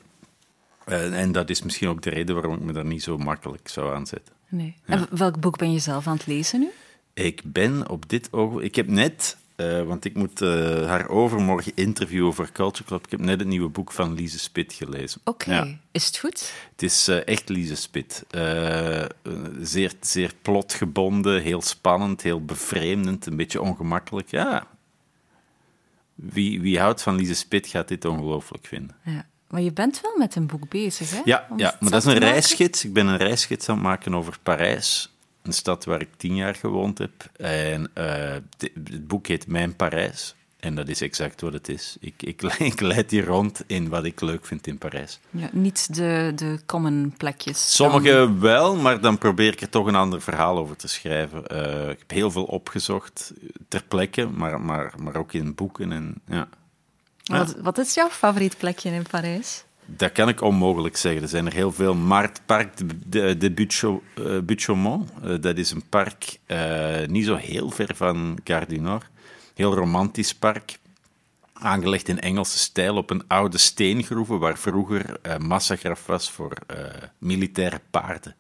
Eh, 0.86 1.20
en 1.20 1.32
dat 1.32 1.50
is 1.50 1.62
misschien 1.62 1.88
ook 1.88 2.02
de 2.02 2.10
reden 2.10 2.36
waarom 2.36 2.56
ik 2.56 2.62
me 2.62 2.74
daar 2.74 2.86
niet 2.86 3.04
zo 3.04 3.18
makkelijk 3.18 3.68
zou 3.68 3.96
aanzetten. 3.96 4.34
Nee. 4.50 4.76
En 4.86 5.08
welk 5.12 5.40
boek 5.40 5.58
ben 5.58 5.72
je 5.72 5.80
zelf 5.80 6.08
aan 6.08 6.16
het 6.16 6.28
lezen 6.28 6.60
nu? 6.60 6.70
Ik 7.14 7.42
ben 7.46 7.90
op 7.90 8.10
dit 8.10 8.28
ogenblik... 8.32 8.66
Ik 8.66 8.76
heb 8.76 8.88
net, 8.88 9.38
eh, 9.56 9.84
want 9.84 10.06
ik 10.06 10.16
moet 10.16 10.40
haar 10.86 11.10
overmorgen 11.10 11.72
interviewen 11.76 12.28
over 12.28 12.52
Culture 12.52 12.84
Club. 12.84 13.06
Ik 13.06 13.12
heb 13.12 13.20
net 13.20 13.40
het 13.40 13.48
nieuwe 13.48 13.70
boek 13.70 13.92
van 13.92 14.14
Lise 14.14 14.40
Spit 14.40 14.74
gelezen. 14.74 15.22
Oké. 15.24 15.52
Ja. 15.52 15.68
Is 15.92 16.06
het 16.06 16.18
goed? 16.18 16.54
Het 16.72 16.82
is 16.82 17.08
echt 17.08 17.50
Lise 17.50 17.76
Spit. 17.76 18.24
Zeer, 19.62 19.94
zeer 20.00 20.34
plotgebonden, 20.42 21.42
heel 21.42 21.62
spannend, 21.62 22.22
heel 22.22 22.46
bevreemdend, 22.46 23.26
een 23.26 23.36
beetje 23.36 23.62
ongemakkelijk. 23.62 24.32
Ja. 24.32 24.68
Wie, 26.18 26.62
wie 26.62 26.80
houdt 26.80 27.02
van 27.02 27.16
Lise 27.16 27.34
Spit 27.34 27.68
gaat 27.68 27.88
dit 27.88 28.06
ongelooflijk 28.06 28.66
vinden. 28.66 28.96
Ja. 29.04 29.26
Maar 29.48 29.62
je 29.62 29.72
bent 29.72 30.02
wel 30.02 30.18
met 30.18 30.36
een 30.36 30.48
boek 30.48 30.70
bezig, 30.70 31.10
hè? 31.10 31.22
Ja, 31.26 31.48
Om 31.50 31.60
ja 31.60 31.78
maar 31.80 31.92
dat 31.92 32.06
is 32.06 32.14
een 32.14 32.20
reisgids. 32.20 32.86
Ik 32.86 32.94
ben 32.94 33.08
een 33.08 33.18
reisgids 33.18 33.70
aan 33.70 33.76
het 33.76 33.84
maken 33.84 34.16
over 34.16 34.38
Parijs. 34.44 35.16
Een 35.42 35.54
stad 35.54 35.86
waar 35.86 36.02
ik 36.02 36.10
tien 36.18 36.36
jaar 36.36 36.56
gewoond 36.56 36.98
heb. 36.98 37.30
En 37.36 37.90
eh, 37.94 38.36
het 38.58 39.08
boek 39.08 39.28
heet 39.28 39.48
Mijn 39.48 39.76
Parijs. 39.76 40.36
En 40.68 40.76
dat 40.76 40.88
is 40.88 41.02
exact 41.02 41.42
wat 41.42 41.54
het 41.54 41.70
is. 41.70 41.98
Ik, 42.00 42.24
ik, 42.24 42.42
ik 42.74 42.82
leid 42.82 43.12
hier 43.12 43.26
rond 43.26 43.64
in 43.68 43.90
wat 43.90 44.06
ik 44.06 44.22
leuk 44.22 44.46
vind 44.46 44.68
in 44.68 44.78
Parijs. 44.78 45.20
Ja, 45.30 45.50
niet 45.52 45.96
de, 45.96 46.32
de 46.36 46.60
common 46.66 47.14
plekjes. 47.18 47.76
Sommige 47.76 48.38
wel, 48.40 48.76
maar 48.76 49.02
dan 49.02 49.18
probeer 49.18 49.54
ik 49.54 49.62
er 49.62 49.70
toch 49.70 49.88
een 49.88 49.96
ander 49.96 50.22
verhaal 50.22 50.58
over 50.58 50.76
te 50.76 50.88
schrijven. 50.88 51.48
Eh, 51.48 51.90
ik 51.90 52.00
heb 52.00 52.12
heel 52.12 52.32
veel 52.32 52.44
opgezocht 52.44 53.34
ter 53.68 53.84
plekke, 53.84 54.28
maar, 54.28 54.62
maar, 54.62 54.94
maar 55.02 55.16
ook 55.16 55.34
in 55.34 55.56
boeken. 55.56 55.92
En, 55.92 56.16
ja. 56.26 56.48
Wat, 57.24 57.56
wat 57.62 57.78
is 57.78 57.94
jouw 57.94 58.10
favoriet 58.10 58.58
plekje 58.58 58.90
in 58.90 59.06
Parijs? 59.10 59.64
Dat 59.86 60.12
kan 60.12 60.30
ik 60.30 60.42
onmogelijk 60.42 60.98
zeggen. 60.98 61.22
Er 61.22 61.28
zijn 61.28 61.46
er 61.46 61.54
heel 61.54 61.72
veel. 61.72 61.96
Maar 61.96 62.24
het 62.24 62.42
park 62.46 62.78
de, 62.78 62.86
de, 63.08 63.22
eh, 63.22 63.32
eh, 65.34 65.42
dat 65.42 65.58
is 65.58 65.72
een 65.72 65.90
park 65.90 66.40
niet 67.10 67.26
zo 67.26 67.36
heel 67.36 67.70
ver 67.70 67.96
van 67.96 68.38
Gare 68.44 68.66
du 68.66 68.80
Nord. 68.80 69.06
Heel 69.58 69.74
romantisch 69.74 70.36
park. 70.36 70.80
Aangelegd 71.54 72.08
in 72.08 72.20
Engelse 72.20 72.58
stijl 72.58 72.96
op 72.96 73.10
een 73.10 73.24
oude 73.28 73.58
steengroeve 73.58 74.38
waar 74.38 74.58
vroeger 74.58 75.20
eh, 75.22 75.38
massagraf 75.38 76.06
was 76.06 76.32
voor 76.32 76.54
eh, 76.68 76.78
militaire 77.18 77.82
paarden. 77.90 78.36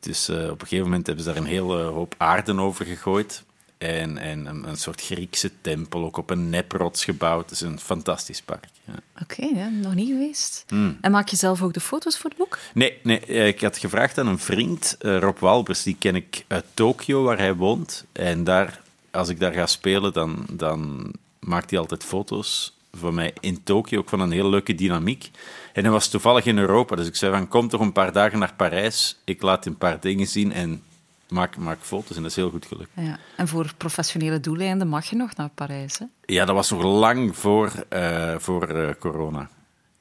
Dus 0.00 0.28
eh, 0.28 0.36
op 0.36 0.60
een 0.60 0.66
gegeven 0.66 0.84
moment 0.84 1.06
hebben 1.06 1.24
ze 1.24 1.32
daar 1.32 1.40
een 1.40 1.48
hele 1.48 1.82
hoop 1.82 2.14
aarde 2.18 2.60
over 2.60 2.86
gegooid. 2.86 3.44
En, 3.78 4.18
en 4.18 4.46
een, 4.46 4.68
een 4.68 4.76
soort 4.76 5.00
Griekse 5.00 5.50
tempel, 5.60 6.04
ook 6.04 6.16
op 6.16 6.30
een 6.30 6.50
neprots 6.50 7.04
gebouwd. 7.04 7.50
Het 7.50 7.60
is 7.60 7.60
een 7.60 7.80
fantastisch 7.80 8.42
park. 8.42 8.68
Ja. 8.84 8.94
Oké, 9.22 9.70
nog 9.70 9.94
niet 9.94 10.08
geweest. 10.08 10.64
Hmm. 10.68 10.98
En 11.00 11.10
maak 11.10 11.28
je 11.28 11.36
zelf 11.36 11.62
ook 11.62 11.74
de 11.74 11.80
foto's 11.80 12.18
voor 12.18 12.30
het 12.30 12.38
boek? 12.38 12.58
Nee, 12.74 12.98
nee, 13.02 13.20
ik 13.20 13.60
had 13.60 13.78
gevraagd 13.78 14.18
aan 14.18 14.26
een 14.26 14.38
vriend, 14.38 14.96
Rob 14.98 15.38
Walbers, 15.38 15.82
die 15.82 15.96
ken 15.98 16.14
ik 16.14 16.44
uit 16.48 16.64
Tokio, 16.74 17.22
waar 17.22 17.38
hij 17.38 17.54
woont. 17.54 18.04
En 18.12 18.44
daar, 18.44 18.80
als 19.12 19.28
ik 19.28 19.40
daar 19.40 19.52
ga 19.52 19.66
spelen, 19.66 20.12
dan, 20.12 20.46
dan 20.52 21.12
maakt 21.40 21.70
hij 21.70 21.78
altijd 21.78 22.04
foto's 22.04 22.76
van 22.92 23.14
mij 23.14 23.34
in 23.40 23.62
Tokio, 23.62 23.98
ook 23.98 24.08
van 24.08 24.20
een 24.20 24.30
heel 24.30 24.50
leuke 24.50 24.74
dynamiek. 24.74 25.30
En 25.72 25.82
hij 25.82 25.92
was 25.92 26.08
toevallig 26.08 26.44
in 26.44 26.58
Europa, 26.58 26.96
dus 26.96 27.06
ik 27.06 27.16
zei 27.16 27.32
van, 27.32 27.48
kom 27.48 27.68
toch 27.68 27.80
een 27.80 27.92
paar 27.92 28.12
dagen 28.12 28.38
naar 28.38 28.54
Parijs, 28.56 29.18
ik 29.24 29.42
laat 29.42 29.66
een 29.66 29.76
paar 29.78 30.00
dingen 30.00 30.26
zien 30.26 30.52
en 30.52 30.82
maak, 31.28 31.56
maak 31.56 31.78
foto's. 31.80 32.16
En 32.16 32.22
dat 32.22 32.30
is 32.30 32.36
heel 32.36 32.50
goed 32.50 32.66
gelukt. 32.66 32.90
Ja. 32.94 33.18
En 33.36 33.48
voor 33.48 33.72
professionele 33.76 34.40
doeleinden 34.40 34.88
mag 34.88 35.04
je 35.10 35.16
nog 35.16 35.36
naar 35.36 35.48
Parijs, 35.54 35.98
hè? 35.98 36.04
Ja, 36.24 36.44
dat 36.44 36.54
was 36.54 36.70
nog 36.70 36.82
lang 36.82 37.36
voor, 37.36 37.72
eh, 37.88 38.34
voor 38.38 38.68
eh, 38.68 38.94
corona. 38.98 39.48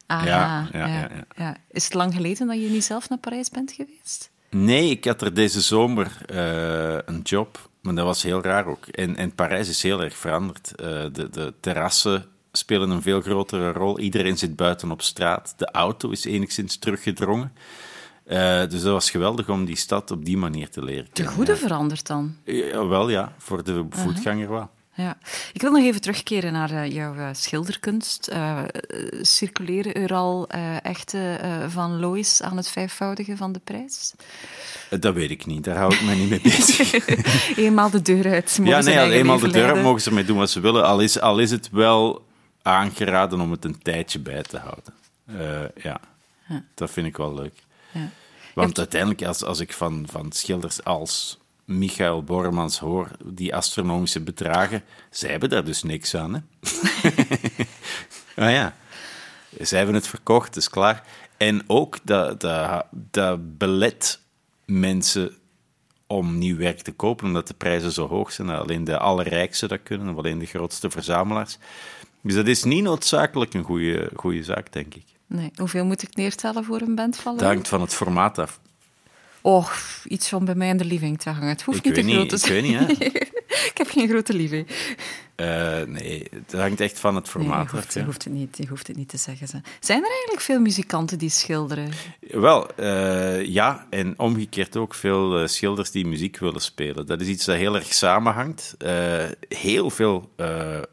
Ah, 0.07 0.25
Ja, 0.25 0.67
ja, 0.71 0.87
ja, 0.87 1.09
ja. 1.35 1.57
Is 1.69 1.83
het 1.83 1.93
lang 1.93 2.13
geleden 2.13 2.47
dat 2.47 2.61
je 2.61 2.69
niet 2.69 2.83
zelf 2.83 3.09
naar 3.09 3.17
Parijs 3.17 3.49
bent 3.49 3.71
geweest? 3.71 4.31
Nee, 4.49 4.89
ik 4.89 5.05
had 5.05 5.21
er 5.21 5.33
deze 5.33 5.61
zomer 5.61 6.17
eh, 6.25 6.97
een 7.05 7.21
job, 7.23 7.69
maar 7.81 7.95
dat 7.95 8.05
was 8.05 8.23
heel 8.23 8.41
raar 8.41 8.65
ook. 8.65 8.85
En, 8.87 9.15
en 9.15 9.35
Parijs 9.35 9.69
is 9.69 9.83
heel 9.83 10.03
erg 10.03 10.17
veranderd. 10.17 10.75
Eh, 10.75 10.85
de, 11.11 11.29
de 11.29 11.53
terrassen 11.59 12.25
spelen 12.51 12.89
een 12.89 13.01
veel 13.01 13.21
grotere 13.21 13.71
rol. 13.71 13.99
Iedereen 13.99 14.37
zit 14.37 14.55
buiten 14.55 14.91
op 14.91 15.01
straat. 15.01 15.53
De 15.57 15.71
auto 15.71 16.09
is 16.09 16.25
enigszins 16.25 16.77
teruggedrongen. 16.77 17.53
Eh, 18.23 18.59
dus 18.69 18.81
dat 18.81 18.91
was 18.91 19.09
geweldig 19.09 19.49
om 19.49 19.65
die 19.65 19.75
stad 19.75 20.11
op 20.11 20.25
die 20.25 20.37
manier 20.37 20.69
te 20.69 20.83
leren 20.83 21.07
De 21.13 21.25
goede 21.25 21.55
verandert 21.55 22.07
dan. 22.07 22.35
Ja, 22.43 22.87
wel 22.87 23.09
ja, 23.09 23.33
voor 23.37 23.63
de 23.63 23.85
voetganger 23.89 24.49
wel. 24.49 24.69
Ja. 24.93 25.17
Ik 25.53 25.61
wil 25.61 25.71
nog 25.71 25.83
even 25.83 26.01
terugkeren 26.01 26.53
naar 26.53 26.71
eh, 26.71 26.91
jouw 26.91 27.15
eh, 27.15 27.29
schilderkunst. 27.31 28.27
Eh, 28.27 28.63
circuleren 29.21 29.93
er 29.93 30.13
al 30.13 30.47
echte 30.81 31.39
van 31.67 31.99
Lois 31.99 32.41
aan 32.41 32.57
het 32.57 32.67
vijfvoudige 32.67 33.37
van 33.37 33.51
de 33.51 33.59
prijs? 33.63 34.13
Dat 34.99 35.13
weet 35.13 35.31
ik 35.31 35.45
niet, 35.45 35.63
daar 35.63 35.77
hou 35.77 35.93
ik 35.93 36.01
me 36.01 36.13
niet 36.13 36.29
mee 36.29 36.41
bezig. 36.41 37.07
Eenmaal 37.57 37.89
de 37.89 38.01
deur 38.01 38.31
uit. 38.31 38.57
mogen 38.57 38.73
ja, 38.73 38.81
ze 38.81 38.89
nee, 38.89 38.97
eigen 38.97 39.17
eenmaal 39.17 39.39
de 39.39 39.51
deur 39.51 39.73
uit 39.73 39.83
mogen 39.83 40.01
ze 40.01 40.13
mee 40.13 40.25
doen 40.25 40.37
wat 40.37 40.49
ze 40.49 40.59
willen. 40.59 40.85
Al 40.85 40.99
is, 40.99 41.19
al 41.19 41.39
is 41.39 41.51
het 41.51 41.69
wel 41.69 42.25
aangeraden 42.61 43.39
om 43.39 43.51
het 43.51 43.65
een 43.65 43.81
tijdje 43.81 44.19
bij 44.19 44.41
te 44.41 44.57
houden. 44.57 44.93
Ja. 45.81 45.99
dat 46.73 46.91
vind 46.91 47.07
ik 47.07 47.17
wel 47.17 47.33
leuk. 47.33 47.53
Ja. 47.91 48.09
Want 48.53 48.67
hebt- 48.67 48.79
uiteindelijk, 48.79 49.23
als, 49.23 49.43
als 49.43 49.59
ik 49.59 49.73
van, 49.73 50.05
van 50.09 50.31
schilders 50.31 50.83
als 50.83 51.40
Michael 51.77 52.23
Bormans 52.23 52.79
hoor, 52.79 53.07
die 53.23 53.55
astronomische 53.55 54.21
bedragen, 54.21 54.83
zij 55.09 55.29
hebben 55.31 55.49
daar 55.49 55.63
dus 55.63 55.83
niks 55.83 56.15
aan. 56.15 56.33
Hè? 56.33 56.39
ah 58.45 58.51
ja, 58.51 58.75
zij 59.59 59.77
hebben 59.77 59.95
het 59.95 60.07
verkocht, 60.07 60.55
is 60.55 60.69
klaar. 60.69 61.03
En 61.37 61.63
ook 61.67 61.97
dat, 62.03 62.41
dat, 62.41 62.85
dat 62.91 63.57
belet 63.57 64.19
mensen 64.65 65.35
om 66.07 66.37
nieuw 66.37 66.57
werk 66.57 66.79
te 66.81 66.91
kopen, 66.91 67.27
omdat 67.27 67.47
de 67.47 67.53
prijzen 67.53 67.91
zo 67.91 68.07
hoog 68.07 68.31
zijn. 68.31 68.47
Dat 68.47 68.59
alleen 68.59 68.83
de 68.83 68.97
allerrijkste 68.97 69.67
dat 69.67 69.83
kunnen, 69.83 70.09
of 70.09 70.17
alleen 70.17 70.39
de 70.39 70.45
grootste 70.45 70.89
verzamelaars. 70.89 71.57
Dus 72.21 72.35
dat 72.35 72.47
is 72.47 72.63
niet 72.63 72.83
noodzakelijk 72.83 73.53
een 73.53 73.63
goede, 73.63 74.09
goede 74.15 74.43
zaak, 74.43 74.73
denk 74.73 74.95
ik. 74.95 75.05
Nee. 75.27 75.51
Hoeveel 75.55 75.85
moet 75.85 76.03
ik 76.03 76.15
neertellen 76.15 76.63
voor 76.63 76.81
een 76.81 76.95
band 76.95 77.15
Het 77.15 77.25
Lois? 77.25 77.41
hangt 77.41 77.67
van 77.67 77.81
het 77.81 77.93
formaat 77.93 78.37
af. 78.39 78.59
Och, 79.41 79.73
iets 80.07 80.29
van 80.29 80.45
bij 80.45 80.55
mij 80.55 80.69
in 80.69 80.77
de 80.77 80.85
living 80.85 81.19
te 81.19 81.29
hangen. 81.29 81.49
Het 81.49 81.61
hoeft 81.61 81.85
Ik 81.85 81.85
niet 81.85 81.93
te 81.93 82.11
groot 82.13 82.29
te 82.29 82.35
ik 82.35 82.41
zijn. 82.41 82.53
weet 82.53 82.87
niet, 82.87 82.97
hè. 82.99 83.05
ik 83.71 83.71
heb 83.73 83.87
geen 83.89 84.07
grote 84.09 84.33
living. 84.33 84.67
Eh, 85.35 85.81
nee, 85.87 86.27
het 86.31 86.53
hangt 86.53 86.79
echt 86.79 86.99
van 86.99 87.15
het 87.15 87.33
Nee, 87.33 87.43
je, 87.43 87.49
formaat 87.49 87.71
hoeft, 87.71 87.87
af. 87.87 87.93
je, 87.93 88.03
hoeft 88.03 88.23
het 88.23 88.33
niet, 88.33 88.57
je 88.57 88.67
hoeft 88.67 88.87
het 88.87 88.95
niet 88.97 89.09
te 89.09 89.17
zeggen. 89.17 89.47
Ze. 89.47 89.61
Zijn 89.79 90.03
er 90.03 90.09
eigenlijk 90.09 90.41
veel 90.41 90.59
muzikanten 90.59 91.17
die 91.17 91.29
schilderen? 91.29 91.89
Wel, 92.19 92.75
eh, 92.75 93.45
ja, 93.45 93.87
en 93.89 94.13
omgekeerd 94.19 94.77
ook 94.77 94.93
veel 94.93 95.39
eh, 95.39 95.47
schilders 95.47 95.91
die 95.91 96.05
muziek 96.07 96.37
willen 96.37 96.61
spelen. 96.61 97.05
Dat 97.05 97.21
is 97.21 97.27
iets 97.27 97.45
dat 97.45 97.55
heel 97.55 97.75
erg 97.75 97.93
samenhangt. 97.93 98.75
Heel 99.47 99.89
veel 99.89 100.29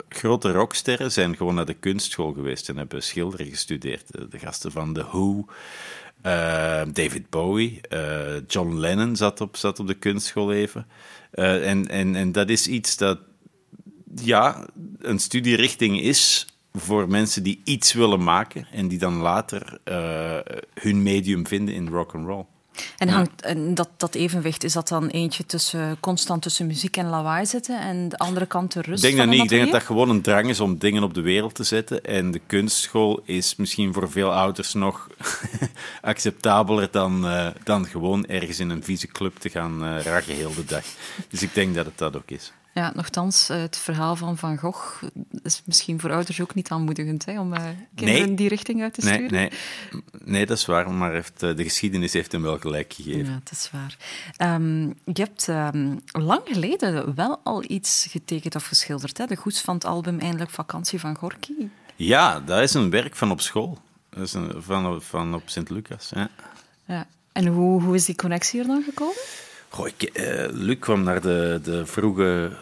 grote 0.08 0.52
rocksterren 0.52 1.12
zijn 1.12 1.36
gewoon 1.36 1.54
naar 1.54 1.66
de 1.66 1.74
kunstschool 1.74 2.32
geweest 2.32 2.68
en 2.68 2.76
hebben 2.76 3.02
schilderen 3.02 3.46
gestudeerd. 3.46 4.12
De, 4.12 4.28
de 4.28 4.38
gasten 4.38 4.72
van 4.72 4.92
The 4.92 5.04
Who, 5.04 5.44
eh, 6.28 6.82
David 6.92 7.30
Bowie, 7.30 7.80
eh, 7.80 8.40
John 8.46 8.74
Lennon 8.74 9.16
zat 9.16 9.40
op, 9.40 9.56
zat 9.56 9.78
op 9.78 9.86
de 9.86 9.94
kunstschool 9.94 10.52
even. 10.52 10.86
Eh, 11.30 11.68
en, 11.70 11.88
en, 11.88 12.14
en 12.14 12.32
dat 12.32 12.48
is 12.48 12.66
iets 12.66 12.96
dat 12.96 13.18
ja, 14.14 14.68
een 14.98 15.18
studierichting 15.18 16.00
is 16.00 16.46
voor 16.72 17.08
mensen 17.08 17.42
die 17.42 17.60
iets 17.64 17.92
willen 17.92 18.22
maken 18.22 18.66
en 18.72 18.88
die 18.88 18.98
dan 18.98 19.14
later 19.14 19.80
hun 20.74 21.02
medium 21.02 21.46
vinden 21.46 21.74
in 21.74 21.88
rock 21.88 22.14
and 22.14 22.26
roll. 22.26 22.44
En, 22.98 23.08
hangt, 23.08 23.42
en 23.42 23.74
dat, 23.74 23.88
dat 23.96 24.14
evenwicht, 24.14 24.64
is 24.64 24.72
dat 24.72 24.88
dan 24.88 25.08
eentje 25.08 25.46
tussen, 25.46 25.96
constant 26.00 26.42
tussen 26.42 26.66
muziek 26.66 26.96
en 26.96 27.08
lawaai 27.08 27.46
zitten 27.46 27.80
en 27.80 28.08
de 28.08 28.18
andere 28.18 28.46
kant 28.46 28.72
de 28.72 28.80
rust 28.80 29.04
Ik 29.04 29.10
denk 29.10 29.16
dat 29.16 29.34
niet. 29.34 29.42
Ik 29.42 29.48
denk 29.48 29.62
dat 29.62 29.72
dat 29.72 29.82
gewoon 29.82 30.10
een 30.10 30.22
drang 30.22 30.48
is 30.48 30.60
om 30.60 30.78
dingen 30.78 31.02
op 31.02 31.14
de 31.14 31.20
wereld 31.20 31.54
te 31.54 31.64
zetten. 31.64 32.04
En 32.04 32.30
de 32.30 32.40
kunstschool 32.46 33.20
is 33.24 33.56
misschien 33.56 33.92
voor 33.92 34.10
veel 34.10 34.32
ouders 34.32 34.74
nog 34.74 35.08
acceptabeler 36.00 36.88
dan, 36.90 37.26
eh, 37.26 37.48
dan 37.64 37.86
gewoon 37.86 38.26
ergens 38.26 38.58
in 38.58 38.70
een 38.70 38.84
vieze 38.84 39.06
club 39.06 39.38
te 39.38 39.50
gaan 39.50 39.84
eh 39.84 40.02
raggen 40.02 40.34
heel 40.34 40.54
de 40.54 40.64
dag. 40.64 40.84
Dus 41.28 41.42
ik 41.42 41.54
denk 41.54 41.74
dat 41.74 41.86
het 41.86 41.98
dat 41.98 42.16
ook 42.16 42.30
is. 42.30 42.52
Ja, 42.78 42.92
nogthans, 42.94 43.48
eh, 43.48 43.60
het 43.60 43.76
verhaal 43.76 44.16
van 44.16 44.38
Van 44.38 44.58
Gogh 44.58 45.02
is 45.42 45.62
misschien 45.64 46.00
voor 46.00 46.12
ouders 46.12 46.40
ook 46.40 46.54
niet 46.54 46.68
aanmoedigend 46.70 47.24
hè, 47.24 47.40
om 47.40 47.52
eh, 47.54 47.62
kinderen 47.94 48.26
Nee. 48.26 48.34
die 48.34 48.48
richting 48.48 48.82
uit 48.82 48.94
te 48.94 49.04
Nee, 49.04 49.14
sturen. 49.14 49.32
nee, 49.32 49.50
nee, 50.24 50.46
dat 50.46 50.58
is 50.58 50.66
waar. 50.66 50.90
Maar 50.90 51.12
heeft, 51.12 51.42
eh, 51.42 51.56
de 51.56 51.62
geschiedenis 51.62 52.12
heeft 52.12 52.32
hem 52.32 52.42
wel 52.42 52.58
gelijk 52.58 52.92
gegeven. 52.92 53.24
Ja, 53.24 53.40
dat 53.44 53.52
is 53.52 53.70
waar. 53.72 53.96
Ehm, 54.36 54.82
je 54.86 55.12
hebt 55.12 55.48
ehm, 55.48 55.96
lang 56.06 56.40
geleden 56.44 57.14
wel 57.14 57.40
al 57.44 57.64
iets 57.70 58.06
getekend 58.10 58.54
of 58.54 58.66
geschilderd. 58.66 59.18
Hè? 59.18 59.26
De 59.26 59.36
goeds 59.36 59.60
van 59.60 59.74
het 59.74 59.84
album 59.84 60.18
Eindelijk 60.18 60.50
Vakantie 60.50 61.00
van 61.00 61.16
Gorky. 61.16 61.52
Ja, 61.96 62.40
dat 62.40 62.60
is 62.62 62.74
een 62.74 62.90
werk 62.90 63.16
van 63.16 63.30
op 63.30 63.40
school. 63.40 63.78
Dat 64.10 64.22
is 64.22 64.32
een, 64.32 64.52
van, 64.58 65.02
van 65.02 65.34
op 65.34 65.42
Sint-Lucas. 65.44 66.10
Ja. 66.14 66.30
Ja. 66.84 67.06
En 67.32 67.46
hoe, 67.46 67.82
hoe 67.82 67.94
is 67.94 68.04
die 68.04 68.14
connectie 68.16 68.60
er 68.60 68.66
dan 68.66 68.82
gekomen? 68.82 69.14
Goh, 69.68 69.86
ik, 69.86 70.02
eh, 70.02 70.46
Luc 70.50 70.78
kwam 70.78 71.02
naar 71.02 71.20
de, 71.20 71.60
de 71.62 71.86
vroege 71.86 72.56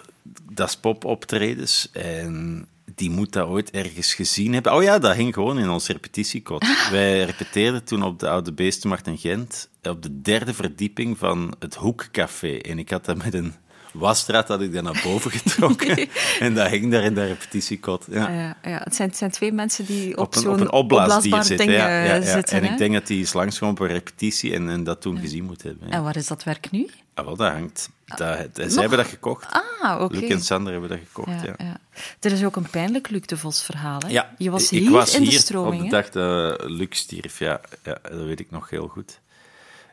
Das 0.52 0.76
Pop 0.76 1.04
optredens 1.04 1.90
en 1.92 2.66
die 2.94 3.10
moet 3.10 3.32
dat 3.32 3.48
ooit 3.48 3.70
ergens 3.70 4.14
gezien 4.14 4.52
hebben. 4.52 4.74
Oh 4.74 4.82
ja, 4.82 4.98
dat 4.98 5.14
hing 5.14 5.34
gewoon 5.34 5.58
in 5.58 5.70
ons 5.70 5.86
repetitiekot. 5.86 6.66
Wij 6.90 7.24
repeteerden 7.24 7.84
toen 7.84 8.02
op 8.02 8.18
de 8.18 8.28
Oude 8.28 8.52
Beestenmarkt 8.52 9.06
in 9.06 9.18
Gent, 9.18 9.68
op 9.82 10.02
de 10.02 10.20
derde 10.20 10.54
verdieping 10.54 11.18
van 11.18 11.54
het 11.58 11.74
Hoekcafé. 11.74 12.58
En 12.58 12.78
ik 12.78 12.90
had 12.90 13.04
dat 13.04 13.24
met 13.24 13.34
een 13.34 13.54
wasdraad 13.98 14.48
had 14.48 14.60
ik 14.60 14.72
dat 14.72 14.82
naar 14.82 15.00
boven 15.04 15.30
getrokken. 15.40 16.08
en 16.40 16.54
dat 16.54 16.68
hing 16.68 16.90
daar 16.90 17.02
in 17.02 17.14
dat 17.14 17.26
repetitiekot. 17.26 18.06
Ja. 18.10 18.28
Ja, 18.30 18.56
ja, 18.62 18.80
het, 18.84 18.94
zijn, 18.94 19.08
het 19.08 19.18
zijn 19.18 19.30
twee 19.30 19.52
mensen 19.52 19.84
die 19.86 20.16
op, 20.16 20.34
zo'n 20.34 20.52
op 20.52 20.60
een 20.60 20.72
opblaasdier 20.72 21.42
zitten. 21.42 21.70
Ja, 21.70 22.22
zitten. 22.22 22.62
En 22.62 22.64
ik 22.72 22.78
denk 22.78 22.92
dat 22.92 23.06
die 23.06 23.22
is 23.22 23.32
langsgekomen 23.32 23.74
op 23.80 23.80
een 23.80 23.94
repetitie 23.94 24.54
en, 24.54 24.68
en 24.68 24.84
dat 24.84 25.00
toen 25.00 25.18
gezien 25.18 25.44
moet 25.44 25.62
hebben. 25.62 25.90
En 25.90 26.02
waar 26.02 26.16
is 26.16 26.26
dat 26.26 26.44
werk 26.44 26.70
nu? 26.70 26.88
Ah, 27.14 27.24
wel, 27.24 27.36
dat 27.36 27.52
hangt. 27.52 27.90
Dat, 28.04 28.72
ze 28.72 28.80
hebben 28.80 28.98
dat 28.98 29.06
gekocht. 29.06 29.46
Ah, 29.80 30.00
oké. 30.00 30.16
Luc 30.16 30.30
en 30.30 30.40
Sander 30.40 30.72
hebben 30.72 30.90
dat 30.90 30.98
gekocht, 30.98 31.42
ja. 31.42 31.54
Ja. 31.56 31.80
Er 32.20 32.32
is 32.32 32.44
ook 32.44 32.56
een 32.56 32.70
pijnlijk 32.70 33.10
Luc 33.10 33.22
de 33.22 33.36
Vos 33.36 33.62
verhaal. 33.62 34.00
Hè? 34.06 34.08
Ja, 34.08 34.34
je 34.38 34.50
was 34.50 34.72
ik 34.72 34.80
hier 34.80 34.90
was 34.90 35.14
in 35.14 35.22
de 35.22 35.28
hier 35.28 35.38
stroming. 35.38 35.82
op 35.82 35.90
de 35.90 35.96
dag 35.96 36.10
dat 36.10 36.70
Luc 36.70 36.88
stierf. 36.90 37.38
Ja, 37.38 37.60
ja, 37.82 37.98
dat 38.02 38.24
weet 38.24 38.40
ik 38.40 38.50
nog 38.50 38.70
heel 38.70 38.88
goed. 38.88 39.20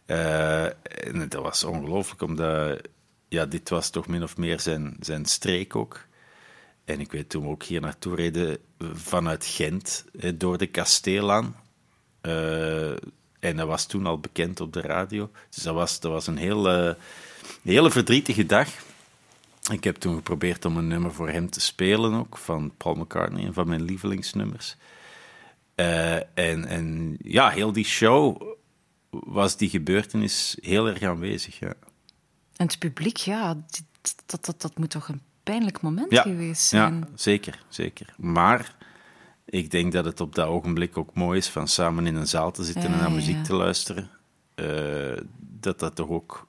Eh, 0.06 0.64
en 0.64 1.30
dat 1.30 1.42
was 1.42 1.64
ongelooflijk, 1.64 2.22
omdat 2.22 2.80
ja, 3.34 3.46
dit 3.46 3.70
was 3.70 3.90
toch 3.90 4.08
min 4.08 4.24
of 4.24 4.38
meer 4.38 4.60
zijn, 4.60 4.96
zijn 5.00 5.26
streek 5.26 5.76
ook. 5.76 6.06
En 6.86 7.00
ik 7.00 7.12
weet 7.12 7.30
toen 7.30 7.44
we 7.44 7.50
ook 7.50 7.64
hier 7.64 7.82
naartoe 7.82 8.16
reden 8.16 8.58
vanuit 8.94 9.46
Gent, 9.46 10.06
hè, 10.18 10.38
door 10.38 10.58
de 10.58 10.68
kasteelaan. 10.68 11.56
Eh, 12.22 12.92
en 13.40 13.56
dat 13.56 13.68
was 13.68 13.86
toen 13.86 14.06
al 14.06 14.20
bekend 14.20 14.62
op 14.62 14.74
de 14.74 14.82
radio. 14.82 15.32
Dus 15.50 15.64
dat 15.64 15.76
was, 15.76 16.00
dat 16.00 16.12
was 16.12 16.28
een 16.28 16.38
hele, 16.38 16.98
een 17.64 17.72
hele 17.72 17.92
verdrietige 17.92 18.46
dag. 18.46 18.70
Ik 19.72 19.84
heb 19.84 19.96
toen 19.96 20.16
geprobeerd 20.16 20.66
om 20.66 20.78
een 20.78 20.88
nummer 20.88 21.14
voor 21.14 21.30
hem 21.30 21.50
te 21.50 21.60
spelen 21.60 22.14
ook, 22.14 22.38
van 22.38 22.74
Paul 22.78 22.96
McCartney, 22.96 23.46
een 23.46 23.54
van 23.54 23.68
mijn 23.68 23.84
lievelingsnummers. 23.84 24.76
Eh, 25.76 26.16
en, 26.16 26.66
en 26.66 27.18
ja, 27.24 27.50
heel 27.50 27.72
die 27.72 27.86
show 27.86 28.42
was 29.10 29.58
die 29.58 29.70
gebeurtenis 29.70 30.58
heel 30.62 30.88
erg 30.88 31.02
aanwezig. 31.02 31.60
Ja, 31.60 31.74
En 32.56 32.66
het 32.68 32.80
publiek, 32.80 33.18
ja, 33.18 33.54
dit- 33.54 34.16
dat, 34.26 34.46
dat, 34.46 34.62
dat 34.62 34.78
moet 34.78 34.90
toch 34.90 35.08
een 35.08 35.22
pijnlijk 35.44 35.82
moment 35.82 36.12
ja, 36.12 36.22
geweest 36.22 36.72
ja 36.72 36.78
zijn. 36.88 37.08
zeker, 37.16 37.64
zeker. 37.70 38.14
Maar 38.18 38.76
ik 39.46 39.72
denk 39.72 39.92
dat 39.92 40.06
het 40.06 40.22
op 40.22 40.36
dat 40.36 40.48
ogenblik 40.48 40.98
ook 40.98 41.14
mooi 41.14 41.38
is 41.38 41.48
van 41.48 41.68
samen 41.68 42.08
in 42.08 42.16
een 42.16 42.28
zaal 42.28 42.52
te 42.52 42.64
zitten 42.64 42.84
Ja, 42.84 42.90
en 42.90 42.98
naar 42.98 43.10
ja, 43.10 43.16
muziek 43.16 43.36
ja. 43.36 43.44
te 43.44 43.54
luisteren. 43.54 44.10
Eh, 44.56 45.22
dat 45.40 45.80
dat 45.80 45.96
toch 45.96 46.10
ook 46.10 46.48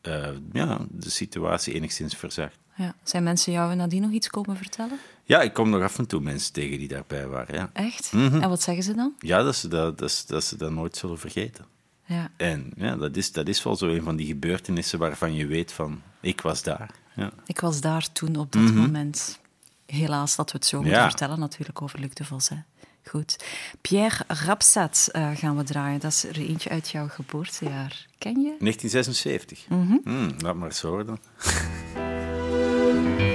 eh, 0.00 0.28
ja, 0.52 0.78
de 0.90 1.10
situatie 1.10 1.74
enigszins 1.74 2.14
verzacht. 2.16 2.58
Ja. 2.76 2.94
Zijn 3.02 3.22
mensen 3.22 3.52
jou 3.52 3.74
nadien 3.74 4.02
nog 4.02 4.10
iets 4.10 4.28
komen 4.28 4.56
vertellen? 4.56 4.98
Ja, 5.24 5.40
ik 5.42 5.52
kom 5.52 5.70
nog 5.70 5.82
af 5.82 5.98
en 5.98 6.06
toe 6.06 6.20
mensen 6.20 6.52
tegen 6.52 6.78
die 6.78 6.88
daarbij 6.88 7.26
waren. 7.26 7.54
Ja, 7.54 7.70
Echt? 7.72 8.12
Mhm. 8.12 8.40
En 8.42 8.48
wat 8.48 8.62
zeggen 8.62 8.84
ze 8.84 8.94
dan? 8.94 9.12
ja 9.18 9.42
dat, 9.42 9.56
ze 9.56 9.68
dat, 9.68 9.98
dat, 9.98 10.10
ze- 10.10 10.24
dat 10.26 10.44
ze 10.44 10.56
dat 10.56 10.70
nooit 10.70 10.96
zullen 10.96 11.18
vergeten. 11.18 11.64
Ja. 12.12 12.30
En 12.36 12.72
ja, 12.76 12.96
dat 12.96 13.16
is, 13.16 13.32
dat 13.32 13.48
is 13.48 13.62
wel 13.62 13.76
zo 13.76 13.86
een 13.86 14.02
van 14.02 14.16
die 14.16 14.26
gebeurtenissen 14.26 14.98
waarvan 14.98 15.34
je 15.34 15.46
weet 15.46 15.72
van, 15.72 16.02
ik 16.20 16.40
was 16.40 16.62
daar. 16.62 16.90
Ja. 17.16 17.30
Ik 17.46 17.60
was 17.60 17.80
daar 17.80 18.12
toen 18.12 18.36
op 18.36 18.52
dat 18.52 18.62
moment. 18.74 19.40
Helaas 19.86 20.36
dat 20.36 20.52
we 20.52 20.58
het 20.58 20.66
zo 20.66 20.76
moeten 20.76 20.94
Mhm. 20.96 21.02
Ja. 21.04 21.10
vertellen, 21.10 21.38
natuurlijk, 21.38 21.82
over 21.82 22.00
Luc 22.00 22.10
de 22.12 22.24
Vos. 22.24 22.48
Hè. 22.48 22.56
Goed. 23.04 23.44
Pierre 23.80 24.24
Rapsat 24.26 25.08
eh, 25.12 25.30
gaan 25.34 25.56
we 25.56 25.62
draaien. 25.64 26.00
Dat 26.00 26.12
is 26.12 26.24
er 26.24 26.36
eentje 26.38 26.70
uit 26.70 26.88
jouw 26.88 27.08
geboortejaar. 27.08 28.06
Ken 28.18 28.40
je? 28.40 28.54
1976. 28.58 29.68
Mhm. 29.68 29.96
Hmm, 30.04 30.30
laat 30.38 30.54
maar 30.54 30.68
eens 30.68 30.80
horen 30.80 31.06
dan. 31.06 31.18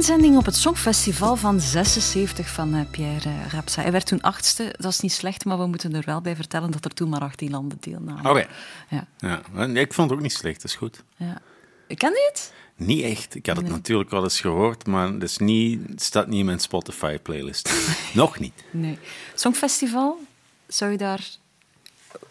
inzending 0.00 0.36
op 0.36 0.44
het 0.44 0.56
Songfestival 0.56 1.36
van 1.36 1.60
76 1.60 2.48
van 2.48 2.74
eh, 2.74 2.80
Pierre 2.90 3.28
eh, 3.28 3.52
Rapsa. 3.52 3.82
Hij 3.82 3.92
werd 3.92 4.06
toen 4.06 4.20
achtste. 4.20 4.74
Dat 4.78 4.92
is 4.92 5.00
niet 5.00 5.12
slecht, 5.12 5.44
maar 5.44 5.58
we 5.58 5.66
moeten 5.66 5.94
er 5.94 6.02
wel 6.06 6.20
bij 6.20 6.36
vertellen 6.36 6.70
dat 6.70 6.84
er 6.84 6.90
toen 6.94 7.08
maar 7.08 7.20
18 7.20 7.50
landen 7.50 7.78
deelnamen. 7.80 8.30
Oké. 8.30 8.46
Ja, 8.88 9.06
Ja, 9.18 9.42
ik 9.66 9.92
vond 9.92 10.10
het 10.10 10.18
ook 10.18 10.24
niet 10.24 10.32
slecht, 10.32 10.62
dat 10.62 10.70
is 10.70 10.76
goed. 10.76 11.02
ja. 11.16 11.40
Ken 11.86 12.10
je 12.10 12.28
het? 12.32 12.52
Niet 12.76 13.02
echt. 13.02 13.34
Ik 13.34 13.46
had 13.46 13.56
het 13.56 13.68
natuurlijk 13.68 14.10
wel 14.10 14.22
eens 14.22 14.40
gehoord, 14.40 14.86
maar 14.86 15.12
het, 15.12 15.22
is 15.22 15.38
niet, 15.38 15.80
het 15.88 16.02
staat 16.02 16.26
niet 16.26 16.38
in 16.38 16.46
mijn 16.46 16.60
Spotify-playlist. 16.60 17.72
Nog 18.12 18.38
niet. 18.38 18.64
Nee. 18.70 18.98
Songfestival, 19.34 20.18
zou 20.66 20.90
je 20.90 20.98
daar 20.98 21.20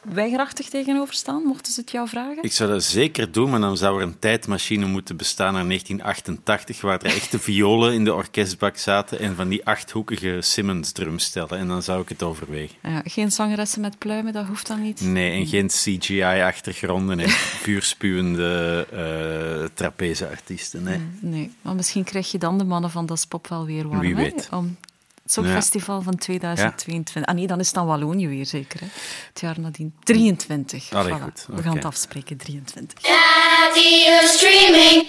weigerachtig 0.02 0.70
tegenover 0.70 1.14
staan, 1.14 1.44
mochten 1.44 1.74
ze 1.74 1.80
het 1.80 1.92
jou 1.92 2.08
vragen? 2.08 2.44
Ik 2.44 2.52
zou 2.52 2.72
dat 2.72 2.84
zeker 2.84 3.32
doen, 3.32 3.50
maar 3.50 3.60
dan 3.60 3.78
zou 3.78 3.98
er 4.02 4.08
een 4.08 4.20
tijdmachine 4.20 4.86
moeten 4.86 5.18
bestaan 5.18 5.54
naar 5.54 5.66
1988, 5.68 6.82
waar 6.82 7.02
er 7.02 7.16
echte 7.16 7.40
violen 7.40 7.94
in 7.94 8.04
de 8.04 8.14
orkestbak 8.14 8.78
zaten 8.78 9.20
en 9.20 9.36
van 9.36 9.48
die 9.48 9.66
achthoekige 9.66 10.38
Simmons-drumstellen. 10.42 11.58
En 11.58 11.68
dan 11.68 11.84
zou 11.84 12.02
ik 12.02 12.10
het 12.10 12.24
overwegen. 12.24 12.76
Ja, 12.84 13.02
geen 13.06 13.32
zangeressen 13.32 13.82
met 13.82 13.98
pluimen, 13.98 14.34
dat 14.34 14.46
hoeft 14.46 14.68
dan 14.68 14.82
niet. 14.82 15.02
Nee, 15.02 15.40
en 15.40 15.48
geen 15.48 15.68
CGI-achtergronden 15.68 17.20
en 17.20 17.30
vuurspuwende 17.66 18.88
eh 18.92 19.70
trapezeartiesten. 19.74 20.84
Nee. 20.84 21.00
Nee, 21.20 21.52
maar 21.62 21.76
misschien 21.76 22.04
krijg 22.04 22.32
je 22.32 22.38
dan 22.38 22.58
de 22.58 22.64
mannen 22.64 22.92
van 22.92 23.06
Das 23.06 23.26
Pop 23.26 23.48
wel 23.48 23.66
weer 23.66 23.88
warm. 23.88 24.00
Wie 24.00 24.16
hè? 24.16 24.22
weet. 24.22 24.50
Om 24.52 24.78
het 24.82 24.89
Songfestival 25.32 26.02
van 26.02 26.16
2022. 26.16 27.26
Ah 27.26 27.36
nee, 27.36 27.48
dan 27.48 27.60
is 27.60 27.66
het 27.66 27.76
dan 27.76 27.86
Wallonië 27.86 28.28
weer 28.28 28.46
zeker. 28.46 28.80
Hè? 28.80 28.86
Het 29.28 29.40
jaar 29.40 29.60
nadien. 29.60 29.94
23. 30.04 30.92
Allee, 30.94 31.14
Voilà. 31.14 31.22
goed, 31.24 31.46
We 31.50 31.62
gaan 31.62 31.76
het 31.76 31.86
afspreken, 31.86 32.38
23. 32.38 32.98
Radio 33.08 34.28
streaming. 34.28 35.08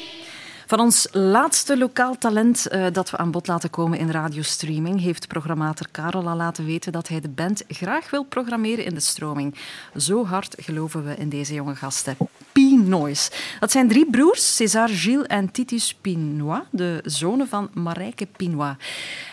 Van 0.66 0.81
ons 0.81 1.09
laatste 1.12 1.79
lokaal 1.79 2.18
talent 2.18 2.66
eh, 2.66 2.87
dat 2.93 3.11
we 3.11 3.16
aan 3.16 3.31
bod 3.31 3.47
laten 3.47 3.71
komen 3.71 3.99
in 3.99 4.11
radiostreaming, 4.11 5.01
heeft 5.01 5.29
programmator 5.29 5.87
Karel 5.91 6.29
al 6.29 6.37
laten 6.37 6.64
weten 6.64 6.93
dat 6.93 7.09
hij 7.09 7.21
de 7.21 7.29
band 7.29 7.62
graag 7.68 8.11
wil 8.11 8.25
programmeren 8.25 8.85
in 8.85 8.95
de 8.95 9.01
stroming. 9.01 9.55
Zo 9.97 10.27
hard 10.27 10.55
geloven 10.59 11.05
we 11.05 11.14
in 11.16 11.29
deze 11.29 11.55
jonge 11.55 11.75
gasten. 11.75 12.16
P-Noise. 12.53 13.31
Dat 13.61 13.71
zijn 13.71 13.89
drie 13.89 14.11
broers, 14.11 14.57
César 14.57 14.89
Gilles 14.89 15.27
en 15.27 15.51
Titus 15.51 15.95
Pinois, 16.01 16.62
de 16.71 17.01
zonen 17.05 17.49
van 17.49 17.71
Marijke 17.75 18.27
Pinois. 18.37 18.75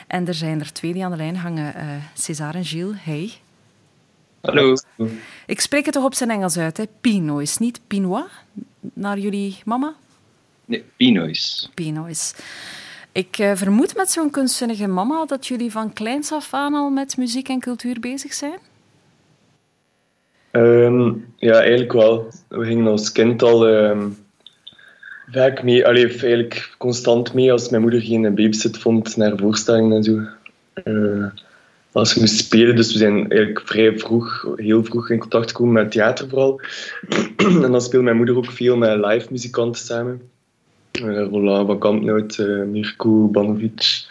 En 0.08 0.28
er 0.28 0.34
zijn 0.34 0.60
er 0.60 0.74
twee 0.74 0.94
die 0.94 1.04
aan 1.06 1.12
de 1.12 1.18
lijn 1.18 1.36
hangen. 1.36 1.76
eh 1.76 1.86
César 2.14 2.56
en 2.56 2.66
Gilles, 2.66 2.96
hey. 3.00 3.32
Hallo. 4.42 4.76
Ik 5.46 5.60
spreek 5.60 5.86
het 5.86 5.94
toch 5.94 6.04
op 6.04 6.14
zijn 6.14 6.30
Engels 6.30 6.58
uit, 6.58 6.78
hè? 6.78 6.84
Pinois, 7.02 7.58
niet 7.58 7.80
Pinois? 7.88 8.26
Naar 8.80 9.18
jullie 9.18 9.58
mama? 9.66 9.94
Nee, 10.66 10.84
Pinois. 10.96 11.70
Pinois. 11.74 12.34
Ik 13.12 13.38
eh, 13.38 13.52
vermoed 13.56 13.96
met 13.96 14.10
zo'n 14.12 14.30
kunstzinnige 14.30 14.88
mama 14.88 15.26
dat 15.26 15.48
jullie 15.48 15.72
van 15.72 15.94
kleins 15.94 16.32
af 16.32 16.54
aan 16.54 16.74
al 16.74 16.90
met 16.90 17.18
muziek 17.18 17.50
en 17.50 17.60
cultuur 17.60 18.00
bezig 18.00 18.34
zijn. 18.34 18.60
Ehm, 20.52 21.14
ja, 21.36 21.60
eigenlijk 21.60 21.94
wel. 21.94 22.28
We 22.48 22.66
gingen 22.66 22.88
als 22.88 23.12
kind 23.12 23.44
al 23.44 23.68
ehm, 23.68 24.10
vaak 25.32 25.64
mee, 25.64 25.86
allee, 25.86 26.06
of 26.06 26.24
eigenlijk 26.24 26.76
constant 26.78 27.34
mee 27.34 27.52
als 27.52 27.70
mijn 27.70 27.82
moeder 27.82 28.02
geen 28.02 28.22
babysit 28.22 28.78
vond 28.78 29.18
naar 29.18 29.38
voorstellingen 29.38 29.98
en 29.98 30.04
zo. 30.04 30.20
Eh, 30.74 31.26
als 31.92 32.14
we 32.14 32.20
moesten 32.20 32.46
spelen, 32.46 32.76
dus 32.76 32.92
we 32.92 32.98
zijn 32.98 33.30
eigenlijk 33.30 33.68
vrij 33.68 34.00
vroeg, 34.00 34.48
heel 34.56 34.84
vroeg 34.84 35.10
in 35.10 35.20
contact 35.20 35.48
gekomen 35.48 35.74
met 35.74 35.92
theater 35.92 36.30
vooral. 36.30 36.62
en 37.64 37.72
dan 37.72 37.82
speelde 37.82 38.06
mijn 38.06 38.18
moeder 38.18 38.38
ook 38.38 38.52
veel 38.52 38.78
met 38.78 39.06
live 39.06 39.28
muzikanten 39.30 39.86
samen. 39.86 40.22
Eh 40.92 41.28
Roland 41.30 41.68
van 41.68 41.80
Kampnout, 41.80 42.38
eh, 42.38 42.64
Mirko 42.64 43.28
Banovic, 43.28 44.06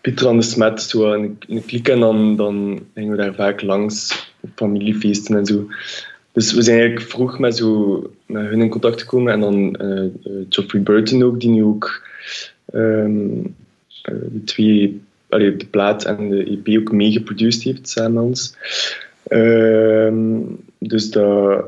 Pieter 0.00 0.28
aan 0.28 0.36
de 0.36 0.42
Smet, 0.42 0.82
zo 0.82 1.12
in 1.12 1.36
een-. 1.48 1.82
En 1.84 2.00
dan, 2.00 2.36
dan 2.36 2.80
gingen 2.94 3.10
we 3.10 3.16
daar 3.16 3.34
vaak 3.34 3.62
langs 3.62 4.28
familiefeesten 4.54 5.36
en 5.36 5.46
zo. 5.46 5.66
Dus 6.36 6.52
we 6.52 6.62
zijn 6.62 6.78
eigenlijk 6.78 7.08
vroeg 7.10 7.38
met, 7.38 7.56
zo, 7.56 8.02
met 8.26 8.46
hun 8.46 8.60
in 8.60 8.68
contact 8.68 9.00
gekomen. 9.00 9.32
En 9.32 9.40
dan 9.40 9.74
eh, 9.76 10.04
eh, 10.04 10.10
Geoffrey 10.48 10.82
Burton 10.82 11.22
ook, 11.22 11.40
die 11.40 11.50
nu 11.50 11.64
ook 11.64 12.02
ehm, 12.72 13.38
eh, 14.02 14.14
de 14.32 14.44
twee, 14.44 15.00
allee, 15.28 15.56
de 15.56 15.66
plaat 15.66 16.04
en 16.04 16.28
de 16.28 16.44
EP 16.44 16.78
ook 16.78 16.92
meegeproduceerd 16.92 17.62
heeft 17.62 17.88
samen 17.88 18.12
met 18.12 18.22
ons. 18.22 18.56
Ehm, 19.22 20.40
dus 20.78 21.10
dat, 21.10 21.64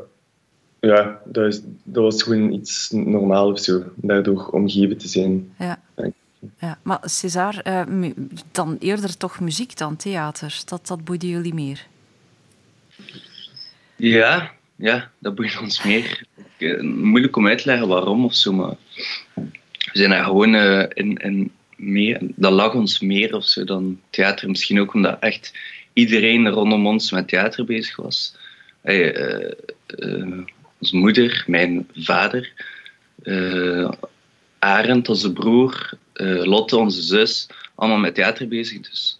ja, 0.81 1.21
dat, 1.25 1.47
is, 1.47 1.61
dat 1.83 2.03
was 2.03 2.23
gewoon 2.23 2.53
iets 2.53 2.91
normaal 2.91 3.51
of 3.51 3.59
zo, 3.59 3.83
daardoor 3.95 4.47
omgeven 4.47 4.97
te 4.97 5.09
zijn. 5.09 5.53
Ja. 5.59 5.81
Ja. 6.61 6.79
Maar 6.83 7.01
César, 7.03 7.61
eh, 7.63 7.83
dan 8.53 8.77
eerder 8.81 9.17
toch 9.17 9.41
muziek 9.41 9.77
dan 9.77 9.97
theater. 9.97 10.63
Dat, 10.65 10.87
dat 10.87 11.05
boeide 11.05 11.29
jullie 11.29 11.55
meer. 11.55 11.87
Ja, 13.97 14.57
ja, 14.79 15.11
dat 15.19 15.35
boeit 15.35 15.59
ons 15.61 15.83
meer. 15.83 16.27
Eh, 16.59 16.81
moeilijk 16.81 17.37
om 17.37 17.47
uit 17.47 17.59
te 17.59 17.69
leggen 17.69 17.89
waarom 17.89 18.25
of 18.25 18.35
zo, 18.35 18.53
maar 18.53 18.77
we 19.35 19.99
zijn 19.99 20.11
daar 20.11 20.25
gewoon 20.25 20.55
eh, 20.55 20.85
in, 20.95 21.17
in 21.17 21.53
meer, 21.77 22.19
dat 22.21 22.53
lag 22.53 22.75
ons 22.75 23.01
meer 23.01 23.35
of 23.35 23.45
zo 23.45 23.65
dan 23.65 24.01
theater. 24.11 24.49
Misschien 24.49 24.81
ook 24.81 24.95
omdat 24.95 25.17
echt 25.21 25.53
iedereen 25.93 26.49
rondom 26.49 26.87
ons 26.87 27.11
met 27.11 27.29
theater 27.29 27.65
bezig 27.65 27.97
was. 27.97 28.37
Eh, 28.81 29.51
onze 30.79 30.97
moeder, 30.97 31.45
mijn 31.47 31.89
vader, 31.95 32.53
Arend, 34.59 35.09
onze 35.09 35.33
broer, 35.33 35.91
Lotte, 36.43 36.77
onze 36.77 37.03
zus, 37.03 37.47
allemaal 37.75 37.99
met 37.99 38.15
theater 38.15 38.49
bezig. 38.49 38.81
Dus 38.81 39.19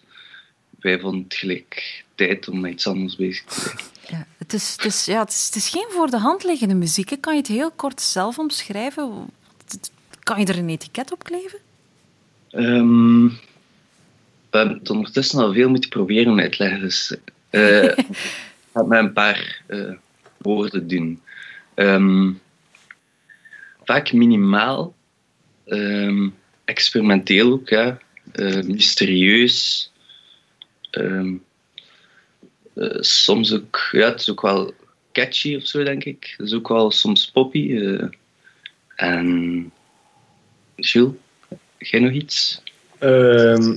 wij 0.79 0.99
vonden 0.99 1.23
het 1.23 1.33
gelijk 1.33 2.03
tijd 2.15 2.47
om 2.47 2.59
met 2.59 2.71
iets 2.71 2.87
anders 2.87 3.15
bezig 3.15 3.43
te 3.43 3.59
zijn. 3.59 3.98
Het, 4.49 4.61
is, 4.61 4.71
het, 4.71 4.85
is, 4.85 5.05
ja, 5.05 5.19
het, 5.19 5.29
is, 5.29 5.45
het 5.45 5.55
is 5.55 5.69
geen 5.69 5.87
voor 5.89 6.09
de 6.09 6.17
hand 6.17 6.43
liggende 6.43 6.73
muziek. 6.73 7.17
Kan 7.19 7.33
je 7.33 7.39
het 7.39 7.47
heel 7.47 7.71
kort 7.71 8.01
zelf 8.01 8.39
omschrijven? 8.39 9.29
Kan 10.19 10.39
je 10.39 10.45
er 10.45 10.57
een 10.57 10.69
etiket 10.69 11.11
op 11.11 11.23
kleven? 11.23 11.59
Ehm, 12.49 13.25
we 14.49 14.57
hebben 14.57 14.77
het 14.77 14.89
ondertussen 14.89 15.39
al 15.39 15.53
veel 15.53 15.69
moeten 15.69 15.89
proberen 15.89 16.39
uit 16.39 16.51
te 16.51 16.63
leggen. 16.63 16.79
Dus 16.79 17.15
eh, 17.49 17.83
ik 17.97 18.05
ga 18.73 18.83
met 18.83 18.99
een 18.99 19.13
paar 19.13 19.61
eh, 19.67 19.91
woorden 20.37 20.87
doen. 20.87 21.21
Ehm, 21.73 22.31
vaak 23.83 24.13
minimaal, 24.13 24.95
ehm, 25.65 26.29
experimenteel 26.65 27.51
ook, 27.51 27.97
mysterieus. 28.65 29.91
Eh, 32.73 32.97
soms 32.99 33.53
ook, 33.53 33.87
ja, 33.91 34.09
het 34.09 34.19
is 34.21 34.29
ook 34.29 34.41
wel 34.41 34.73
catchy 35.11 35.55
of 35.55 35.65
zo, 35.65 35.83
denk 35.83 36.03
ik. 36.03 36.33
Het 36.37 36.47
is 36.47 36.53
ook 36.53 36.67
wel 36.67 36.91
soms 36.91 37.31
poppy. 37.31 37.77
eh. 37.77 38.05
en 38.95 39.71
Jules, 40.75 41.13
jij 41.77 41.99
nog 41.99 42.11
iets? 42.11 42.61
Ehm 42.99 43.75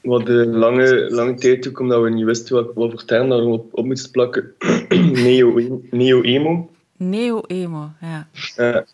wat 0.00 0.26
de 0.26 0.46
lange, 0.46 1.10
lange 1.10 1.34
tijd 1.34 1.68
ook, 1.68 1.80
omdat 1.80 2.02
we 2.02 2.10
niet 2.10 2.24
wisten 2.24 2.54
wat, 2.54 2.74
wat 2.74 2.90
voor 2.90 3.04
term 3.04 3.28
daar 3.28 3.40
op, 3.42 3.74
op 3.74 3.84
moesten 3.84 4.10
plakken. 4.10 4.54
Neo- 5.24 5.80
Neo-emo. 5.90 6.70
Neo-emo, 6.96 7.90
ja. 8.00 8.28
Eh, 8.56 8.68
ik 8.76 8.84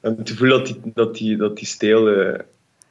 heb 0.00 0.18
het 0.18 0.30
gevoel 0.30 0.48
dat 0.48 0.66
die, 0.66 0.80
dat 0.94 1.14
die, 1.16 1.36
dat 1.36 1.56
die 1.56 1.66
stijl 1.66 2.08
eh, 2.08 2.38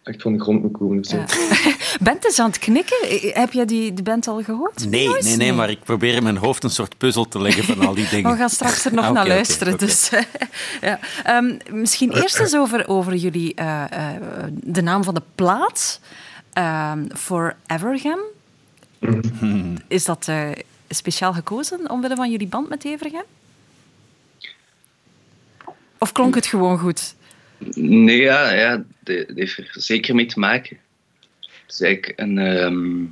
echt 0.10 0.22
van 0.22 0.34
de 0.34 0.41
grond 0.41 0.62
moet 0.62 0.72
komen. 0.72 0.99
Ja. 1.01 1.26
Bent 2.01 2.26
is 2.26 2.39
aan 2.39 2.49
het 2.49 2.60
knikken. 2.60 3.10
Eh, 3.10 3.36
Heb 3.36 3.51
jij 3.51 3.66
die, 3.66 3.93
band 4.03 4.28
al 4.28 4.43
gehoord? 4.43 4.89
Nee, 4.89 5.10
nee, 5.10 5.36
nee, 5.36 5.53
maar 5.53 5.70
ik 5.70 5.84
probeer 5.84 6.14
in 6.16 6.24
mijn 6.24 6.38
hoofd 6.38 6.64
een 6.64 6.70
soort 6.70 6.97
puzzel 6.97 7.28
te 7.28 7.41
leggen 7.41 7.64
van 7.64 7.88
al 7.88 7.93
die 7.93 8.10
dingen. 8.12 8.32
We 8.32 8.38
gaan 8.38 8.49
straks 8.49 8.86
er 8.86 8.93
nog 8.93 9.05
Ah, 9.05 9.12
naar 9.12 9.28
luisteren. 9.28 9.78
Dus, 9.78 10.10
ja. 10.82 10.99
Ehm, 11.24 11.57
misschien 11.72 12.12
eerst 12.12 12.39
eens 12.39 12.55
over, 12.55 12.88
over 12.88 13.16
jullie, 13.16 13.53
eh, 13.53 13.84
eh, 13.84 14.22
de 14.51 14.82
naam 14.82 15.03
van 15.03 15.14
de 15.14 15.22
plaat. 15.36 15.99
Ehm 16.53 17.07
Forevergem. 17.16 18.20
Is 19.88 20.05
dat 20.05 20.28
eh, 20.28 20.49
speciaal 20.89 21.34
gekozen 21.34 21.89
omwille 21.89 22.16
van 22.16 22.32
jullie 22.32 22.47
band 22.47 22.70
met 22.70 22.86
Evergem? 22.86 23.24
Of 25.97 26.12
klonk 26.12 26.36
het 26.36 26.45
gewoon 26.45 26.80
goed? 26.80 27.16
Nee, 27.76 28.18
ja, 28.18 28.53
ja 28.53 28.84
dat 28.99 29.26
heeft 29.36 29.57
er 29.57 29.70
zeker 29.72 30.16
mee 30.16 30.26
te 30.26 30.39
maken. 30.39 30.78
Het 31.39 31.74
is 31.74 31.82
eigenlijk 31.82 32.20
een, 32.20 32.38
ehm, 32.38 33.05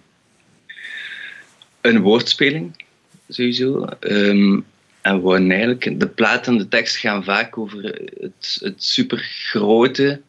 een 1.82 2.02
woordspeling, 2.02 2.86
sowieso. 3.30 3.86
Ehm, 3.86 4.60
en 5.02 5.16
we 5.16 5.22
wouden 5.22 5.52
eigenlijk, 5.52 6.00
de 6.00 6.08
plaat 6.08 6.48
en 6.48 6.58
de 6.58 6.68
tekst 6.68 6.98
gaan 6.98 7.24
vaak 7.24 7.58
over 7.58 7.84
het, 8.20 8.58
het 8.60 8.84
supergrote 8.84 10.22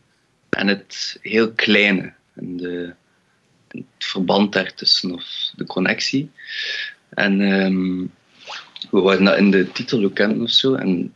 en 0.48 0.66
het 0.66 1.18
heel 1.22 1.52
kleine. 1.52 2.12
En 2.34 2.56
de, 2.56 2.92
het 3.68 3.84
verband 3.98 4.52
daartussen, 4.52 5.12
of 5.12 5.52
de 5.56 5.64
connectie. 5.64 6.30
En 7.08 7.40
ehm, 7.40 8.00
we 8.90 9.00
wouden 9.00 9.24
dat 9.24 9.38
in 9.38 9.50
de 9.50 9.72
titel 9.72 10.04
ook 10.04 10.18
hebben 10.18 10.42
of 10.42 10.50
zo. 10.50 10.74
En 10.74 11.14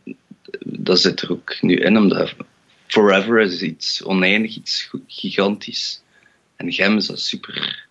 dat 0.65 0.99
zit 0.99 1.21
er 1.21 1.31
ook 1.31 1.61
nu 1.61 1.75
in, 1.75 1.97
omdat 1.97 2.35
Forever 2.93 3.39
is 3.39 3.61
iets 3.61 4.03
oneindig, 4.03 4.55
iets 4.55 4.89
gigantisch. 5.07 6.01
En 6.55 6.73
Gem 6.73 6.97
is 6.97 7.07
dat 7.07 7.19
super 7.19 7.85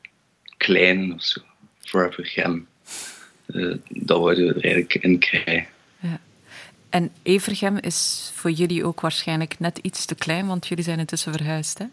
klein 0.57 1.14
of 1.14 1.22
zo. 1.22 1.40
Forever 1.80 2.26
Gem. 2.26 2.66
Uh, 3.46 3.76
dat 3.88 4.18
wouden 4.18 4.46
we 4.46 4.55
er 4.55 4.62
eigenlijk 4.62 4.94
in 4.94 5.18
krijgen. 5.18 5.66
Ja. 6.00 6.20
En 6.90 7.11
Evergem 7.22 7.78
is 7.78 8.30
voor 8.34 8.50
jullie 8.50 8.84
ook 8.84 9.00
waarschijnlijk 9.00 9.59
net 9.59 9.78
iets 9.78 10.05
te 10.05 10.14
klein, 10.14 10.46
want 10.46 10.66
jullie 10.66 10.84
zijn 10.84 10.98
intussen 10.98 11.32
verhuisd, 11.32 11.78
hè? 11.78 11.84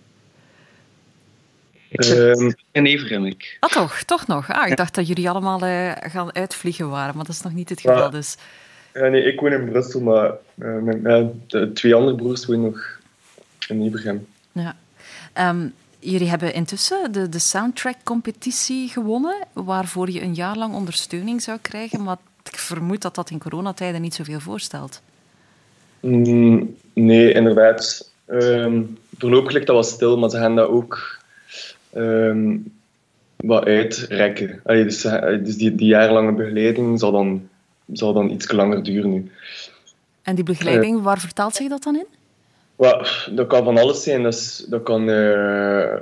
Ik 1.88 2.04
zit 2.04 2.18
um, 2.18 2.56
in 2.72 2.86
Evergem, 2.86 3.26
ik. 3.26 3.58
Ah, 3.60 3.70
toch? 3.70 4.04
Toch 4.04 4.28
nog? 4.28 4.52
Ah, 4.52 4.68
ik 4.68 4.78
dacht 4.78 4.96
dat 4.96 5.08
jullie 5.08 5.30
allemaal 5.30 5.64
uh, 5.64 5.92
gaan 6.00 6.36
uitvliegen 6.36 6.90
waren, 6.90 7.16
maar 7.16 7.26
dat 7.26 7.36
is 7.36 7.42
nog 7.42 7.54
niet 7.54 7.70
het 7.70 7.82
geval, 7.82 8.10
dus... 8.10 8.36
Ja, 8.94 9.08
nee, 9.08 9.24
ik 9.24 9.40
woon 9.40 9.52
in 9.52 9.70
Brussel, 9.70 10.02
maar 10.02 10.32
uh, 10.56 10.78
mijn, 10.78 11.00
uh, 11.08 11.28
de 11.48 11.74
twee 11.74 11.96
andere 11.96 12.16
broers 12.16 12.46
wonen 12.46 12.64
nog 12.64 12.99
in 13.70 13.82
Evergem. 13.82 14.28
Ja. 14.52 14.76
Um, 15.50 15.74
jullie 16.00 16.30
hebben 16.30 16.54
intussen 16.54 17.12
de, 17.12 17.30
de 17.30 17.40
soundtrack-competitie 17.40 18.88
gewonnen, 18.88 19.36
waarvoor 19.54 20.10
je 20.10 20.22
een 20.22 20.34
jaar 20.34 20.58
lang 20.58 20.74
ondersteuning 20.74 21.42
zou 21.42 21.58
krijgen, 21.62 22.04
maar 22.04 22.18
ik 22.44 22.58
vermoed 22.58 23.02
dat 23.02 23.16
dat 23.16 23.30
in 23.30 23.40
coronatijden 23.40 24.02
niet 24.02 24.14
zoveel 24.14 24.40
voorstelt. 24.40 25.02
Mm, 26.00 26.76
nee, 26.94 27.34
inderdaad. 27.34 28.12
Um, 28.28 28.98
voorlopig 29.18 29.52
ligt 29.52 29.68
dat 29.68 29.76
wat 29.76 29.88
stil, 29.88 30.18
maar 30.18 30.30
ze 30.30 30.38
gaan 30.38 30.56
dat 30.56 30.70
ook 30.70 31.20
um, 31.96 32.74
wat 33.36 33.66
uitrekken. 33.66 34.60
Allee, 34.64 34.84
dus, 34.84 35.02
dus 35.44 35.58
die, 35.58 35.76
die 35.76 35.88
jarenlange 35.88 36.32
begeleiding 36.32 37.00
zal 37.00 37.12
dan, 37.12 37.50
zal 37.94 38.14
dan 38.14 38.30
iets 38.30 38.52
langer 38.52 38.84
duren 38.84 39.12
nu. 39.12 39.32
En 40.22 40.36
die 40.36 40.44
begeleiding, 40.44 40.98
uh, 40.98 41.04
waar 41.04 41.20
vertaalt 41.20 41.56
zich 41.56 41.70
dat 41.70 41.84
dan 41.84 41.96
in? 41.96 42.06
Well, 42.80 43.06
dat 43.32 43.48
kan 43.48 43.64
van 43.64 43.78
alles 43.78 44.04
zijn. 44.04 44.24
Dat, 44.24 44.84
kan 44.84 45.10
uh, 45.10 45.96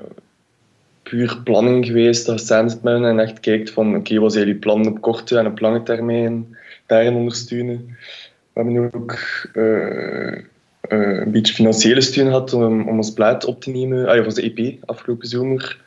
puur 1.04 1.42
planning 1.44 1.86
geweest. 1.86 2.26
Dat 2.26 2.46
samen 2.46 2.80
met 2.82 3.04
en 3.04 3.20
echt 3.20 3.40
kijkt 3.40 3.70
van 3.70 3.96
oké, 3.96 4.20
wat 4.20 4.34
zijn 4.34 4.46
jullie 4.46 4.60
plannen 4.60 4.92
op 4.92 5.02
korte 5.02 5.38
en 5.38 5.46
op 5.46 5.60
lange 5.60 5.84
termijn? 5.84 6.58
Daarin 6.86 7.16
ondersteunen. 7.16 7.98
We 8.54 8.62
hebben 8.62 8.94
ook 8.94 9.18
uh, 9.54 10.32
uh, 10.32 11.20
een 11.20 11.32
beetje 11.32 11.54
financiële 11.54 12.02
steun 12.02 12.26
gehad 12.26 12.54
om, 12.54 12.90
ons 12.90 13.14
plaat 13.14 13.46
op 13.46 13.62
te 13.62 13.70
nemen. 13.70 14.08
Ah, 14.08 14.16
ja, 14.16 14.24
onze 14.24 14.54
EP 14.54 14.84
afgelopen 14.86 15.28
zomer. 15.28 15.82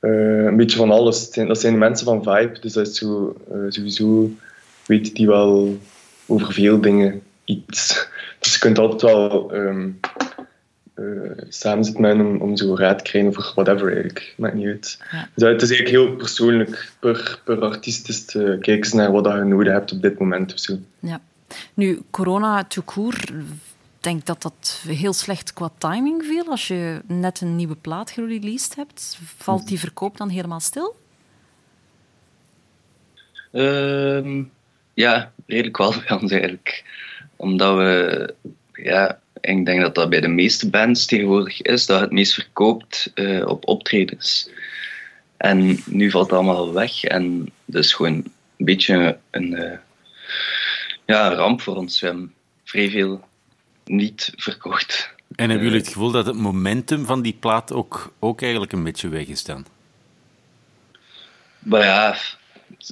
een 0.00 0.56
beetje 0.56 0.76
van 0.76 0.90
alles. 0.90 1.30
Dat 1.30 1.60
zijn 1.60 1.72
de 1.72 1.78
mensen 1.78 2.06
van 2.06 2.22
Vibe, 2.22 2.58
dus 2.60 2.72
dat 2.72 2.86
is 2.86 2.98
zo, 2.98 3.36
sowieso 3.68 4.30
weet 4.86 5.14
die 5.14 5.26
wel 5.26 5.78
over 6.26 6.52
veel 6.52 6.80
dingen 6.80 7.22
iets. 7.52 8.08
Dus 8.38 8.52
je 8.52 8.58
kunt 8.58 8.78
altijd 8.78 9.02
wel 9.02 9.54
um, 9.54 10.00
uh, 10.94 11.30
samen 11.48 11.84
zitten 11.84 12.02
met 12.02 12.16
hen 12.16 12.26
om, 12.26 12.40
om 12.40 12.56
zo 12.56 12.76
raad 12.76 12.98
te 12.98 13.04
krijgen 13.04 13.30
over 13.30 13.52
whatever 13.54 13.86
eigenlijk. 13.86 14.34
Maakt 14.36 14.54
niet 14.54 14.66
uit. 14.66 14.98
Ja. 15.10 15.28
Dus 15.34 15.48
het 15.48 15.62
is 15.62 15.70
eigenlijk 15.70 16.04
heel 16.04 16.16
persoonlijk. 16.16 16.92
Per, 16.98 17.40
per 17.44 17.60
artiest 17.60 18.08
is 18.08 18.18
het, 18.18 18.34
uh, 18.34 18.60
kijk 18.60 18.84
eens 18.84 18.92
naar 18.92 19.12
wat 19.12 19.24
je 19.24 19.44
nodig 19.44 19.72
hebt 19.72 19.92
op 19.92 20.02
dit 20.02 20.18
moment 20.18 20.52
of 20.52 20.58
zo. 20.58 20.78
Ja. 21.00 21.20
Nu, 21.74 22.02
corona 22.10 22.64
tout 22.64 22.86
court, 22.86 23.28
ik 23.28 23.34
denk 24.00 24.26
dat 24.26 24.42
dat 24.42 24.82
heel 24.86 25.12
slecht 25.12 25.52
qua 25.52 25.70
timing 25.78 26.24
viel. 26.24 26.50
Als 26.50 26.68
je 26.68 27.00
net 27.06 27.40
een 27.40 27.56
nieuwe 27.56 27.76
plaat 27.76 28.10
gereleased 28.10 28.74
hebt, 28.74 29.18
valt 29.36 29.68
die 29.68 29.78
verkoop 29.78 30.16
dan 30.16 30.28
helemaal 30.28 30.60
stil? 30.60 30.96
Um, 33.52 34.50
ja, 34.94 35.32
redelijk 35.46 35.76
wel 35.76 35.94
bij 36.08 36.18
ons 36.20 36.30
eigenlijk 36.32 36.84
omdat 37.42 37.76
we, 37.76 38.34
ja, 38.72 39.20
ik 39.40 39.66
denk 39.66 39.80
dat 39.80 39.94
dat 39.94 40.10
bij 40.10 40.20
de 40.20 40.28
meeste 40.28 40.70
bands 40.70 41.06
tegenwoordig 41.06 41.62
is, 41.62 41.86
dat 41.86 42.00
het 42.00 42.10
meest 42.10 42.34
verkoopt 42.34 43.12
uh, 43.14 43.46
op 43.46 43.68
optredens. 43.68 44.50
En 45.36 45.78
nu 45.86 46.10
valt 46.10 46.30
het 46.30 46.34
allemaal 46.34 46.72
weg 46.72 47.04
en 47.04 47.52
dat 47.64 47.84
is 47.84 47.92
gewoon 47.92 48.12
een 48.12 48.64
beetje 48.64 49.18
een, 49.30 49.52
uh, 49.52 49.72
ja, 51.06 51.34
ramp 51.34 51.60
voor 51.60 51.76
ons. 51.76 52.00
We 52.00 52.06
hebben 52.06 52.32
vrij 52.64 52.90
veel 52.90 53.24
niet 53.84 54.32
verkocht. 54.36 55.14
En 55.34 55.48
hebben 55.48 55.66
jullie 55.66 55.82
het 55.82 55.92
gevoel 55.92 56.10
dat 56.10 56.26
het 56.26 56.36
momentum 56.36 57.04
van 57.04 57.22
die 57.22 57.36
plaat 57.40 57.72
ook, 57.72 58.12
ook 58.18 58.42
eigenlijk 58.42 58.72
een 58.72 58.82
beetje 58.82 59.08
weg 59.08 59.26
is 59.26 59.44
dan? 59.44 59.66
Maar 61.58 61.84
ja, 61.84 62.16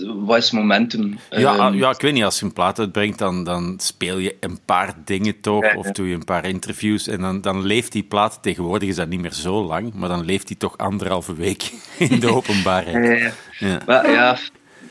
wat 0.05 0.37
is 0.37 0.51
momentum? 0.51 1.19
Ja, 1.31 1.67
um, 1.67 1.75
ja, 1.75 1.91
ik 1.91 2.01
weet 2.01 2.13
niet, 2.13 2.25
als 2.25 2.39
je 2.39 2.45
een 2.45 2.53
plaat 2.53 2.79
uitbrengt, 2.79 3.19
dan, 3.19 3.45
dan 3.45 3.75
speel 3.79 4.19
je 4.19 4.37
een 4.41 4.59
paar 4.65 4.95
dingen 5.05 5.41
toch, 5.41 5.63
ja, 5.63 5.71
ja. 5.71 5.77
of 5.77 5.91
doe 5.91 6.09
je 6.09 6.15
een 6.15 6.25
paar 6.25 6.47
interviews, 6.47 7.07
en 7.07 7.21
dan, 7.21 7.41
dan 7.41 7.67
leeft 7.67 7.93
die 7.93 8.03
plaat, 8.03 8.39
tegenwoordig 8.43 8.89
is 8.89 8.97
dat 8.97 9.09
niet 9.09 9.21
meer 9.21 9.33
zo 9.33 9.65
lang, 9.65 9.95
maar 9.95 10.09
dan 10.09 10.25
leeft 10.25 10.47
die 10.47 10.57
toch 10.57 10.79
anderhalve 10.79 11.35
week 11.35 11.71
in 11.99 12.21
de 12.21 12.35
openbaarheid. 12.35 13.33
Ja, 13.59 13.69
ja. 13.69 13.83
Maar, 13.87 14.11
ja 14.11 14.39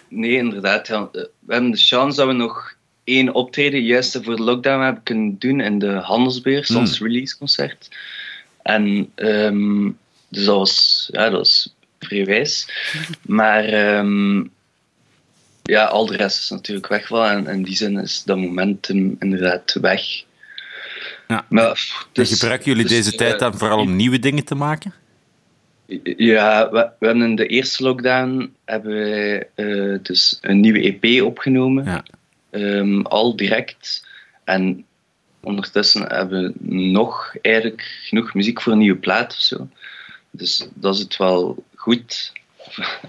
nee, 0.09 0.35
inderdaad. 0.35 0.87
We 0.87 1.29
hebben 1.47 1.71
de 1.71 1.77
chance 1.77 2.17
dat 2.17 2.27
we 2.27 2.33
nog 2.33 2.73
één 3.03 3.33
optreden 3.33 3.83
juist 3.83 4.19
voor 4.23 4.35
de 4.35 4.43
lockdown 4.43 4.83
hebben 4.83 5.03
kunnen 5.03 5.35
doen 5.39 5.59
in 5.59 5.79
de 5.79 5.91
Handelsbeurs, 5.91 6.67
Hmm. 6.67 6.77
ons 6.77 6.99
releaseconcert. 6.99 7.89
En 8.61 9.11
um, 9.15 9.97
dus 10.29 10.45
dat 10.45 10.57
was, 10.57 11.07
ja, 11.11 11.29
dat 11.29 11.39
was 11.39 11.75
vrij 11.99 12.25
wijs. 12.25 12.67
Maar 13.21 13.97
um, 13.97 14.51
ja, 15.69 15.85
al 15.85 16.05
de 16.05 16.15
rest 16.15 16.39
is 16.39 16.49
natuurlijk 16.49 16.87
weg 16.87 17.07
wel. 17.07 17.25
En 17.25 17.47
in 17.47 17.63
die 17.63 17.75
zin 17.75 17.97
is 17.97 18.23
dat 18.23 18.37
momentum 18.37 19.15
inderdaad 19.19 19.77
weg. 19.81 20.01
Ja. 21.27 21.45
Maar, 21.49 22.05
dus, 22.11 22.33
gebruiken 22.33 22.65
jullie 22.65 22.87
dus, 22.87 22.91
deze 22.91 23.15
tijd 23.15 23.39
dan 23.39 23.57
vooral 23.57 23.79
om 23.79 23.95
nieuwe 23.95 24.19
dingen 24.19 24.45
te 24.45 24.55
maken? 24.55 24.93
Ja, 26.03 26.69
we, 26.71 26.89
we 26.99 27.05
hebben 27.05 27.23
in 27.23 27.35
de 27.35 27.47
eerste 27.47 27.83
lockdown 27.83 28.53
hebben 28.65 28.91
we, 28.91 29.47
uh, 29.55 29.99
dus 30.01 30.37
een 30.41 30.59
nieuwe 30.59 30.99
EP 30.99 31.23
opgenomen. 31.23 31.85
Ja. 31.85 32.03
Um, 32.51 33.05
al 33.05 33.35
direct. 33.35 34.07
En 34.43 34.85
ondertussen 35.39 36.07
hebben 36.07 36.41
we 36.43 36.53
nog 36.69 37.35
eigenlijk 37.41 37.99
genoeg 38.03 38.33
muziek 38.33 38.61
voor 38.61 38.71
een 38.71 38.79
nieuwe 38.79 38.99
plaat 38.99 39.31
of 39.31 39.39
zo. 39.39 39.67
Dus 40.31 40.67
dat 40.73 40.95
is 40.95 40.99
het 40.99 41.17
wel 41.17 41.63
goed. 41.75 42.31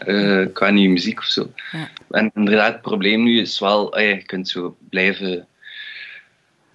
Uh, 0.07 0.47
qua 0.53 0.71
nieuwe 0.71 0.93
muziek 0.93 1.19
of 1.19 1.25
zo. 1.25 1.51
Ja. 1.73 1.89
En 2.11 2.31
inderdaad, 2.35 2.73
het 2.73 2.83
probleem 2.83 3.23
nu 3.23 3.41
is 3.41 3.59
wel, 3.59 3.87
oh 3.87 4.01
ja, 4.01 4.07
je 4.07 4.23
kunt 4.23 4.49
zo 4.49 4.77
blijven 4.91 5.47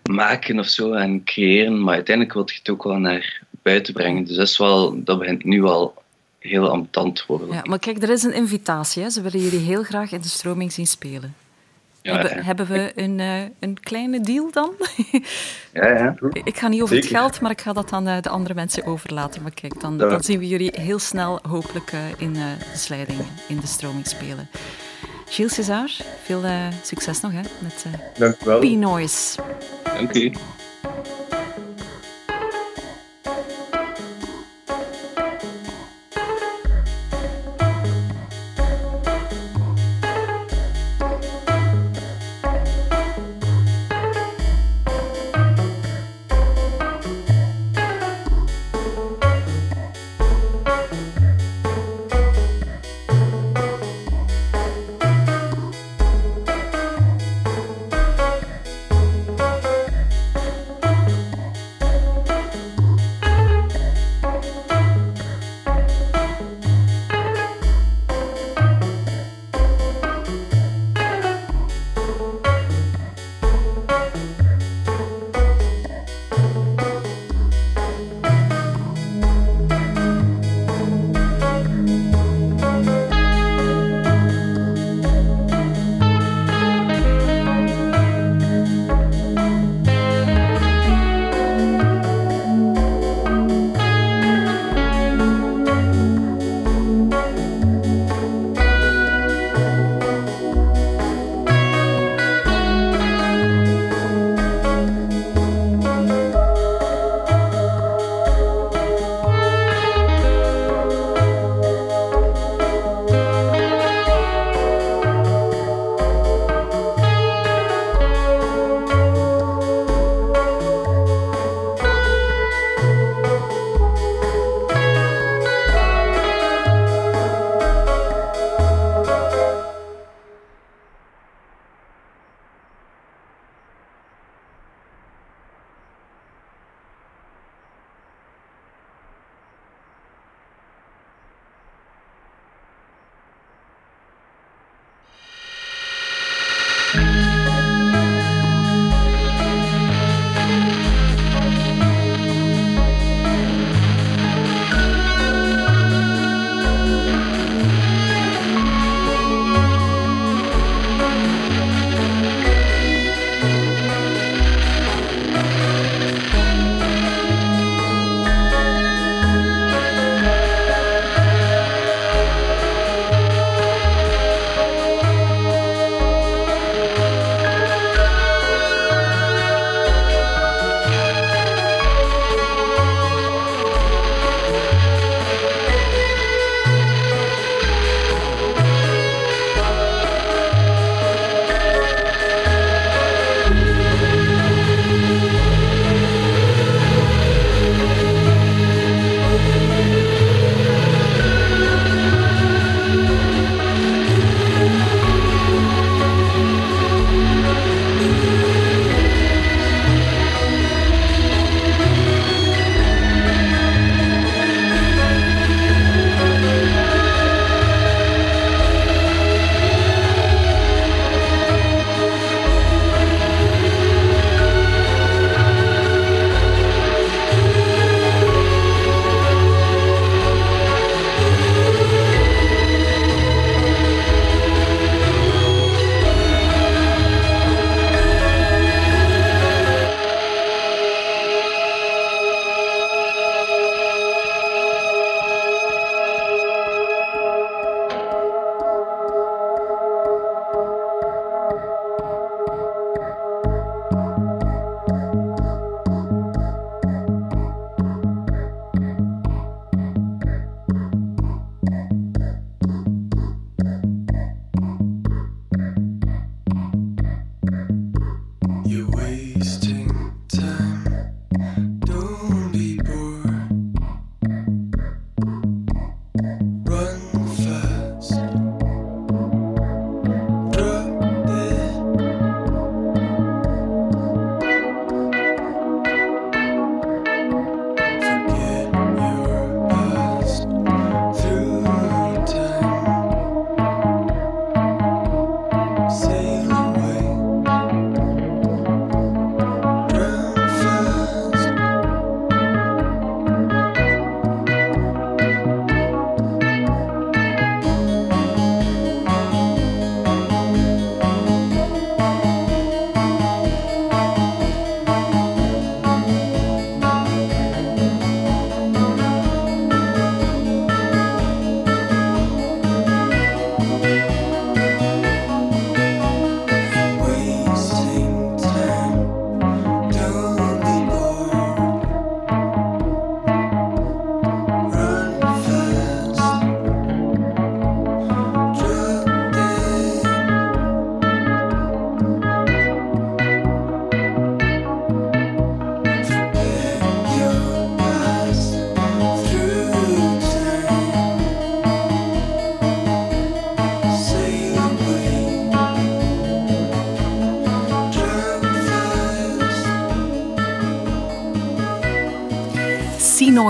maken 0.09 0.59
of 0.59 0.67
zo 0.67 0.93
en 0.93 1.23
creëren, 1.23 1.83
maar 1.83 1.93
uiteindelijk 1.93 2.35
wil 2.35 2.45
je 2.45 2.57
het 2.57 2.69
ook 2.69 2.83
wel 2.83 2.97
naar 2.97 3.41
buiten 3.61 3.93
brengen. 3.93 4.23
Dus 4.23 4.35
dat, 4.35 4.47
is 4.47 4.57
wel, 4.57 5.03
dat 5.03 5.19
begint 5.19 5.43
nu 5.43 5.63
al 5.63 6.03
heel 6.39 6.69
ambetant 6.69 7.15
te 7.15 7.23
worden. 7.27 7.47
Ja, 7.47 7.61
maar 7.63 7.79
kijk, 7.79 8.03
er 8.03 8.09
is 8.09 8.23
een 8.23 8.33
invitatie. 8.33 9.03
Hè. 9.03 9.09
Ze 9.09 9.21
willen 9.21 9.39
jullie 9.39 9.65
heel 9.65 9.83
graag 9.83 10.11
in 10.11 10.21
de 10.21 10.27
stroming 10.27 10.71
zien 10.71 10.87
spelen. 10.87 11.35
Ja, 12.05 12.27
hebben, 12.27 12.67
we 12.67 12.91
een, 12.95 13.19
uh, 13.19 13.41
een 13.59 13.79
kleine 13.79 14.19
deal 14.19 14.51
dan? 14.51 14.73
ja, 15.73 15.87
ja. 15.87 16.15
Ik 16.43 16.57
ga 16.57 16.67
niet 16.67 16.81
over 16.81 16.95
Zeker. 16.95 17.09
het 17.09 17.19
geld, 17.19 17.41
maar 17.41 17.51
ik 17.51 17.61
ga 17.61 17.73
dat 17.73 17.91
aan 17.91 18.07
uh, 18.07 18.21
de 18.21 18.29
andere 18.29 18.53
mensen 18.53 18.85
overlaten. 18.85 19.41
Maar 19.41 19.53
kijk, 19.53 19.81
dan, 19.81 19.97
dan 19.97 20.23
zien 20.23 20.39
we 20.39 20.47
jullie 20.47 20.71
heel 20.79 20.99
snel 20.99 21.39
hopelijk 21.49 21.91
uh, 21.91 21.99
in 22.17 22.33
de 22.33 22.55
slijding, 22.73 23.19
in 23.47 23.59
de 23.59 23.67
stroming 23.67 24.07
spelen. 24.07 24.47
Gilles 25.29 25.53
César, 25.53 25.91
veel 26.23 26.41
succes 26.83 27.21
nog 27.21 27.31
hè, 27.31 27.41
met 27.59 27.85
uh, 28.19 28.59
P-Noise. 28.59 29.39
Dank 29.83 30.15
u. 30.15 30.31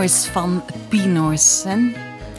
Noise 0.06 0.32
van 0.32 0.64
hè? 1.64 1.76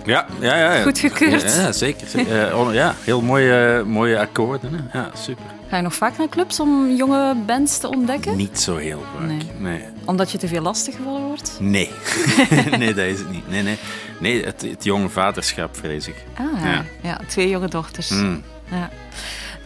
Ja, 0.04 0.26
ja, 0.40 0.56
ja. 0.56 0.74
ja. 0.74 0.82
Goedgekeurd. 0.82 1.42
Ja, 1.42 1.60
ja, 1.62 1.72
zeker. 1.72 2.28
Eh, 2.48 2.58
oh, 2.58 2.74
ja, 2.74 2.94
heel 3.04 3.20
mooie, 3.20 3.84
mooie 3.86 4.18
akkoorden. 4.18 4.72
Hè. 4.72 4.98
Ja, 4.98 5.10
super. 5.14 5.44
Ga 5.68 5.76
je 5.76 5.82
nog 5.82 5.94
vaak 5.94 6.16
naar 6.18 6.28
clubs 6.28 6.60
om 6.60 6.90
jonge 6.90 7.34
bands 7.46 7.78
te 7.78 7.88
ontdekken? 7.88 8.36
Niet 8.36 8.60
zo 8.60 8.76
heel 8.76 9.02
vaak. 9.14 9.26
Nee. 9.26 9.50
Nee. 9.58 9.84
Omdat 10.04 10.30
je 10.30 10.38
te 10.38 10.48
veel 10.48 10.62
lastiggevallen 10.62 11.20
wordt? 11.22 11.56
Nee. 11.60 11.90
nee, 12.78 12.94
dat 12.94 13.04
is 13.04 13.18
het 13.18 13.30
niet. 13.30 13.48
Nee, 13.48 13.62
nee. 13.62 13.78
nee 14.20 14.44
het, 14.44 14.62
het 14.62 14.84
jonge 14.84 15.08
vaderschap, 15.08 15.76
vrees 15.76 16.08
ik. 16.08 16.24
Ah, 16.34 16.62
ja. 16.64 16.84
Ja. 17.02 17.20
twee 17.26 17.48
jonge 17.48 17.68
dochters. 17.68 18.10
Mm. 18.10 18.42
Ja. 18.70 18.90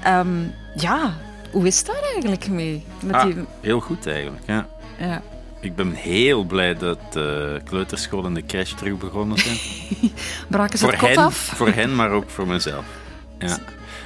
Ehm, 0.02 0.28
ja, 0.74 1.12
hoe 1.50 1.66
is 1.66 1.84
daar 1.84 2.02
eigenlijk 2.12 2.48
mee? 2.48 2.84
Met 3.00 3.14
Ah, 3.14 3.24
die, 3.24 3.34
heel 3.60 3.80
goed 3.80 4.06
eigenlijk, 4.06 4.42
ja. 4.46 4.66
ja. 4.98 5.22
Ik 5.60 5.74
ben 5.74 5.92
heel 5.92 6.44
blij 6.44 6.74
dat 6.74 6.98
de 7.12 7.60
kleuterschool 7.64 8.24
en 8.24 8.34
de 8.34 8.46
crash 8.46 8.72
terug 8.72 8.98
begonnen 8.98 9.38
zijn. 9.38 9.56
Braken 10.48 10.78
ze 10.78 10.84
voor, 10.84 10.92
het 10.92 11.00
kot 11.00 11.08
hen, 11.08 11.18
af? 11.18 11.36
voor 11.36 11.68
hen, 11.68 11.94
maar 11.94 12.10
ook 12.10 12.30
voor 12.30 12.46
mezelf. 12.46 12.84
Ja, 13.38 13.58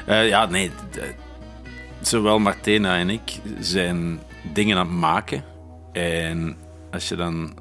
Eh, 0.06 0.28
ja 0.28 0.46
nee. 0.46 0.70
Zowel 2.00 2.38
Martina 2.38 2.96
en 2.96 3.10
ik 3.10 3.40
zijn 3.60 4.20
dingen 4.52 4.78
aan 4.78 4.86
het 4.86 4.96
maken. 4.96 5.44
En 5.92 6.56
als 6.90 7.08
je 7.08 7.16
dan 7.16 7.58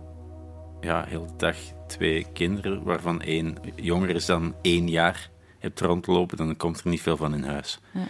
ja, 0.82 1.06
heel 1.08 1.26
de 1.26 1.34
dag 1.38 1.56
twee 1.88 2.26
kinderen, 2.34 2.84
waarvan 2.84 3.22
één 3.22 3.58
jonger 3.76 4.10
is 4.10 4.26
dan 4.26 4.56
één 4.62 4.90
jaar, 4.90 5.30
hebt 5.60 5.80
rondlopen, 5.80 6.38
dan 6.38 6.58
komt 6.58 6.80
er 6.80 6.90
niet 6.90 7.02
veel 7.02 7.18
van 7.18 7.34
in 7.34 7.44
huis. 7.44 7.80
Ja. 7.92 8.08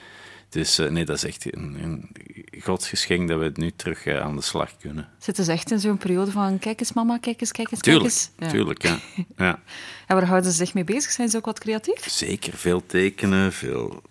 Dus 0.54 0.78
nee, 0.78 1.06
dat 1.06 1.16
is 1.16 1.24
echt 1.24 1.56
een, 1.56 1.84
een 1.84 2.10
godsgeschenk 2.62 3.28
dat 3.28 3.40
we 3.40 3.52
nu 3.54 3.72
terug 3.76 4.06
eh, 4.06 4.20
aan 4.20 4.36
de 4.36 4.42
slag 4.42 4.78
kunnen. 4.78 5.10
Zitten 5.18 5.44
ze 5.44 5.52
echt 5.52 5.72
in 5.72 5.80
zo'n 5.80 5.98
periode 5.98 6.32
van 6.32 6.60
kijk 6.60 6.80
eens 6.80 6.94
mama, 6.94 7.18
kijk 7.18 7.42
eens, 7.42 7.52
kijk 7.52 7.72
eens, 7.72 7.82
Tuurlijk, 7.82 8.04
kijk 8.04 8.14
eens? 8.14 8.32
Ja. 8.38 8.58
tuurlijk, 8.58 8.82
ja. 8.82 9.00
ja. 9.46 9.60
En 10.08 10.16
waar 10.16 10.26
houden 10.26 10.52
ze 10.52 10.58
zich 10.58 10.74
mee 10.74 10.84
bezig? 10.84 11.12
Zijn 11.12 11.30
ze 11.30 11.38
ook 11.38 11.46
wat 11.46 11.60
creatief? 11.60 12.10
Zeker, 12.10 12.54
veel 12.54 12.86
tekenen, 12.86 13.54
veel 13.54 14.02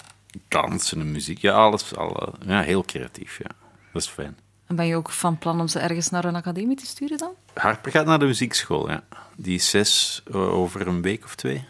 dansen 0.48 1.00
en 1.00 1.12
muziek. 1.12 1.38
Ja, 1.38 1.52
alles. 1.52 1.96
Alle, 1.96 2.32
ja, 2.46 2.62
heel 2.62 2.84
creatief, 2.84 3.38
ja. 3.38 3.50
Dat 3.92 4.02
is 4.02 4.08
fijn. 4.08 4.36
En 4.66 4.76
ben 4.76 4.86
je 4.86 4.96
ook 4.96 5.10
van 5.10 5.38
plan 5.38 5.60
om 5.60 5.68
ze 5.68 5.78
ergens 5.78 6.10
naar 6.10 6.24
een 6.24 6.36
academie 6.36 6.76
te 6.76 6.86
sturen 6.86 7.18
dan? 7.18 7.32
Harper 7.54 7.90
gaat 7.92 8.06
naar 8.06 8.18
de 8.18 8.24
muziekschool, 8.26 8.90
ja. 8.90 9.04
Die 9.36 9.54
is 9.54 9.70
zes 9.70 10.22
eh, 10.30 10.52
over 10.52 10.86
een 10.86 11.02
week 11.02 11.24
of 11.24 11.34
twee. 11.34 11.64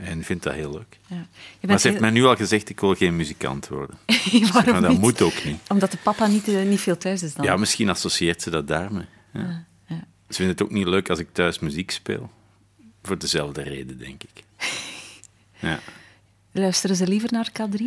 En 0.00 0.24
vindt 0.24 0.42
dat 0.42 0.52
heel 0.52 0.72
leuk. 0.72 0.98
Ja. 1.06 1.26
Maar 1.60 1.80
ze 1.80 1.88
heeft 1.88 2.00
mij 2.00 2.10
nu 2.10 2.24
al 2.24 2.36
gezegd, 2.36 2.68
ik 2.68 2.80
wil 2.80 2.94
geen 2.94 3.16
muzikant 3.16 3.68
worden. 3.68 3.98
Waarom 4.52 4.72
maar 4.72 4.80
dat 4.80 4.90
niet? 4.90 5.00
moet 5.00 5.22
ook 5.22 5.44
niet. 5.44 5.58
Omdat 5.68 5.90
de 5.90 5.96
papa 6.02 6.26
niet, 6.26 6.48
eh, 6.48 6.62
niet 6.62 6.80
veel 6.80 6.96
thuis 6.96 7.22
is 7.22 7.34
dan? 7.34 7.44
Ja, 7.44 7.56
misschien 7.56 7.88
associeert 7.88 8.42
ze 8.42 8.50
dat 8.50 8.68
daarmee. 8.68 9.04
Ja. 9.32 9.40
Ah, 9.40 9.48
ja. 9.86 10.04
Ze 10.28 10.34
vindt 10.34 10.58
het 10.58 10.62
ook 10.62 10.74
niet 10.74 10.86
leuk 10.86 11.10
als 11.10 11.18
ik 11.18 11.28
thuis 11.32 11.58
muziek 11.58 11.90
speel. 11.90 12.30
Voor 13.02 13.18
dezelfde 13.18 13.62
reden, 13.62 13.98
denk 13.98 14.22
ik. 14.22 14.42
Ja. 15.60 15.80
Luisteren 16.52 16.96
ze 16.96 17.06
liever 17.06 17.28
naar 17.32 17.50
K3? 17.52 17.82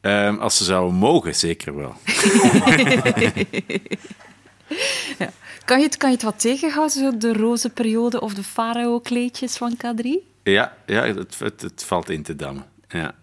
Ehm, 0.00 0.36
als 0.36 0.56
ze 0.56 0.64
zouden 0.64 0.94
mogen, 0.94 1.34
zeker 1.34 1.76
wel. 1.76 1.94
Ja. 5.18 5.32
Kan, 5.64 5.78
je 5.78 5.84
het, 5.84 5.96
kan 5.96 6.08
je 6.08 6.14
het 6.14 6.24
wat 6.24 6.40
tegenhouden, 6.40 6.98
zo 6.98 7.16
de 7.16 7.32
roze 7.32 7.70
periode 7.70 8.20
of 8.20 8.34
de 8.34 8.42
farao-kleedjes 8.42 9.56
van 9.56 9.76
K3? 9.76 10.34
Ja, 10.52 10.76
ja 10.86 11.04
het, 11.04 11.38
het, 11.38 11.60
het 11.60 11.84
valt 11.84 12.10
in 12.10 12.22
te 12.22 12.36
dammen. 12.36 12.64
Ja. 12.88 13.14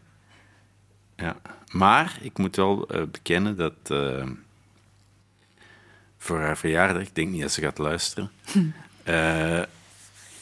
Ja. 1.16 1.36
Maar 1.72 2.18
ik 2.22 2.38
moet 2.38 2.56
wel 2.56 2.88
eh, 2.88 3.04
bekennen 3.12 3.56
dat 3.58 3.74
eh, 3.84 4.30
voor 6.18 6.40
haar 6.40 6.58
verjaardag, 6.58 7.02
ik 7.02 7.16
denk 7.16 7.30
niet 7.30 7.42
dat 7.42 7.52
ze 7.52 7.62
gaat 7.62 7.78
luisteren, 7.78 8.32
eh, 9.04 9.62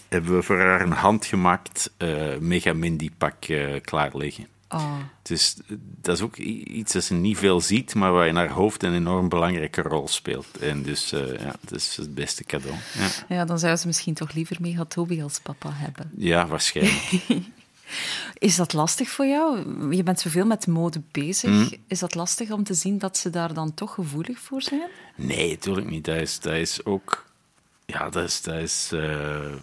hebben 0.10 0.36
we 0.36 0.42
voor 0.42 0.60
haar 0.60 0.82
een 0.82 0.92
handgemaakt 0.92 1.92
eh 1.98 2.38
Mega 2.38 2.74
Mindy 2.74 3.12
pak 3.18 3.36
klaar 3.82 4.18
liggen. 4.18 4.48
Oh. 4.72 4.96
Dus 5.22 5.56
dat 6.02 6.16
is 6.16 6.22
ook 6.22 6.38
iets 6.38 6.94
dat 6.94 7.04
ze 7.04 7.14
niet 7.14 7.38
veel 7.38 7.62
ziet, 7.62 7.96
maar 7.96 8.12
waar 8.12 8.28
in 8.28 8.36
haar 8.36 8.50
hoofd 8.50 8.84
een 8.84 8.94
enorm 8.94 9.30
belangrijke 9.30 9.82
rol 9.82 10.08
speelt. 10.08 10.58
En 10.60 10.84
dus, 10.84 11.12
eh, 11.12 11.40
ja, 11.40 11.56
dat 11.62 11.80
is 11.80 11.96
het 11.96 12.16
beste 12.16 12.44
cadeau. 12.44 12.76
Ja, 12.98 13.36
Ja, 13.36 13.46
dan 13.46 13.60
zou 13.60 13.76
ze 13.76 13.88
misschien 13.88 14.14
toch 14.14 14.34
liever 14.34 14.58
Mega 14.60 14.86
Toby 14.86 15.22
als 15.22 15.40
papa 15.40 15.70
hebben. 15.74 16.12
ja 16.18 16.48
waarschijnlijk. 16.48 17.12
Is 18.38 18.56
dat 18.56 18.74
lastig 18.74 19.10
voor 19.10 19.26
jou? 19.26 19.96
Je 19.96 20.04
bent 20.04 20.20
zoveel 20.20 20.46
met 20.46 20.68
mode 20.68 21.02
bezig. 21.12 21.50
Mm. 21.50 21.70
Is 21.88 22.00
dat 22.00 22.16
lastig 22.16 22.52
om 22.52 22.64
te 22.64 22.74
zien 22.74 22.98
dat 22.98 23.18
ze 23.18 23.30
daar 23.30 23.54
dan 23.54 23.74
toch 23.74 23.94
gevoelig 23.94 24.40
voor 24.40 24.62
zijn? 24.62 24.90
Nee, 25.16 25.50
natuurlijk 25.50 25.90
niet. 25.90 26.06
Dat 26.06 26.16
is, 26.16 26.40
dat 26.40 26.54
is 26.54 26.86
ook... 26.86 27.26
Ja, 27.86 28.10
dat 28.10 28.24
is, 28.24 28.42
dat 28.42 28.56
is 28.56 28.90
eh, 28.94 29.54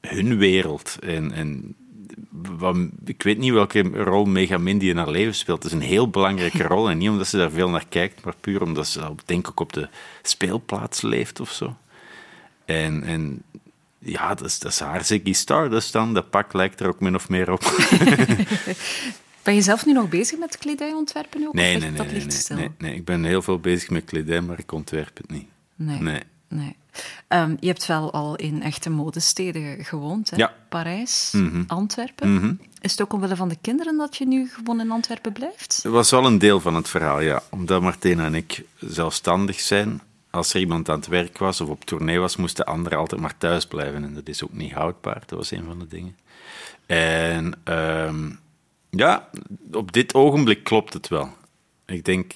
hun 0.00 0.38
wereld. 0.38 0.96
En, 1.00 1.32
en 1.32 1.76
ik 3.04 3.22
weet 3.22 3.38
niet 3.38 3.52
welke 3.52 3.80
rol 3.80 4.24
Mega 4.24 4.58
Mindy 4.58 4.86
in 4.86 4.96
haar 4.96 5.10
leven 5.10 5.34
speelt. 5.34 5.62
Het 5.62 5.72
is 5.72 5.78
een 5.78 5.84
heel 5.84 6.10
belangrijke 6.10 6.62
rol. 6.62 6.90
En 6.90 6.98
niet 6.98 7.08
omdat 7.08 7.26
ze 7.26 7.36
daar 7.36 7.50
veel 7.50 7.70
naar 7.70 7.86
kijkt, 7.88 8.24
maar 8.24 8.34
puur 8.40 8.62
omdat 8.62 8.86
ze, 8.86 9.14
denk 9.24 9.48
ik, 9.48 9.60
op 9.60 9.72
de 9.72 9.88
speelplaats 10.22 11.02
leeft 11.02 11.40
of 11.40 11.52
zo. 11.52 11.76
En, 12.64 13.02
en 13.02 13.42
ja, 13.98 14.34
dat 14.34 14.46
is, 14.46 14.58
dat 14.58 14.72
is 14.72 14.80
haar 14.80 15.04
Ziggy 15.04 15.32
Stardust 15.32 15.92
dan. 15.92 16.14
Dat 16.14 16.30
pak 16.30 16.52
lijkt 16.52 16.80
er 16.80 16.88
ook 16.88 17.00
min 17.00 17.14
of 17.14 17.28
meer 17.28 17.52
op. 17.52 17.62
Ben 19.42 19.56
je 19.56 19.62
zelf 19.62 19.86
nu 19.86 19.92
nog 19.92 20.08
bezig 20.08 20.38
met 20.38 20.58
kledijontwerpen 20.58 21.46
ook? 21.46 21.54
Nee, 21.54 21.64
nee, 21.64 21.74
ligt 21.74 21.88
nee. 21.88 21.96
dat 21.96 22.06
nee, 22.06 22.14
ligt 22.14 22.26
nee, 22.26 22.36
stil? 22.36 22.56
nee, 22.56 22.70
nee. 22.78 22.94
Ik 22.94 23.04
ben 23.04 23.24
heel 23.24 23.42
veel 23.42 23.58
bezig 23.58 23.90
met 23.90 24.04
kledij, 24.04 24.40
maar 24.40 24.58
ik 24.58 24.72
ontwerp 24.72 25.16
het 25.16 25.30
niet. 25.30 25.46
Nee. 25.74 26.00
Nee. 26.00 26.22
nee. 26.48 26.76
Ehm, 27.28 27.56
je 27.60 27.66
hebt 27.66 27.86
wel 27.86 28.12
al 28.12 28.36
in 28.36 28.62
echte 28.62 28.90
modesteden 28.90 29.84
gewoond, 29.84 30.30
hè? 30.30 30.36
Ja. 30.36 30.54
Parijs, 30.68 31.32
Mhm. 31.36 31.62
Antwerpen. 31.66 32.34
Mhm. 32.34 32.52
Is 32.80 32.90
het 32.90 33.02
ook 33.02 33.12
omwille 33.12 33.36
van 33.36 33.48
de 33.48 33.56
kinderen 33.60 33.96
dat 33.96 34.16
je 34.16 34.26
nu 34.26 34.48
gewoon 34.48 34.80
in 34.80 34.90
Antwerpen 34.90 35.32
blijft? 35.32 35.80
Dat 35.82 35.92
was 35.92 36.10
wel 36.10 36.26
een 36.26 36.38
deel 36.38 36.60
van 36.60 36.74
het 36.74 36.88
verhaal, 36.88 37.20
ja. 37.20 37.42
Omdat 37.50 37.82
Martina 37.82 38.24
en 38.24 38.34
ik 38.34 38.64
zelfstandig 38.78 39.60
zijn. 39.60 40.00
Als 40.30 40.54
er 40.54 40.60
iemand 40.60 40.88
aan 40.88 40.96
het 40.98 41.06
werk 41.06 41.38
was 41.38 41.60
of 41.60 41.68
op 41.68 41.84
tournee 41.84 42.18
was, 42.18 42.36
moest 42.36 42.56
de 42.56 42.64
ander 42.66 42.96
altijd 42.96 43.20
maar 43.20 43.38
thuis 43.38 43.66
blijven. 43.66 44.04
En 44.04 44.14
dat 44.14 44.28
is 44.28 44.44
ook 44.44 44.52
niet 44.52 44.72
houdbaar. 44.72 45.22
Dat 45.26 45.38
was 45.38 45.50
een 45.50 45.64
van 45.64 45.78
de 45.78 45.86
dingen. 45.86 46.16
En 46.86 47.54
ehm, 47.64 48.30
ja, 48.90 49.28
op 49.72 49.92
dit 49.92 50.14
ogenblik 50.14 50.64
klopt 50.64 50.92
het 50.92 51.08
wel. 51.08 51.32
Ik 51.86 52.04
denk, 52.04 52.32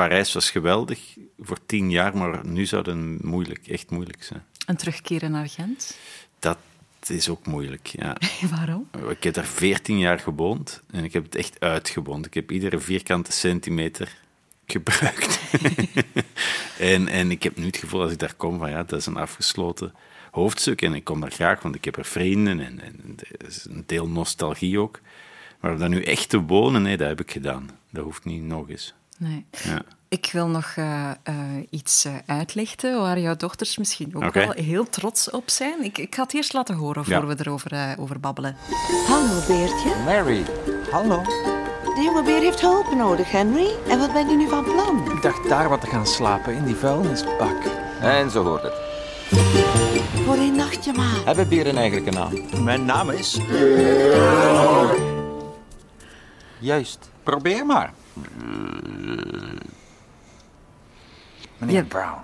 Parijs 0.00 0.32
was 0.32 0.50
geweldig 0.50 1.16
voor 1.38 1.58
tien 1.66 1.90
jaar, 1.90 2.16
maar 2.16 2.46
nu 2.46 2.66
zou 2.66 2.90
het 2.90 3.22
moeilijk, 3.24 3.68
echt 3.68 3.90
moeilijk 3.90 4.22
zijn. 4.22 4.44
En 4.66 4.76
terugkeren 4.76 5.30
naar 5.30 5.48
Gent? 5.48 5.96
Dat 6.38 6.58
is 7.06 7.28
ook 7.28 7.46
moeilijk, 7.46 7.86
ja. 7.86 8.16
Waarom? 8.56 8.88
Ik 9.08 9.22
heb 9.22 9.34
daar 9.34 9.44
14 9.44 9.98
jaar 9.98 10.18
gewoond 10.18 10.82
en 10.90 11.04
ik 11.04 11.12
heb 11.12 11.24
het 11.24 11.34
echt 11.34 11.60
uitgewoond. 11.60 12.26
Ik 12.26 12.34
heb 12.34 12.50
iedere 12.50 12.78
vierkante 12.78 13.32
centimeter 13.32 14.16
gebruikt. 14.66 15.40
en, 16.92 17.08
en 17.08 17.30
ik 17.30 17.42
heb 17.42 17.56
nu 17.56 17.66
het 17.66 17.76
gevoel 17.76 18.02
als 18.02 18.12
ik 18.12 18.18
daar 18.18 18.34
kom 18.34 18.58
van 18.58 18.70
ja, 18.70 18.82
dat 18.82 18.98
is 18.98 19.06
een 19.06 19.16
afgesloten 19.16 19.94
hoofdstuk 20.30 20.82
en 20.82 20.94
ik 20.94 21.04
kom 21.04 21.20
daar 21.20 21.32
graag, 21.32 21.62
want 21.62 21.74
ik 21.74 21.84
heb 21.84 21.96
er 21.96 22.04
vrienden 22.04 22.60
en, 22.60 22.80
en 22.80 23.16
er 23.16 23.46
is 23.46 23.66
een 23.70 23.84
deel 23.86 24.08
nostalgie 24.08 24.78
ook. 24.78 25.00
Maar 25.60 25.72
om 25.72 25.78
daar 25.78 25.88
nu 25.88 26.02
echt 26.02 26.28
te 26.28 26.40
wonen, 26.40 26.82
nee, 26.82 26.96
dat 26.96 27.08
heb 27.08 27.20
ik 27.20 27.30
gedaan. 27.30 27.70
Dat 27.90 28.04
hoeft 28.04 28.24
niet 28.24 28.42
nog 28.42 28.68
eens. 28.68 28.94
Nee. 29.20 29.46
Ja. 29.50 29.82
Ik 30.08 30.30
wil 30.32 30.46
nog 30.46 30.72
eh, 30.76 31.10
eh, 31.10 31.34
iets 31.70 32.04
eh, 32.04 32.12
uitlichten 32.26 33.00
waar 33.00 33.18
jouw 33.18 33.36
dochters 33.36 33.78
misschien 33.78 34.16
ook 34.16 34.34
wel 34.34 34.52
heel 34.52 34.88
trots 34.88 35.30
op 35.30 35.50
zijn. 35.50 35.84
Ik, 35.84 35.98
ik 35.98 36.14
ga 36.14 36.22
het 36.22 36.34
eerst 36.34 36.52
laten 36.52 36.74
horen 36.74 37.04
voor 37.04 37.12
Ja. 37.14 37.26
we 37.26 37.34
erover 37.38 37.96
over 37.98 38.20
babbelen. 38.20 38.56
Hallo 39.06 39.40
Beertje. 39.46 39.94
Mary, 40.04 40.44
hallo. 40.90 41.22
De 41.94 42.00
jonge 42.04 42.22
beer 42.22 42.40
heeft 42.40 42.60
hulp 42.60 42.94
nodig, 42.94 43.30
Henry. 43.30 43.68
En 43.88 43.98
wat 43.98 44.12
ben 44.12 44.28
je 44.28 44.36
nu 44.36 44.48
van 44.48 44.64
plan? 44.64 45.10
Ik 45.16 45.22
dacht 45.22 45.48
daar 45.48 45.68
wat 45.68 45.80
te 45.80 45.86
gaan 45.86 46.06
slapen, 46.06 46.54
in 46.54 46.64
die 46.64 46.74
vuilnisbak. 46.76 47.62
En 48.00 48.30
zo 48.30 48.44
hoort 48.44 48.62
het. 48.62 48.74
Voor 50.24 50.34
een 50.36 50.56
nachtje 50.56 50.92
maar. 50.92 51.24
Hebben 51.24 51.48
beren 51.48 51.76
eigenlijk 51.76 52.06
een 52.06 52.14
naam? 52.14 52.64
Mijn 52.64 52.84
naam 52.84 53.10
is... 53.10 53.40
Juist. 56.58 57.10
Probeer 57.22 57.66
maar. 57.66 57.92
Meneer 61.58 61.76
Ja. 61.76 61.82
Brown, 61.82 62.20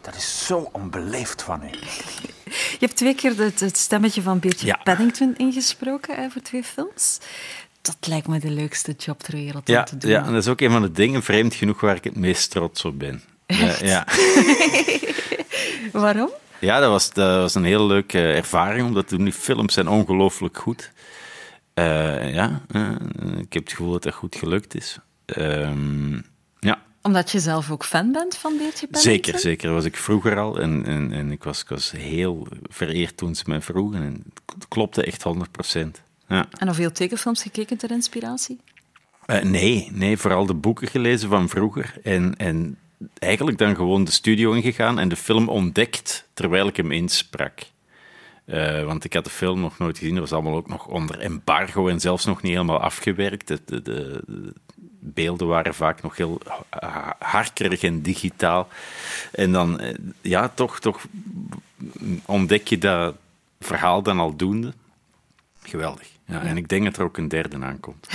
dat 0.00 0.14
is 0.16 0.46
zo 0.46 0.68
onbeleefd 0.72 1.42
van 1.42 1.62
u. 1.62 1.70
Je 2.80 2.86
hebt 2.86 2.96
twee 2.96 3.14
keer 3.14 3.36
het, 3.36 3.60
het 3.60 3.76
stemmetje 3.76 4.22
van 4.22 4.38
Beertje 4.38 4.66
Ja. 4.66 4.80
Paddington 4.84 5.34
ingesproken 5.36 6.14
hè, 6.16 6.30
voor 6.30 6.42
twee 6.42 6.64
films. 6.64 7.18
Dat 7.82 7.96
lijkt 8.00 8.28
me 8.28 8.38
de 8.38 8.50
leukste 8.50 8.92
job 8.98 9.20
ter 9.22 9.34
wereld 9.34 9.68
Ja, 9.68 9.78
om 9.78 9.84
te 9.84 9.96
doen. 9.96 10.10
ja, 10.10 10.24
en 10.24 10.32
dat 10.32 10.42
is 10.42 10.48
ook 10.48 10.60
een 10.60 10.70
van 10.70 10.82
de 10.82 10.92
dingen, 10.92 11.22
vreemd 11.22 11.54
genoeg, 11.54 11.80
waar 11.80 11.96
ik 11.96 12.04
het 12.04 12.16
meest 12.16 12.50
trots 12.50 12.84
op 12.84 12.98
ben. 12.98 13.22
Ja, 13.46 13.74
ja. 13.80 14.06
Waarom? 15.92 16.30
Ja, 16.60 16.80
dat 16.80 16.90
was, 16.90 17.12
dat 17.12 17.40
was 17.40 17.54
een 17.54 17.64
heel 17.64 17.86
leuke 17.86 18.32
ervaring, 18.32 18.86
omdat 18.86 19.08
die 19.08 19.32
films 19.32 19.74
zijn 19.74 19.88
ongelooflijk 19.88 20.58
goed. 20.58 20.92
Eh, 21.74 22.32
ja, 22.34 22.60
eh, 22.70 22.90
ik 23.38 23.52
heb 23.52 23.62
het 23.62 23.72
gevoel 23.72 23.92
dat 23.92 24.02
dat 24.02 24.14
goed 24.14 24.36
gelukt 24.36 24.74
is. 24.74 24.98
Ehm, 25.34 26.20
ja, 26.58 26.82
Omdat 27.02 27.30
je 27.30 27.40
zelf 27.40 27.70
ook 27.70 27.84
fan 27.84 28.12
bent 28.12 28.36
van 28.36 28.56
Beertje 28.58 28.86
Pennington? 28.86 29.12
Zeker, 29.12 29.38
zeker. 29.38 29.72
Was 29.72 29.84
ik 29.84 29.96
vroeger 29.96 30.38
al. 30.38 30.60
En, 30.60 30.84
en, 30.86 31.12
en 31.12 31.30
ik, 31.30 31.44
was, 31.44 31.62
ik 31.62 31.68
was 31.68 31.90
heel 31.90 32.46
vereerd 32.68 33.16
toen 33.16 33.34
ze 33.34 33.44
mij 33.46 33.60
vroegen. 33.60 34.02
En 34.02 34.24
het 34.54 34.68
klopte 34.68 35.04
echt 35.04 35.24
100%. 35.76 35.80
Ja. 36.28 36.48
En 36.58 36.66
hoeveel 36.66 36.92
tekenfilms 36.92 37.42
gekeken 37.42 37.76
ter 37.76 37.90
inspiratie? 37.90 38.60
Eh, 39.26 39.42
nee, 39.42 39.88
nee, 39.92 40.16
vooral 40.16 40.46
de 40.46 40.54
boeken 40.54 40.88
gelezen 40.88 41.28
van 41.28 41.48
vroeger. 41.48 41.94
En, 42.02 42.36
en 42.36 42.78
eigenlijk 43.18 43.58
dan 43.58 43.76
gewoon 43.76 44.04
de 44.04 44.10
studio 44.10 44.52
ingegaan 44.52 44.98
en 44.98 45.08
de 45.08 45.16
film 45.16 45.48
ontdekt 45.48 46.28
terwijl 46.34 46.66
ik 46.66 46.76
hem 46.76 46.92
insprak. 46.92 47.60
Eh, 48.44 48.84
want 48.84 49.04
ik 49.04 49.12
had 49.12 49.24
de 49.24 49.30
film 49.30 49.60
nog 49.60 49.78
nooit 49.78 49.98
gezien. 49.98 50.14
Dat 50.14 50.22
was 50.22 50.32
allemaal 50.32 50.56
ook 50.56 50.68
nog 50.68 50.86
onder 50.86 51.18
embargo 51.18 51.88
en 51.88 52.00
zelfs 52.00 52.24
nog 52.24 52.42
niet 52.42 52.52
helemaal 52.52 52.80
afgewerkt. 52.80 53.48
De, 53.48 53.82
de 53.82 54.22
beelden 55.00 55.46
waren 55.46 55.74
vaak 55.74 56.02
nog 56.02 56.16
heel 56.16 56.40
ha- 56.70 57.16
harkerig 57.18 57.82
en 57.82 58.00
digitaal. 58.02 58.68
En 59.32 59.52
dan, 59.52 59.80
eh, 59.80 59.94
ja, 60.20 60.48
toch, 60.48 60.80
toch 60.80 61.00
ontdek 62.24 62.68
je 62.68 62.78
dat 62.78 63.14
verhaal 63.60 64.02
dan 64.02 64.18
aldoende. 64.20 64.72
Geweldig. 65.62 66.08
Ja, 66.24 66.42
En 66.42 66.56
ik 66.56 66.68
denk 66.68 66.84
dat 66.84 66.96
er 66.96 67.04
ook 67.04 67.16
een 67.16 67.28
derde 67.28 67.58
aankomt. 67.64 68.08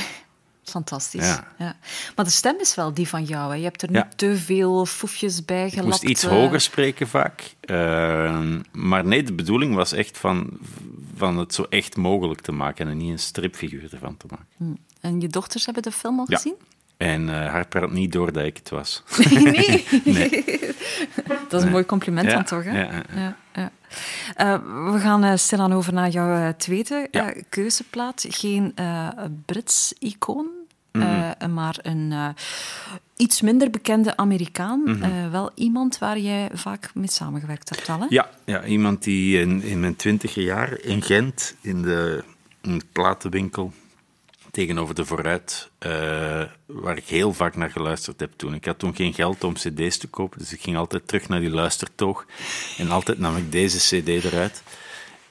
Fantastisch. 0.63 1.25
Ja. 1.27 1.47
Ja. 1.57 1.75
Maar 2.15 2.25
de 2.25 2.31
stem 2.31 2.59
is 2.59 2.75
wel 2.75 2.93
die 2.93 3.07
van 3.07 3.23
jou. 3.23 3.49
Hè? 3.51 3.55
Je 3.57 3.63
hebt 3.63 3.81
er 3.81 3.91
Ja. 3.91 4.03
niet 4.03 4.17
te 4.17 4.37
veel 4.37 4.85
foefjes 4.85 5.45
bij 5.45 5.65
Ik 5.65 5.69
gelapt. 5.69 5.87
moest 5.87 6.03
iets 6.03 6.23
eh. 6.23 6.29
hoger 6.29 6.61
spreken 6.61 7.07
vaak. 7.07 7.53
Eh, 7.59 8.47
maar 8.71 9.05
nee, 9.05 9.23
de 9.23 9.33
bedoeling 9.33 9.75
was 9.75 9.91
echt 9.91 10.17
van, 10.17 10.49
van 11.15 11.37
het 11.37 11.53
zo 11.53 11.65
echt 11.69 11.95
mogelijk 11.97 12.41
te 12.41 12.51
maken 12.51 12.87
en 12.87 12.97
niet 12.97 13.11
een 13.11 13.19
stripfiguur 13.19 13.93
ervan 13.93 14.17
te 14.17 14.25
maken. 14.29 14.47
Hm. 14.57 14.73
En 15.01 15.21
je 15.21 15.27
dochters 15.27 15.65
hebben 15.65 15.83
de 15.83 15.91
film 15.91 16.19
al 16.19 16.25
Ja. 16.29 16.35
gezien? 16.35 16.55
En 16.97 17.29
eh 17.29 17.51
Harper 17.51 17.81
had 17.81 17.91
niet 17.91 18.11
door 18.11 18.31
dat 18.31 18.45
ik 18.45 18.57
het 18.57 18.69
was. 18.69 19.03
nee. 19.43 19.85
Nee. 20.03 20.43
Dat 21.49 21.53
is 21.59 21.63
een 21.63 21.71
mooi 21.71 21.85
compliment 21.85 22.27
Ja, 22.27 22.33
dan 22.33 22.43
toch, 22.43 22.63
hè? 22.63 22.81
ja, 22.81 23.03
ja. 23.15 23.71
Eh, 24.35 24.53
we 24.91 24.99
gaan 24.99 25.23
eh, 25.23 25.35
stilaan 25.35 25.73
over 25.73 25.93
naar 25.93 26.09
jouw 26.09 26.53
tweede 26.57 27.07
Ja. 27.11 27.33
keuzeplaat. 27.49 28.25
Geen 28.29 28.73
Brits 29.45 29.93
icoon, 29.99 30.47
Mhm. 30.91 31.53
maar 31.53 31.77
een 31.81 32.13
iets 33.15 33.41
minder 33.41 33.69
bekende 33.69 34.17
Amerikaan. 34.17 34.81
Mhm. 34.85 35.29
Wel 35.31 35.51
iemand 35.55 35.97
waar 35.97 36.17
jij 36.19 36.49
vaak 36.53 36.89
mee 36.93 37.09
samengewerkt 37.09 37.69
hebt 37.69 37.89
al, 37.89 37.99
hè? 37.99 38.05
Ja, 38.09 38.29
ja 38.45 38.63
iemand 38.65 39.03
die 39.03 39.39
in, 39.41 39.63
in 39.63 39.79
mijn 39.79 39.95
twintiger 39.95 40.43
jaar 40.43 40.79
in 40.79 41.01
Gent, 41.01 41.55
in 41.61 41.81
de, 41.81 42.23
in 42.61 42.77
de 42.77 42.85
platenwinkel 42.91 43.73
tegenover 44.55 44.95
de 44.95 45.05
Vooruit, 45.05 45.69
eh, 45.77 46.43
waar 46.65 46.97
ik 46.97 47.07
heel 47.07 47.33
vaak 47.33 47.55
naar 47.55 47.69
geluisterd 47.69 48.19
heb 48.19 48.31
toen. 48.35 48.53
Ik 48.53 48.65
had 48.65 48.79
toen 48.79 48.95
geen 48.95 49.13
geld 49.13 49.43
om 49.43 49.53
cd's 49.53 49.97
te 49.97 50.07
kopen, 50.07 50.39
dus 50.39 50.53
ik 50.53 50.61
ging 50.61 50.77
altijd 50.77 51.07
terug 51.07 51.27
naar 51.27 51.39
die 51.39 51.49
luistertoog. 51.49 52.25
En 52.77 52.91
altijd 52.91 53.19
nam 53.19 53.37
ik 53.37 53.51
deze 53.51 53.77
cd 53.77 54.07
eruit. 54.07 54.63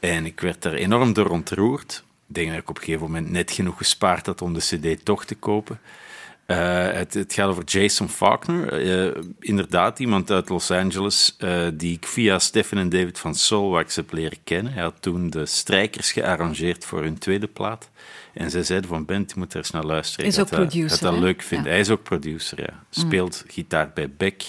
En 0.01 0.27
ik 0.27 0.41
werd 0.41 0.63
daar 0.63 0.73
enorm 0.73 1.13
door 1.13 1.27
ontroerd. 1.27 2.05
Ik 2.29 2.35
denk 2.35 2.51
dat 2.51 2.59
ik 2.59 2.69
op 2.69 2.77
een 2.77 2.85
gegeven 2.85 3.07
moment 3.07 3.31
net 3.31 3.51
genoeg 3.51 3.77
gespaard 3.77 4.27
had 4.27 4.43
om 4.43 4.53
de 4.53 4.61
cd 4.61 5.05
toch 5.05 5.25
te 5.25 5.35
kopen. 5.35 5.81
Eh, 6.47 6.91
het, 6.91 7.15
het 7.15 7.33
gaat 7.33 7.49
over 7.49 7.65
Jason 7.65 8.09
Faulkner. 8.09 8.73
Eh, 8.73 9.23
inderdaad, 9.39 9.99
iemand 9.99 10.31
uit 10.31 10.49
Los 10.49 10.71
Angeles 10.71 11.35
eh, 11.39 11.67
die 11.75 11.97
ik 11.97 12.07
via 12.07 12.39
Stefan 12.39 12.79
en 12.79 12.89
David 12.89 13.19
van 13.19 13.35
Soulwax 13.35 13.97
heb 13.97 14.13
leren 14.13 14.39
kennen. 14.45 14.73
Hij 14.73 14.83
had 14.83 14.95
toen 15.01 15.31
de 15.31 15.47
strijkers 15.47 16.13
gearrangeerd 16.13 16.85
voor 16.85 17.03
hun 17.03 17.19
tweede 17.19 17.47
plaat. 17.47 17.91
En 18.33 18.51
zij 18.51 18.63
zeiden 18.63 18.89
van, 18.89 19.05
Bent, 19.05 19.31
je 19.31 19.39
moet 19.39 19.53
er 19.53 19.59
eens 19.59 19.71
naar 19.71 19.85
luisteren. 19.85 20.27
Is 20.27 20.39
ook 20.39 20.49
dat- 20.49 20.59
producer, 20.59 20.91
had 20.91 21.01
dat 21.01 21.15
hè? 21.15 21.19
leuk 21.21 21.43
vinden. 21.43 21.67
Ja. 21.67 21.73
Hij 21.73 21.81
is 21.81 21.91
ook 21.91 22.03
producer, 22.03 22.61
ja. 22.61 22.85
Speelt 22.91 23.45
gitaar 23.49 23.91
bij 23.95 24.11
Beck. 24.17 24.43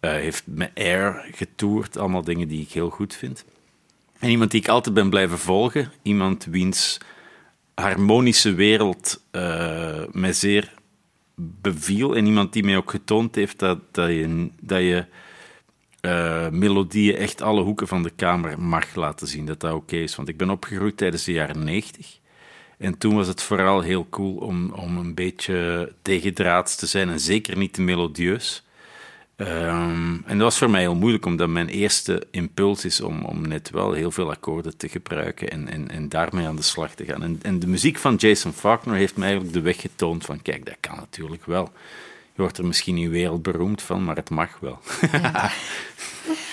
Heeft 0.00 0.42
met 0.46 0.70
Air 0.74 1.28
getoerd. 1.34 1.98
Allemaal 1.98 2.22
dingen 2.22 2.48
die 2.48 2.62
ik 2.62 2.70
heel 2.72 2.90
goed 2.90 3.14
vind. 3.14 3.44
En 4.18 4.28
iemand 4.30 4.50
die 4.50 4.60
ik 4.60 4.68
altijd 4.68 4.94
ben 4.94 5.10
blijven 5.10 5.38
volgen. 5.38 5.92
Iemand 6.02 6.44
wiens 6.44 6.98
harmonische 7.74 8.54
wereld 8.54 9.20
mij 10.12 10.32
zeer 10.32 10.72
beviel. 11.60 12.16
En 12.16 12.26
iemand 12.26 12.52
die 12.52 12.64
mij 12.64 12.76
ook 12.76 12.90
getoond 12.90 13.34
heeft 13.34 13.58
dat, 13.58 13.78
dat 13.90 14.08
je, 14.08 14.50
dat 14.60 14.80
je 14.80 15.06
eh, 16.00 16.48
melodieën 16.48 17.16
echt 17.16 17.42
alle 17.42 17.62
hoeken 17.62 17.88
van 17.88 18.02
de 18.02 18.10
kamer 18.10 18.60
mag 18.60 18.94
laten 18.94 19.26
zien. 19.26 19.46
Dat 19.46 19.60
dat 19.60 19.72
oké 19.72 19.96
is. 19.96 20.16
Want 20.16 20.28
ik 20.28 20.36
ben 20.36 20.50
opgegroeid 20.50 20.96
tijdens 20.96 21.24
de 21.24 21.32
jaren 21.32 21.64
90. 21.64 22.18
En 22.78 22.98
toen 22.98 23.14
was 23.14 23.28
het 23.28 23.42
vooral 23.42 23.80
heel 23.80 24.06
cool 24.10 24.36
om, 24.36 24.70
om 24.70 24.96
een 24.96 25.14
beetje 25.14 25.92
tegendraads 26.02 26.76
te 26.76 26.86
zijn. 26.86 27.08
En 27.08 27.20
zeker 27.20 27.56
niet 27.56 27.72
te 27.72 27.82
melodieus. 27.82 28.64
Ehm, 29.46 30.14
en 30.26 30.38
dat 30.38 30.38
was 30.38 30.58
voor 30.58 30.70
mij 30.70 30.80
heel 30.80 30.94
moeilijk, 30.94 31.26
omdat 31.26 31.48
mijn 31.48 31.68
eerste 31.68 32.26
impuls 32.30 32.84
is 32.84 33.00
om, 33.00 33.24
om 33.24 33.48
net 33.48 33.70
wel 33.70 33.92
heel 33.92 34.10
veel 34.10 34.30
akkoorden 34.30 34.76
te 34.76 34.88
gebruiken 34.88 35.50
en, 35.50 35.68
en, 35.68 35.90
en 35.90 36.08
daarmee 36.08 36.46
aan 36.46 36.56
de 36.56 36.62
slag 36.62 36.94
te 36.94 37.04
gaan. 37.04 37.22
En, 37.22 37.38
en 37.42 37.58
de 37.58 37.66
muziek 37.66 37.98
van 37.98 38.14
Jason 38.14 38.52
Faulkner 38.52 38.94
heeft 38.94 39.16
mij 39.16 39.26
eigenlijk 39.26 39.54
de 39.54 39.62
weg 39.62 39.80
getoond 39.80 40.24
van, 40.24 40.42
kijk, 40.42 40.64
dat 40.64 40.76
kan 40.80 40.96
natuurlijk 40.96 41.46
wel. 41.46 41.72
Je 42.34 42.42
wordt 42.42 42.58
er 42.58 42.66
misschien 42.66 42.94
niet 42.94 43.10
wereldberoemd 43.10 43.82
van, 43.82 44.04
maar 44.04 44.16
het 44.16 44.30
mag 44.30 44.58
wel. 44.60 44.78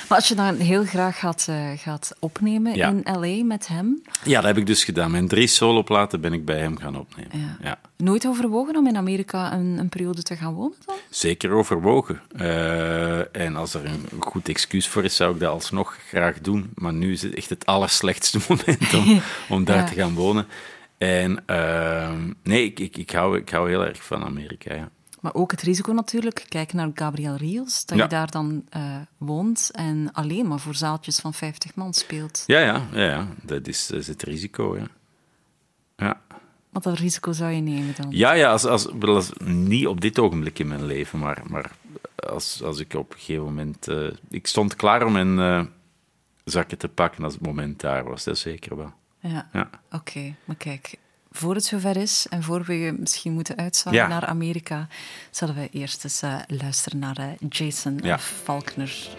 Maar 0.10 0.18
als 0.18 0.28
je 0.28 0.36
dan 0.36 0.56
heel 0.56 0.86
graag 0.86 1.20
gaat, 1.20 1.46
eh, 1.50 1.70
gaat 1.78 2.12
opnemen 2.20 2.76
Ja. 2.76 2.88
in 2.90 3.02
L.A. 3.20 3.46
met 3.46 3.68
hem, 3.68 4.02
ja, 4.24 4.36
dat 4.36 4.44
heb 4.44 4.58
ik 4.58 4.66
dus 4.66 4.84
gedaan. 4.84 5.12
Mijn 5.12 5.28
drie 5.28 5.48
soloplaten 5.48 6.22
ben 6.22 6.34
ik 6.34 6.46
bij 6.46 6.60
hem 6.60 6.78
gaan 6.78 6.98
opnemen. 6.98 7.40
Ja. 7.40 7.58
Ja. 7.62 7.80
nooit 7.98 8.28
overwogen 8.28 8.76
om 8.76 8.88
in 8.88 8.98
Amerika 8.98 9.54
een, 9.54 9.78
een 9.78 9.90
periode 9.90 10.24
te 10.24 10.36
gaan 10.36 10.54
wonen 10.54 10.78
dan? 10.86 10.96
Zeker 11.10 11.52
overwogen. 11.52 12.22
Eh, 12.36 13.36
en 13.36 13.56
als 13.56 13.74
er 13.74 13.86
een 13.86 14.06
goed 14.20 14.50
excuus 14.50 14.88
voor 14.88 15.04
is, 15.04 15.16
zou 15.16 15.34
ik 15.34 15.40
dat 15.40 15.52
alsnog 15.52 15.98
graag 16.08 16.40
doen. 16.42 16.70
Maar 16.76 16.94
nu 16.94 17.12
is 17.12 17.22
het 17.22 17.34
echt 17.34 17.50
het 17.50 17.66
allerslechtste 17.66 18.40
moment 18.50 18.94
om, 18.94 19.22
om 19.50 19.64
daar 19.64 19.78
Ja. 19.78 19.84
te 19.84 19.94
gaan 19.94 20.14
wonen. 20.14 20.48
En 20.98 21.44
ehm, 21.46 22.34
nee, 22.44 22.64
ik, 22.66 22.80
ik, 22.80 22.98
ik, 22.98 23.12
hou, 23.12 23.38
ik 23.38 23.50
hou 23.50 23.70
heel 23.70 23.86
erg 23.86 24.04
van 24.04 24.24
Amerika. 24.24 24.74
Ja. 24.76 24.90
Maar 25.20 25.34
ook 25.34 25.52
het 25.52 25.62
risico 25.62 25.92
natuurlijk, 25.92 26.46
kijk 26.50 26.74
naar 26.74 26.92
Gabriel 26.94 27.36
Rios, 27.36 27.86
dat 27.86 27.98
Ja. 27.98 28.04
je 28.04 28.10
daar 28.10 28.32
dan 28.32 28.66
eh, 28.70 28.96
woont 29.18 29.70
en 29.74 30.10
alleen 30.12 30.48
maar 30.48 30.60
voor 30.60 30.76
zaaltjes 30.76 31.20
van 31.20 31.34
50 31.34 31.76
man 31.76 31.94
speelt. 31.94 32.44
Ja, 32.48 32.60
ja, 32.60 32.82
ja, 32.94 33.04
ja. 33.04 33.28
Dat, 33.42 33.68
is, 33.68 33.88
dat 33.88 34.00
is 34.00 34.08
het 34.08 34.24
risico. 34.24 34.78
Ja, 34.78 34.88
ja. 35.98 36.22
Wat 36.70 36.84
dat 36.84 36.98
risico 36.98 37.32
zou 37.32 37.52
je 37.52 37.62
nemen 37.62 37.94
dan? 37.98 38.06
ja, 38.10 38.32
ja 38.34 38.52
als, 38.52 38.66
als, 38.66 38.88
niet 39.44 39.88
op 39.88 40.02
dit 40.02 40.20
ogenblik 40.20 40.60
in 40.60 40.68
mijn 40.68 40.86
leven, 40.86 41.20
maar, 41.20 41.42
maar 41.48 41.72
als, 42.16 42.64
als 42.64 42.80
ik 42.80 42.94
op 42.94 43.12
een 43.14 43.20
gegeven 43.20 43.44
moment... 43.44 43.88
eh, 43.88 44.08
ik 44.30 44.48
stond 44.48 44.76
klaar 44.76 45.06
om 45.06 45.12
mijn 45.12 45.40
eh, 45.40 45.66
zakken 46.44 46.78
te 46.78 46.88
pakken 46.88 47.24
als 47.24 47.34
het 47.34 47.46
moment 47.46 47.80
daar 47.80 48.04
was, 48.04 48.24
dat 48.24 48.38
zeker 48.38 48.76
wel. 48.78 48.94
Ja, 49.20 49.50
Ja. 49.54 49.70
oké. 49.92 50.36
Maar 50.46 50.56
kijk, 50.56 50.96
voor 51.32 51.56
het 51.56 51.66
zover 51.66 51.98
is 51.98 52.26
en 52.30 52.44
voor 52.44 52.64
we 52.64 52.80
je 52.80 52.92
misschien 52.92 53.34
moeten 53.34 53.58
uitzwaaien 53.58 54.00
Ja. 54.02 54.08
naar 54.08 54.26
Amerika, 54.26 54.88
zullen 55.32 55.56
we 55.56 55.70
eerst 55.72 56.04
eens 56.04 56.22
eh, 56.22 56.36
luisteren 56.48 57.00
naar 57.00 57.18
eh, 57.18 57.26
Jason 57.50 58.00
Ja. 58.04 58.20
Faulkner. 58.20 59.10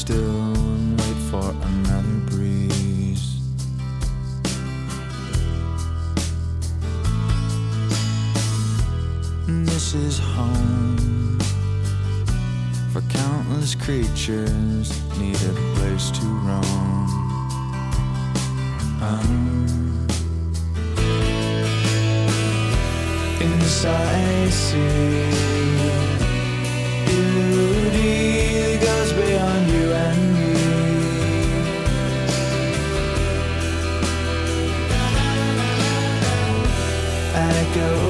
Still 0.00 0.54
and 0.54 0.98
wait 0.98 1.16
for 1.30 1.50
another 1.66 2.20
breeze. 2.30 3.38
This 9.46 9.94
is 9.94 10.18
home 10.18 11.38
for 12.94 13.02
countless 13.10 13.74
creatures 13.74 14.88
need 15.18 15.36
a 15.36 15.54
place 15.74 16.10
to 16.12 16.24
roam. 16.46 17.08
Um, 19.02 20.06
inside 23.42 24.46
I 24.46 24.48
see 24.48 25.60
beauty 27.92 28.78
goes 28.78 29.12
beyond 29.12 29.68
you 29.68 29.92
and 29.92 30.34
me. 30.34 30.50
It 37.34 38.09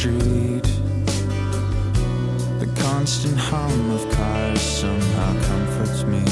street. 0.00 0.68
The 2.58 2.68
constant 2.80 3.36
hum 3.36 3.90
of 3.90 4.10
cars 4.12 4.62
somehow 4.62 5.30
comforts 5.48 6.04
me. 6.04 6.24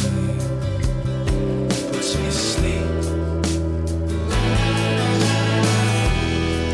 Puts 1.93 2.17
me 2.17 2.25
to 2.25 2.33
sleep. 2.33 3.05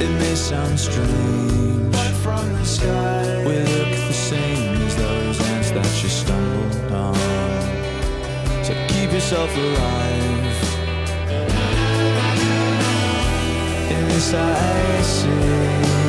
It 0.05 0.11
may 0.21 0.35
sound 0.37 0.79
strange, 0.79 1.91
but 1.91 2.13
from 2.23 2.47
the 2.53 2.65
sky 2.65 3.45
we 3.45 3.57
look 3.75 3.93
the 4.11 4.19
same 4.31 4.77
as 4.87 4.95
those 4.95 5.41
ants 5.51 5.71
that 5.73 5.93
you 6.01 6.09
stumbled 6.09 6.93
on. 6.93 7.17
So 8.63 8.73
keep 8.87 9.11
yourself 9.11 9.51
alive. 9.57 10.57
In 13.91 14.03
this 14.11 14.33
I 14.33 15.03
see. 15.03 16.04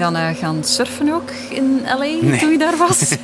Dan 0.00 0.16
eh, 0.16 0.36
gaan 0.36 0.64
surfen 0.64 1.12
ook 1.12 1.30
in 1.30 1.80
L.A. 1.84 1.96
Nee. 1.96 2.38
toen 2.38 2.50
je 2.50 2.58
daar 2.58 2.76
was? 2.76 3.08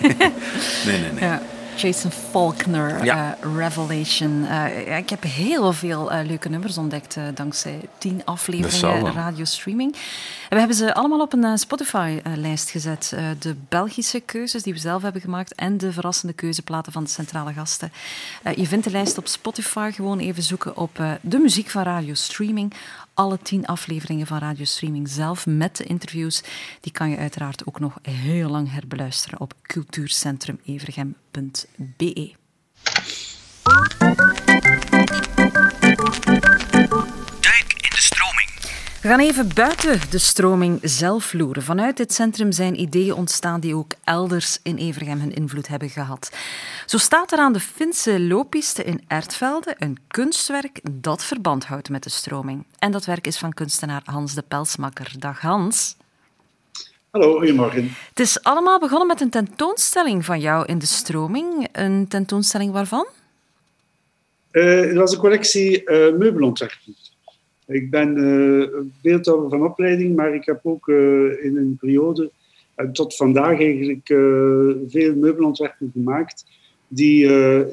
Nee, 0.86 1.00
nee, 1.00 1.12
nee. 1.12 1.20
Ja. 1.28 1.40
Jason 1.76 2.10
Faulkner, 2.10 3.04
Ja. 3.04 3.36
eh, 3.40 3.56
Revelation. 3.56 4.46
Eh, 4.46 4.96
ik 4.98 5.10
heb 5.10 5.22
heel 5.22 5.72
veel 5.72 6.10
leuke 6.26 6.48
nummers 6.48 6.78
ontdekt 6.78 7.16
dankzij 7.34 7.80
tien 7.98 8.22
afleveringen 8.24 9.12
radiostreaming. 9.12 9.92
En 9.92 10.00
we 10.48 10.58
hebben 10.58 10.76
ze 10.76 10.94
allemaal 10.94 11.20
op 11.20 11.32
een 11.32 11.58
Spotify-lijst 11.58 12.70
gezet. 12.70 13.12
De 13.38 13.54
Belgische 13.68 14.20
keuzes 14.20 14.62
die 14.62 14.72
we 14.72 14.78
zelf 14.78 15.02
hebben 15.02 15.20
gemaakt 15.20 15.54
en 15.54 15.78
de 15.78 15.92
verrassende 15.92 16.32
keuzeplaten 16.32 16.92
van 16.92 17.04
de 17.04 17.10
centrale 17.10 17.52
gasten. 17.52 17.92
Je 18.56 18.66
vindt 18.66 18.84
de 18.84 18.90
lijst 18.90 19.18
op 19.18 19.26
Spotify. 19.28 19.90
Gewoon 19.94 20.18
even 20.18 20.42
zoeken 20.42 20.76
op 20.76 21.00
de 21.20 21.38
muziek 21.38 21.70
van 21.70 21.82
radiostreaming. 21.82 22.72
Alle 23.16 23.38
tien 23.38 23.66
afleveringen 23.66 24.26
van 24.26 24.38
radiostreaming 24.38 25.08
zelf 25.08 25.46
met 25.46 25.76
de 25.76 25.84
interviews. 25.84 26.42
Die 26.80 26.92
kan 26.92 27.10
je 27.10 27.16
uiteraard 27.16 27.66
ook 27.66 27.80
nog 27.80 27.98
heel 28.02 28.50
lang 28.50 28.72
herbeluisteren 28.72 29.40
op 29.40 29.54
cultuurcentrumevergem.be. 29.62 32.34
We 39.06 39.12
gaan 39.12 39.20
even 39.20 39.48
buiten 39.54 40.00
de 40.10 40.18
stroming 40.18 40.78
zelf 40.82 41.32
loeren. 41.32 41.62
Vanuit 41.62 41.96
dit 41.96 42.12
centrum 42.12 42.52
zijn 42.52 42.80
ideeën 42.80 43.14
ontstaan 43.14 43.60
die 43.60 43.74
ook 43.74 43.92
elders 44.04 44.58
in 44.62 44.76
Evergem 44.76 45.20
hun 45.20 45.34
invloed 45.34 45.68
hebben 45.68 45.88
gehad. 45.88 46.30
Zo 46.86 46.98
staat 46.98 47.32
er 47.32 47.38
aan 47.38 47.52
de 47.52 47.60
Finse 47.60 48.20
looppiste 48.20 48.84
in 48.84 49.00
Ertvelde 49.08 49.74
een 49.78 49.98
kunstwerk 50.08 50.80
dat 50.90 51.24
verband 51.24 51.64
houdt 51.64 51.88
met 51.88 52.02
de 52.02 52.10
stroming. 52.10 52.64
En 52.78 52.92
dat 52.92 53.04
werk 53.04 53.26
is 53.26 53.38
van 53.38 53.52
kunstenaar 53.52 54.02
Hans 54.04 54.34
de 54.34 54.42
Pelsmakker. 54.48 55.12
Dag 55.18 55.40
Hans. 55.40 55.96
Hallo, 57.10 57.36
goedemorgen. 57.36 57.90
Het 58.08 58.20
is 58.20 58.42
allemaal 58.42 58.78
begonnen 58.78 59.06
met 59.06 59.20
een 59.20 59.30
tentoonstelling 59.30 60.24
van 60.24 60.40
jou 60.40 60.66
in 60.66 60.78
de 60.78 60.86
stroming. 60.86 61.68
Een 61.72 62.08
tentoonstelling 62.08 62.72
waarvan? 62.72 63.06
Eh, 64.50 64.80
het 64.80 64.96
was 64.96 65.12
een 65.12 65.18
collectie 65.18 65.84
eh 65.84 66.14
meubelontwerpen. 66.18 67.05
Ik 67.66 67.90
ben 67.90 68.16
eh 68.16 68.80
beeldhouwer 69.02 69.50
van 69.50 69.64
opleiding, 69.64 70.16
maar 70.16 70.34
ik 70.34 70.44
heb 70.44 70.60
ook 70.62 70.88
eh, 70.88 71.44
in 71.44 71.56
een 71.56 71.76
periode, 71.80 72.30
eh, 72.74 72.90
tot 72.90 73.16
vandaag 73.16 73.60
eigenlijk, 73.60 74.06
veel 74.88 75.14
meubelontwerpen 75.14 75.90
gemaakt 75.92 76.44
die, 76.88 77.28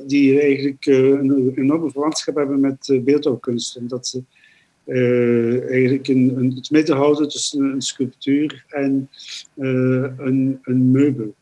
die 0.06 0.42
eigenlijk 0.42 0.86
een 0.86 1.54
enorme 1.56 1.92
verwantschap 1.92 2.36
hebben 2.36 2.60
met 2.60 3.00
beeldhouwkunst. 3.04 3.76
En 3.76 3.88
dat 3.88 4.08
ze 4.08 4.24
eigenlijk 5.70 6.08
een, 6.08 6.54
het 6.56 6.72
midden 6.72 6.96
houden 6.96 7.28
tussen 7.28 7.62
een 7.62 7.82
sculptuur 7.82 8.66
en 8.68 9.10
een, 9.56 10.60
een 10.64 10.92
meubel. 10.92 11.34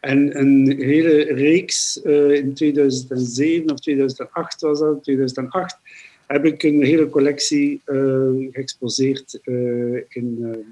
En 0.00 0.38
een 0.38 0.76
hele 0.78 1.22
reeks 1.22 1.96
in 2.32 2.54
2007 2.54 3.70
of 3.70 3.80
2008 3.80 4.60
was 4.60 4.78
dat, 4.78 5.02
2008, 5.02 5.79
heb 6.32 6.44
ik 6.44 6.62
een 6.62 6.82
hele 6.82 7.08
collectie 7.08 7.80
eh, 7.84 7.96
geëxposeerd 8.52 9.38
eh, 9.44 9.54
in, 10.08 10.64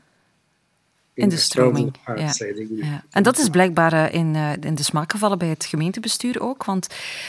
In 1.14 1.28
de 1.28 1.34
het 1.34 1.40
stroming. 1.44 1.94
veld 2.04 2.40
en 2.40 2.76
Ja. 2.76 3.04
En 3.10 3.22
dat 3.22 3.38
is 3.38 3.48
blijkbaar 3.48 3.92
eh, 3.92 4.14
in, 4.14 4.34
eh, 4.34 4.52
in 4.60 4.74
de 4.74 4.82
smaak 4.82 5.12
gevallen 5.12 5.38
bij 5.38 5.48
het 5.48 5.64
gemeentebestuur 5.64 6.40
ook. 6.40 6.64
Want 6.64 6.86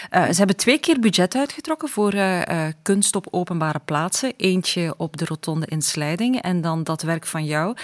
eh, 0.10 0.30
ze 0.30 0.38
hebben 0.38 0.56
twee 0.56 0.80
keer 0.80 1.00
budget 1.00 1.36
uitgetrokken 1.36 1.90
voor 1.90 2.14
eh, 2.14 2.48
eh, 2.68 2.74
kunst 2.82 3.16
op 3.16 3.28
openbare 3.32 3.80
plaatsen. 3.86 4.34
Eentje 4.38 4.94
op 4.98 5.18
de 5.18 5.26
rotonde 5.26 5.66
in 5.66 5.82
Slijding 5.82 6.42
en 6.42 6.62
dan 6.62 6.84
dat 6.84 7.02
werk 7.02 7.26
van 7.26 7.46
jou 7.46 7.76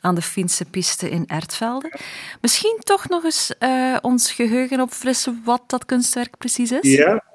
aan 0.00 0.14
de 0.14 0.22
Finse 0.22 0.64
piste 0.64 1.10
in 1.10 1.24
Ertvelde. 1.26 1.98
Misschien 2.40 2.76
toch 2.78 3.08
nog 3.08 3.24
eens 3.24 3.52
eh, 3.58 3.96
ons 4.02 4.32
geheugen 4.32 4.80
opfrissen 4.80 5.42
wat 5.44 5.62
dat 5.66 5.84
kunstwerk 5.84 6.38
precies 6.38 6.72
is? 6.72 6.96
Ja. 6.96 7.32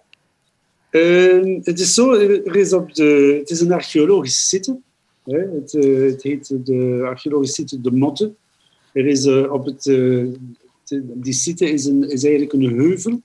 Ehm, 0.90 1.60
het 1.64 1.80
is 1.80 1.94
zo, 1.94 2.14
er 2.14 2.56
is 2.56 2.74
op 2.74 2.94
de, 2.94 3.36
het 3.40 3.49
is 3.49 3.60
een 3.61 3.72
archeologische 3.72 4.41
site. 4.41 4.78
Hè. 5.24 5.38
Het, 5.38 5.74
eh, 5.74 6.02
het 6.02 6.24
heet 6.24 6.66
de 6.66 7.02
archeologische 7.06 7.53
site 7.61 7.82
De 7.82 7.91
Motte. 7.91 8.34
Er 8.94 9.06
is 9.07 9.26
eh, 9.26 9.52
op 9.52 9.66
het, 9.66 9.88
eh, 9.88 10.26
die 11.03 11.34
site 11.34 11.72
is, 11.72 11.86
een, 11.86 12.10
is 12.10 12.24
eigenlijk 12.24 12.53
een 12.53 12.78
heuvel. 12.78 13.22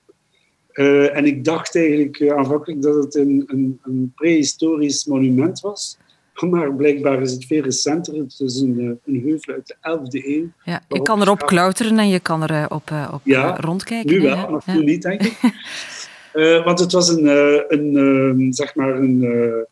En 1.12 1.24
ik 1.24 1.44
dacht 1.44 1.76
eigenlijk 1.76 2.30
aanvankelijk 2.30 2.82
dat 2.82 2.94
het 3.04 3.14
een, 3.14 3.44
een, 3.46 3.78
een 3.82 4.12
prehistorisch 4.14 5.04
monument 5.04 5.60
was. 5.60 5.96
Maar 6.50 6.74
blijkbaar 6.74 7.22
is 7.22 7.32
het 7.32 7.44
veel 7.44 7.62
recenter. 7.62 8.14
Het 8.14 8.40
is 8.40 8.60
een, 8.60 9.00
een 9.04 9.20
heuvel 9.24 9.54
uit 9.54 9.66
de 9.66 9.76
11e 9.76 10.26
eeuw. 10.26 10.46
Ja, 10.64 10.82
je 10.88 11.02
kan 11.02 11.20
erop 11.20 11.46
klauteren 11.46 11.98
en 11.98 12.08
je 12.08 12.20
kan 12.20 12.42
er 12.42 12.50
eh, 12.50 12.64
op, 12.68 12.90
op 13.12 13.20
Ja, 13.24 13.56
rondkijken. 13.56 14.12
Nu 14.12 14.20
wel, 14.20 14.50
maar 14.50 14.62
Ja. 14.66 14.74
toen 14.74 14.84
niet, 14.84 15.02
denk 15.02 15.22
ik. 15.22 15.38
Eh, 16.34 16.64
want 16.64 16.78
het 16.78 16.92
was 16.92 17.08
een, 17.08 17.26
eh, 17.26 17.62
een, 17.68 17.96
ehm, 17.96 18.52
zeg 18.52 18.74
maar 18.74 18.96
een, 18.96 19.22
eh, 19.24 19.62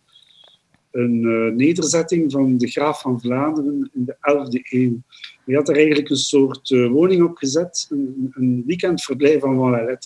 een 0.91 1.57
nederzetting 1.57 2.33
van 2.33 2.57
de 2.57 2.69
graaf 2.69 3.01
van 3.01 3.21
Vlaanderen 3.21 3.91
in 3.95 4.05
de 4.05 4.17
11e 4.21 4.61
eeuw. 4.63 5.03
Die 5.45 5.57
had 5.57 5.69
er 5.69 5.77
eigenlijk 5.77 6.09
een 6.09 6.17
soort 6.17 6.69
woning 6.69 7.23
op 7.23 7.37
gezet, 7.37 7.87
een, 7.91 8.31
een 8.35 8.63
weekendverblijf 8.67 9.41
van 9.41 9.57
Van 9.57 9.71
la 9.71 9.99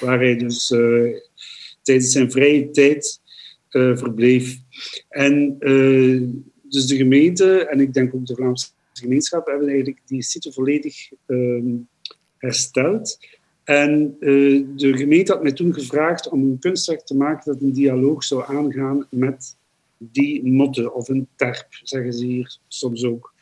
waar 0.00 0.18
hij 0.18 0.36
dus 0.36 0.66
tijdens 1.82 2.12
zijn 2.12 2.30
vrije 2.30 2.70
tijd 2.70 3.20
verbleef. 3.68 4.58
En 5.08 5.56
dus 6.62 6.86
de 6.86 6.96
gemeente, 6.96 7.66
en 7.66 7.80
ik 7.80 7.92
denk 7.92 8.14
ook 8.14 8.26
de 8.26 8.34
Vlaamse 8.34 8.66
gemeenschap, 8.92 9.46
hebben 9.46 9.68
eigenlijk 9.68 10.00
die 10.06 10.22
site 10.22 10.52
volledig 10.52 11.10
ehm, 11.26 11.76
hersteld. 12.38 13.18
En 13.64 14.16
eh, 14.20 14.28
de 14.76 14.96
gemeente 14.96 15.32
had 15.32 15.42
mij 15.42 15.52
toen 15.52 15.74
gevraagd 15.74 16.28
om 16.28 16.40
een 16.40 16.58
kunstwerk 16.58 17.00
te 17.06 17.16
maken 17.16 17.52
dat 17.52 17.62
een 17.62 17.72
dialoog 17.72 18.24
zou 18.24 18.44
aangaan 18.46 19.06
met 19.10 19.56
die 19.98 20.52
motte, 20.52 20.92
of 20.92 21.08
een 21.08 21.28
terp, 21.36 21.66
zeggen 21.82 22.12
ze 22.12 22.24
hier 22.26 22.58
soms 22.68 23.04
ook. 23.04 23.32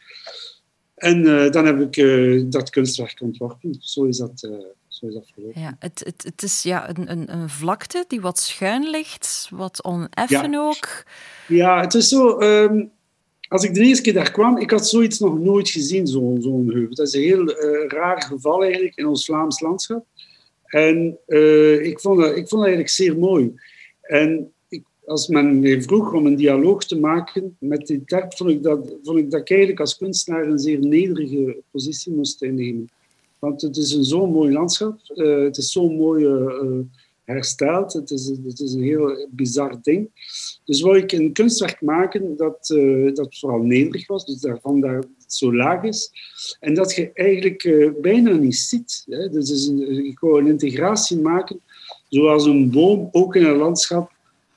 En 0.94 1.26
eh, 1.44 1.50
dan 1.50 1.66
heb 1.66 1.80
ik 1.80 1.96
eh, 1.96 2.42
dat 2.46 2.70
kunstwerk 2.70 3.20
ontworpen. 3.20 3.76
Zo 3.80 4.04
is 4.04 4.16
dat, 4.16 4.48
zo 4.88 5.06
is 5.06 5.14
dat 5.14 5.30
verlopen. 5.34 5.60
Ja, 5.60 5.76
het, 5.78 6.02
het, 6.04 6.22
het 6.24 6.42
is 6.42 6.62
ja, 6.62 6.88
een, 6.88 7.10
een, 7.10 7.32
een 7.32 7.48
vlakte 7.48 8.04
die 8.08 8.20
wat 8.20 8.38
schuin 8.38 8.90
ligt, 8.90 9.48
wat 9.50 9.84
oneffen 9.84 10.50
Ja. 10.50 10.58
ook. 10.58 11.04
Ja, 11.48 11.80
het 11.80 11.94
is 11.94 12.08
zo. 12.08 12.38
ehm, 12.38 12.84
als 13.48 13.64
ik 13.64 13.74
de 13.74 13.80
eerste 13.80 14.02
keer 14.02 14.14
daar 14.14 14.30
kwam, 14.32 14.58
ik 14.58 14.70
had 14.70 14.88
zoiets 14.88 15.18
nog 15.18 15.38
nooit 15.38 15.68
gezien, 15.70 16.06
zo'n 16.06 16.42
zo'n 16.42 16.70
heuvel. 16.72 16.94
Dat 16.94 17.06
is 17.06 17.14
een 17.14 17.20
heel 17.22 17.50
raar 17.88 18.22
geval 18.22 18.62
eigenlijk 18.62 18.96
in 18.96 19.06
ons 19.06 19.24
Vlaams 19.24 19.60
landschap. 19.60 20.06
En 20.72 21.18
eh, 21.26 21.84
ik, 21.84 22.00
vond 22.00 22.20
dat, 22.20 22.30
ik 22.30 22.48
vond 22.48 22.50
dat 22.50 22.60
eigenlijk 22.60 22.88
zeer 22.88 23.18
mooi. 23.18 23.54
En 24.00 24.52
ik, 24.68 24.84
als 25.04 25.28
men 25.28 25.60
mij 25.60 25.82
vroeg 25.82 26.12
om 26.12 26.26
een 26.26 26.36
dialoog 26.36 26.84
te 26.84 26.98
maken 26.98 27.56
met 27.60 27.86
die 27.86 28.04
terp, 28.04 28.36
vond 28.36 28.50
ik, 28.50 28.62
dat, 28.62 28.94
vond 29.02 29.18
ik 29.18 29.30
dat 29.30 29.40
ik 29.40 29.50
eigenlijk 29.50 29.80
als 29.80 29.96
kunstenaar 29.96 30.46
een 30.46 30.58
zeer 30.58 30.78
nederige 30.78 31.56
positie 31.70 32.12
moest 32.12 32.42
innemen. 32.42 32.90
Want 33.38 33.62
het 33.62 33.76
is 33.76 33.92
een 33.92 34.04
zo'n 34.04 34.32
mooi 34.32 34.52
landschap. 34.52 34.98
eh, 35.14 35.42
het 35.42 35.56
is 35.56 35.72
zo 35.72 35.88
mooi 35.88 36.26
eh, 36.26 36.78
hersteld. 37.24 37.92
Het 37.92 38.10
is, 38.10 38.26
het 38.26 38.60
is 38.60 38.72
een 38.72 38.82
heel 38.82 39.28
bizar 39.30 39.78
ding. 39.82 40.10
Dus 40.64 40.80
wou 40.80 40.98
ik 40.98 41.12
een 41.12 41.32
kunstwerk 41.32 41.80
maken 41.80 42.36
dat, 42.36 42.66
dat 43.14 43.38
vooral 43.38 43.62
nederig 43.62 44.06
was, 44.06 44.26
dus 44.26 44.40
daarvan 44.40 44.82
het 44.82 45.06
zo 45.34 45.54
laag 45.54 45.82
is. 45.82 46.10
En 46.60 46.74
dat 46.74 46.94
je 46.94 47.10
eigenlijk 47.14 47.64
eh, 47.64 47.90
bijna 48.00 48.30
niet 48.32 48.56
ziet. 48.56 49.04
Hè. 49.08 49.28
Dus 49.28 49.50
is 49.50 49.66
een, 49.66 50.04
ik 50.06 50.18
wou 50.18 50.40
een 50.40 50.46
integratie 50.46 51.18
maken, 51.18 51.60
zoals 52.08 52.44
een 52.46 52.70
boom 52.70 53.08
ook 53.12 53.36
in 53.36 53.44
een 53.44 53.56
landschap 53.56 54.10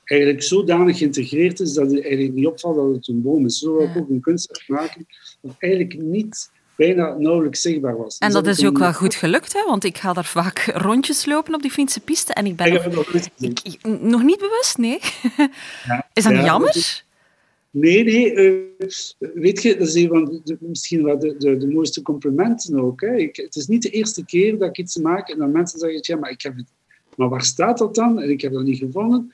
eigenlijk 0.04 0.42
zodanig 0.42 0.98
geïntegreerd 0.98 1.60
is 1.60 1.72
dat 1.72 1.90
het 1.90 2.02
eigenlijk 2.02 2.34
niet 2.34 2.46
opvalt 2.46 2.76
dat 2.76 2.94
het 2.94 3.08
een 3.08 3.22
boom 3.22 3.44
is. 3.44 3.58
Zo 3.58 3.72
wou 3.74 3.88
ik 3.88 3.96
ook 3.96 4.08
een 4.08 4.20
kunstwerk 4.20 4.68
maken 4.68 5.06
dat 5.40 5.54
eigenlijk 5.58 6.02
niet 6.02 6.50
bijna 6.76 7.14
nauwelijks 7.18 7.60
zichtbaar 7.60 7.96
was. 7.96 8.18
En 8.18 8.26
Dus 8.26 8.36
dat 8.42 8.46
is 8.46 8.64
ook 8.64 8.74
een- 8.74 8.80
wel 8.80 8.92
goed 8.92 9.14
gelukt, 9.14 9.52
hè? 9.52 9.64
want 9.66 9.84
ik 9.84 9.98
ga 9.98 10.12
daar 10.12 10.24
vaak 10.24 10.70
rondjes 10.74 11.26
lopen 11.26 11.54
op 11.54 11.62
die 11.62 11.70
Finse 11.70 12.00
piste 12.00 12.32
en 12.32 12.46
ik 12.46 12.56
ben 12.56 12.72
nog, 14.00 14.22
niet 14.22 14.38
bewust, 14.38 14.78
nee. 14.78 14.98
Ja. 15.86 16.08
Is 16.12 16.24
dat 16.24 16.32
niet 16.32 16.44
jammer? 16.44 17.04
Nee, 17.78 18.04
nee. 18.04 18.32
eh, 18.32 18.54
weet 19.34 19.62
je, 19.62 19.76
dat 19.76 19.88
is 19.88 19.94
een 19.94 20.08
van 20.08 20.40
de, 20.44 20.56
misschien 20.60 21.02
wel 21.02 21.18
de, 21.18 21.36
de, 21.38 21.56
de 21.56 21.68
mooiste 21.68 22.02
complimenten 22.02 22.80
ook. 22.80 23.00
Hè. 23.00 23.16
Ik, 23.16 23.36
het 23.36 23.56
is 23.56 23.66
niet 23.66 23.82
de 23.82 23.90
eerste 23.90 24.24
keer 24.24 24.58
dat 24.58 24.68
ik 24.68 24.78
iets 24.78 24.96
maak 24.96 25.28
en 25.28 25.38
dan 25.38 25.52
mensen 25.52 25.78
zeggen, 25.78 26.00
ja, 26.02 26.16
maar 26.16 26.30
ik 26.30 26.42
heb 26.42 26.56
het... 26.56 26.66
Maar 27.16 27.28
waar 27.28 27.44
staat 27.44 27.78
dat 27.78 27.94
dan? 27.94 28.20
En 28.20 28.30
ik 28.30 28.40
heb 28.40 28.52
dat 28.52 28.62
niet 28.62 28.78
gevonden. 28.78 29.32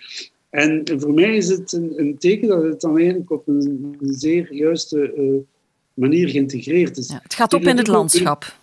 En 0.51 0.83
voor 0.97 1.15
mij 1.15 1.37
is 1.37 1.49
het 1.49 1.73
een, 1.73 1.93
een 1.97 2.19
teken 2.19 2.49
dat 2.49 2.63
het 2.63 2.81
dan 2.81 2.99
eigenlijk 2.99 3.31
op 3.31 3.49
een, 3.49 3.97
een 4.01 4.15
zeer 4.15 4.55
juiste 4.55 5.13
eh, 5.13 5.25
manier 5.95 6.29
geïntegreerd 6.29 6.97
is. 6.97 7.09
Het 7.23 7.35
gaat 7.35 7.53
op 7.53 7.63
in 7.63 7.77
het 7.77 7.87
landschap. 7.87 8.57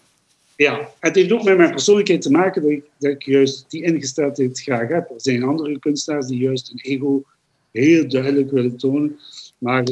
Ja, 0.55 0.89
het 0.99 1.15
heeft 1.15 1.31
ook 1.31 1.43
met 1.43 1.57
mijn 1.57 1.71
persoonlijkheid 1.71 2.21
te 2.21 2.31
maken 2.31 2.61
dat 2.61 2.71
ik, 2.71 2.83
dat 2.97 3.11
ik 3.11 3.23
juist 3.23 3.65
die 3.69 3.83
ingesteldheid 3.83 4.61
graag 4.61 4.87
heb. 4.87 5.09
Er 5.09 5.21
zijn 5.21 5.43
andere 5.43 5.79
kunstenaars 5.79 6.27
die 6.27 6.39
juist 6.39 6.71
een 6.71 6.79
ego 6.81 7.23
heel 7.71 8.07
duidelijk 8.07 8.51
willen 8.51 8.77
tonen. 8.77 9.19
Maar 9.59 9.87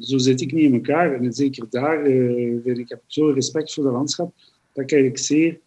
zo 0.00 0.18
zit 0.18 0.40
ik 0.40 0.52
niet 0.52 0.64
in 0.64 0.74
elkaar. 0.74 1.14
En 1.14 1.32
zeker 1.32 1.66
daar 1.70 2.04
vind 2.64 2.78
ik, 2.78 2.88
heb 2.88 2.98
ik 2.98 3.04
zo 3.06 3.30
respect 3.30 3.74
voor 3.74 3.84
het 3.84 3.92
landschap 3.92 4.32
dat 4.72 4.84
ik 4.84 4.92
eigenlijk 4.92 5.22
zeer 5.22 5.58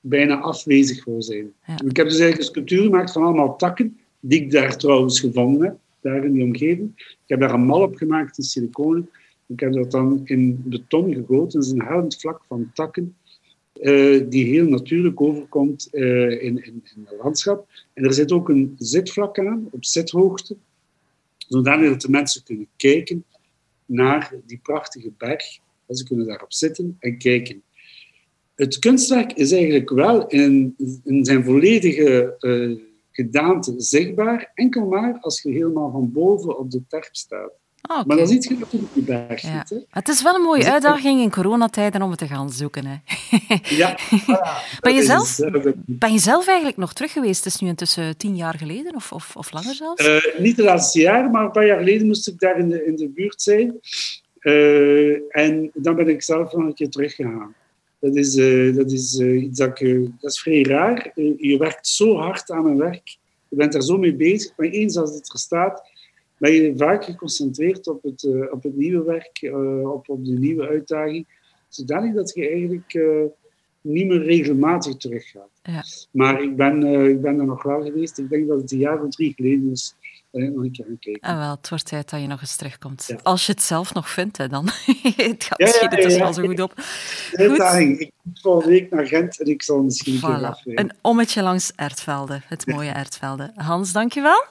bijna 0.00 0.40
afwezig 0.40 1.04
wil 1.04 1.22
zijn. 1.22 1.52
Ik 1.86 1.96
heb 1.96 2.08
dus 2.08 2.18
eigenlijk 2.18 2.38
een 2.38 2.44
sculptuur 2.44 2.82
gemaakt 2.82 3.12
van 3.12 3.22
allemaal 3.22 3.56
takken, 3.56 3.98
die 4.20 4.40
ik 4.40 4.50
daar 4.50 4.76
trouwens 4.76 5.20
gevonden 5.20 5.62
heb, 5.62 5.76
daar 6.00 6.24
in 6.24 6.32
die 6.32 6.44
omgeving. 6.44 6.92
Ik 6.96 7.22
heb 7.26 7.40
daar 7.40 7.54
een 7.54 7.66
mal 7.66 7.82
op 7.82 7.96
gemaakt 7.96 8.38
in 8.38 8.44
siliconen. 8.44 9.10
Ik 9.46 9.60
heb 9.60 9.72
dat 9.72 9.90
dan 9.90 10.20
in 10.24 10.62
beton 10.64 11.14
gegoten. 11.14 11.60
Dat 11.60 11.64
is 11.64 11.70
een 11.70 11.82
hellend 11.82 12.20
vlak 12.20 12.42
van 12.48 12.70
takken 12.74 13.14
eh, 13.80 14.20
die 14.28 14.44
heel 14.44 14.68
natuurlijk 14.68 15.20
overkomt 15.20 15.88
eh, 15.92 16.30
in, 16.30 16.64
in, 16.64 16.64
in 16.64 17.04
het 17.04 17.14
landschap. 17.22 17.68
En 17.92 18.04
er 18.04 18.14
zit 18.14 18.32
ook 18.32 18.48
een 18.48 18.74
zitvlak 18.78 19.38
aan, 19.38 19.68
op 19.70 19.84
zithoogte, 19.84 20.56
zodanig 21.48 21.88
dat 21.88 22.00
de 22.00 22.10
mensen 22.10 22.44
kunnen 22.44 22.68
kijken 22.76 23.24
naar 23.86 24.34
die 24.46 24.60
prachtige 24.62 25.12
berg. 25.18 25.58
Ze 25.88 26.04
kunnen 26.04 26.26
daarop 26.26 26.52
zitten 26.52 26.96
en 26.98 27.18
kijken. 27.18 27.62
Het 28.54 28.78
kunstwerk 28.78 29.32
is 29.32 29.52
eigenlijk 29.52 29.90
wel 29.90 30.26
in, 30.26 30.74
in 31.04 31.24
zijn 31.24 31.44
volledige 31.44 32.36
eh, 32.38 32.86
gedaante 33.10 33.74
zichtbaar, 33.76 34.50
enkel 34.54 34.86
maar 34.86 35.18
als 35.20 35.42
je 35.42 35.50
helemaal 35.50 35.90
van 35.90 36.12
boven 36.12 36.58
op 36.58 36.70
de 36.70 36.82
terp 36.88 37.08
staat. 37.12 37.52
Ah. 37.86 38.04
Maar 38.06 38.16
dan 38.16 38.26
ziet 38.26 38.44
je 38.44 38.56
natuurlijk 38.58 38.94
die 38.94 39.02
berg 39.02 39.42
Ja. 39.42 39.64
Hè? 39.68 39.76
Het 39.90 40.08
is 40.08 40.22
wel 40.22 40.34
een 40.34 40.40
mooie 40.40 40.60
Dus 40.60 40.70
uitdaging 40.70 41.20
in 41.20 41.30
coronatijden 41.30 42.02
om 42.02 42.10
het 42.10 42.18
te 42.18 42.26
gaan 42.26 42.50
zoeken. 42.50 42.86
Hè. 42.86 42.96
Ja, 43.76 43.98
Ben 44.80 44.94
je, 44.94 45.06
dat 45.06 45.22
is 45.22 45.34
zelf, 45.34 45.50
ben 45.74 46.12
je 46.12 46.18
zelf 46.18 46.46
eigenlijk 46.46 46.76
nog 46.76 46.92
terug 46.92 47.12
geweest? 47.12 47.44
Het 47.44 47.54
is 47.54 47.60
nu 47.60 47.68
intussen 47.68 48.16
tien 48.16 48.36
jaar 48.36 48.54
geleden 48.54 48.94
of, 48.94 49.12
of, 49.12 49.36
of 49.36 49.52
langer 49.52 49.74
zelfs? 49.74 50.06
Eh, 50.06 50.38
niet 50.38 50.56
de 50.56 50.62
laatste 50.62 51.00
jaren, 51.00 51.30
maar 51.30 51.44
een 51.44 51.50
paar 51.50 51.66
jaar 51.66 51.78
geleden 51.78 52.06
moest 52.06 52.28
ik 52.28 52.38
daar 52.38 52.58
in 52.58 52.68
de, 52.68 52.84
in 52.84 52.96
de 52.96 53.08
buurt 53.08 53.42
zijn. 53.42 53.80
Eh, 54.38 55.36
en 55.36 55.70
dan 55.74 55.96
ben 55.96 56.08
ik 56.08 56.22
zelf 56.22 56.52
nog 56.52 56.64
een 56.66 56.74
keer 56.74 56.90
teruggegaan. 56.90 57.54
Dat 58.00 58.16
is, 58.16 58.36
eh, 58.36 58.74
dat 58.74 58.92
is 58.92 59.20
iets 59.20 59.58
dat, 59.58 59.80
ik, 59.80 60.10
dat 60.20 60.30
is 60.30 60.40
vrij 60.40 60.62
raar. 60.62 61.12
Je 61.36 61.56
werkt 61.58 61.88
zo 61.88 62.16
hard 62.16 62.50
aan 62.50 62.66
een 62.66 62.76
werk. 62.76 63.16
Je 63.48 63.56
bent 63.56 63.74
er 63.74 63.82
zo 63.82 63.98
mee 63.98 64.14
bezig. 64.14 64.52
Maar 64.56 64.66
eens 64.66 64.96
als 64.96 65.14
het 65.14 65.32
er 65.32 65.38
staat, 65.38 65.82
ben 66.38 66.52
je 66.52 66.72
vaak 66.76 67.04
geconcentreerd 67.04 67.86
op 67.86 68.02
het, 68.02 68.24
eh, 68.24 68.52
op 68.52 68.62
het 68.62 68.76
nieuwe 68.76 69.04
werk, 69.04 69.38
eh, 69.42 69.92
op, 69.92 70.08
op 70.08 70.24
de 70.24 70.38
nieuwe 70.38 70.68
uitdaging. 70.68 71.26
Zodanig 71.68 72.14
dat 72.14 72.32
je 72.34 72.48
eigenlijk 72.48 72.94
eh, 72.94 73.24
niet 73.80 74.06
meer 74.06 74.22
regelmatig 74.22 74.96
teruggaat. 74.96 75.50
Ja. 75.62 75.82
Maar 76.10 76.42
ik 76.42 76.56
ben, 76.56 76.82
ik 77.08 77.20
ben 77.20 77.38
er 77.38 77.46
nog 77.46 77.62
wel 77.62 77.82
geweest. 77.82 78.18
Ik 78.18 78.28
denk 78.28 78.48
dat 78.48 78.60
het 78.60 78.72
een 78.72 78.78
jaar 78.78 79.02
of 79.02 79.10
drie 79.10 79.32
geleden 79.34 79.70
is. 79.70 79.94
Nog 80.30 80.64
een 80.64 80.96
keer. 81.00 81.18
En 81.20 81.38
wel, 81.38 81.50
het 81.50 81.68
wordt 81.68 81.86
tijd 81.86 82.10
dat 82.10 82.20
je 82.20 82.26
nog 82.26 82.40
eens 82.40 82.56
terugkomt. 82.56 83.14
Als 83.22 83.46
je 83.46 83.52
het 83.52 83.62
zelf 83.62 83.94
nog 83.94 84.10
vindt, 84.10 84.36
hè, 84.36 84.48
dan. 84.48 84.64
het 85.16 85.44
gaat 85.44 85.58
Ja, 85.58 85.64
misschien 85.64 85.88
het 85.88 86.12
ja. 86.12 86.18
wel 86.18 86.32
zo 86.32 86.42
goed 86.42 86.60
op. 86.60 86.74
Uitdaging. 87.32 87.98
Ik 87.98 88.12
moet 88.22 88.40
volgende 88.40 88.70
week 88.70 88.90
naar 88.90 89.06
Gent 89.06 89.40
en 89.40 89.46
ik 89.46 89.62
zal 89.62 89.82
misschien 89.82 90.14
een 90.14 90.20
keer 90.20 90.40
Voilà. 90.40 90.42
afwijken. 90.42 90.84
Een 90.84 90.92
ommetje 91.00 91.42
langs 91.42 91.72
Ertvelde, 91.76 92.40
het 92.46 92.66
mooie 92.66 92.90
Ertvelde. 92.90 93.52
Hans, 93.54 93.92
dankjewel. 93.92 94.44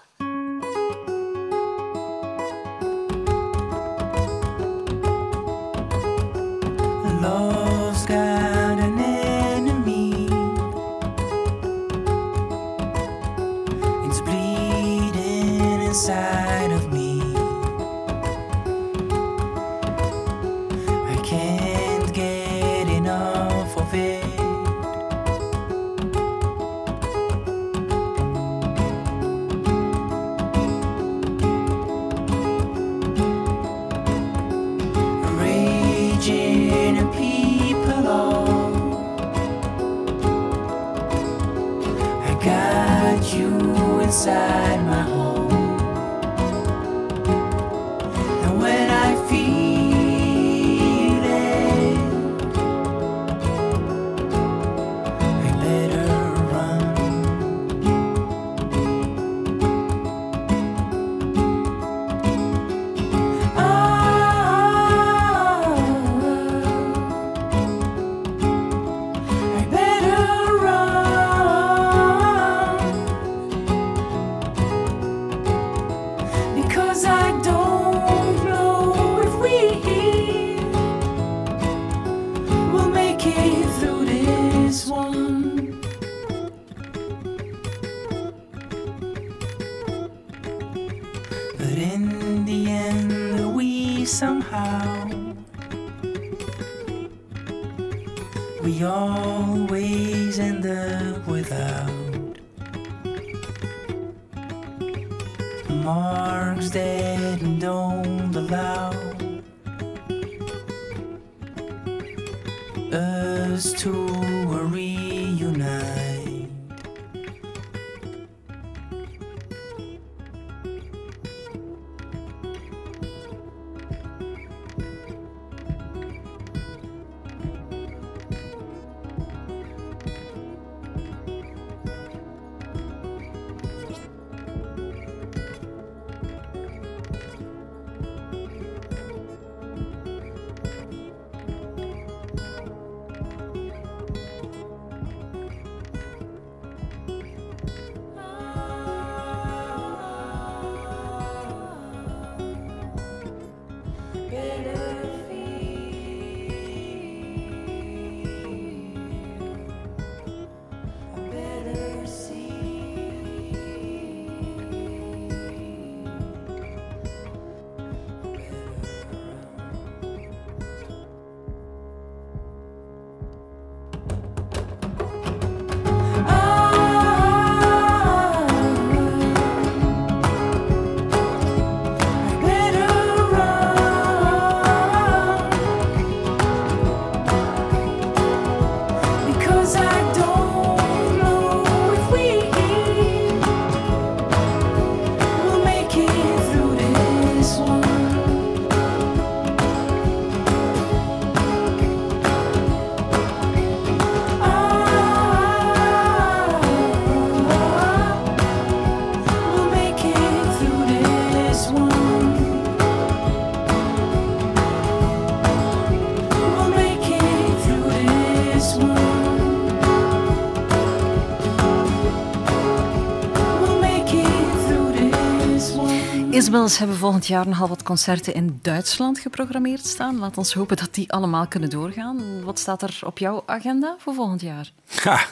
One. 226.34 226.42
Isabels 226.42 226.78
hebben 226.78 226.98
volgend 226.98 227.28
jaar 227.28 227.48
nogal 227.48 227.68
wat 227.68 227.84
concerten 227.84 228.34
in 228.34 228.60
Duitsland 228.62 229.20
geprogrammeerd 229.20 229.86
staan. 229.86 230.20
Laat 230.20 230.38
ons 230.38 230.54
hopen 230.54 230.78
dat 230.78 230.94
die 230.94 231.12
allemaal 231.12 231.48
kunnen 231.48 231.70
doorgaan. 231.70 232.44
Wat 232.44 232.60
staat 232.60 232.82
er 232.82 233.00
op 233.04 233.18
jouw 233.18 233.44
agenda 233.46 233.96
voor 234.00 234.14
volgend 234.14 234.42
jaar? 234.42 234.72
Ha. 235.04 235.26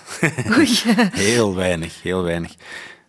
heel 1.13 1.55
weinig, 1.55 2.01
heel 2.01 2.23
weinig. 2.23 2.55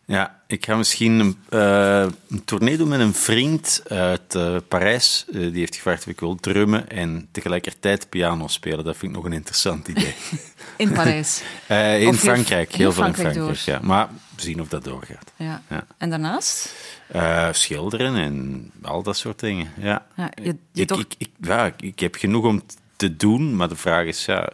Ja, 0.04 0.40
ik 0.46 0.64
ga 0.66 0.76
misschien 0.76 1.18
een, 1.18 1.38
eh, 1.48 2.06
een 2.28 2.44
tournee 2.44 2.76
doen 2.76 2.88
met 2.88 3.00
een 3.00 3.14
vriend 3.14 3.82
uit 3.88 4.34
eh, 4.34 4.56
Parijs. 4.68 5.24
Eh, 5.28 5.34
die 5.34 5.58
heeft 5.58 5.74
gevraagd 5.74 6.00
of 6.02 6.06
ik 6.06 6.20
wil 6.20 6.34
drummen 6.34 6.88
en 6.88 7.28
tegelijkertijd 7.30 8.08
piano 8.08 8.48
spelen. 8.48 8.84
Dat 8.84 8.96
vind 8.96 9.10
ik 9.10 9.16
nog 9.16 9.26
een 9.26 9.32
interessant 9.36 9.88
idee. 9.88 10.14
In 10.76 10.92
Parijs? 10.92 11.42
In 11.68 12.08
Of 12.08 12.16
Frankrijk, 12.16 12.72
heel, 12.74 12.92
veel 12.92 13.04
in 13.04 13.14
Frankrijk 13.14 13.34
Frankrijk. 13.34 13.64
door. 13.64 13.74
Ja. 13.74 13.80
Maar 13.82 14.08
we 14.36 14.42
zien 14.42 14.60
of 14.60 14.68
dat 14.68 14.84
doorgaat. 14.84 15.32
Ja. 15.36 15.62
Ja. 15.68 15.86
En 15.98 16.10
daarnaast? 16.10 16.74
Eh, 17.12 17.48
schilderen 17.52 18.16
en 18.16 18.70
al 18.82 19.02
dat 19.02 19.16
soort 19.16 19.38
dingen. 19.40 19.70
Ja. 19.80 20.06
Ja, 20.16 20.30
je, 20.42 20.56
je 20.72 20.80
ik, 20.82 20.88
toch... 20.88 21.00
ik, 21.00 21.14
ik, 21.18 21.30
ja, 21.40 21.66
ik- 21.66 21.82
ik 21.82 22.00
heb 22.00 22.14
genoeg 22.14 22.44
om 22.44 22.62
te 22.96 23.16
doen, 23.16 23.56
maar 23.56 23.68
de 23.68 23.76
vraag 23.76 24.06
is, 24.06 24.24
ja, 24.24 24.48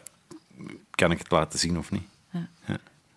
kan 0.90 1.10
ik 1.10 1.18
het 1.18 1.30
laten 1.30 1.58
zien 1.58 1.78
of 1.78 1.90
niet? 1.90 2.02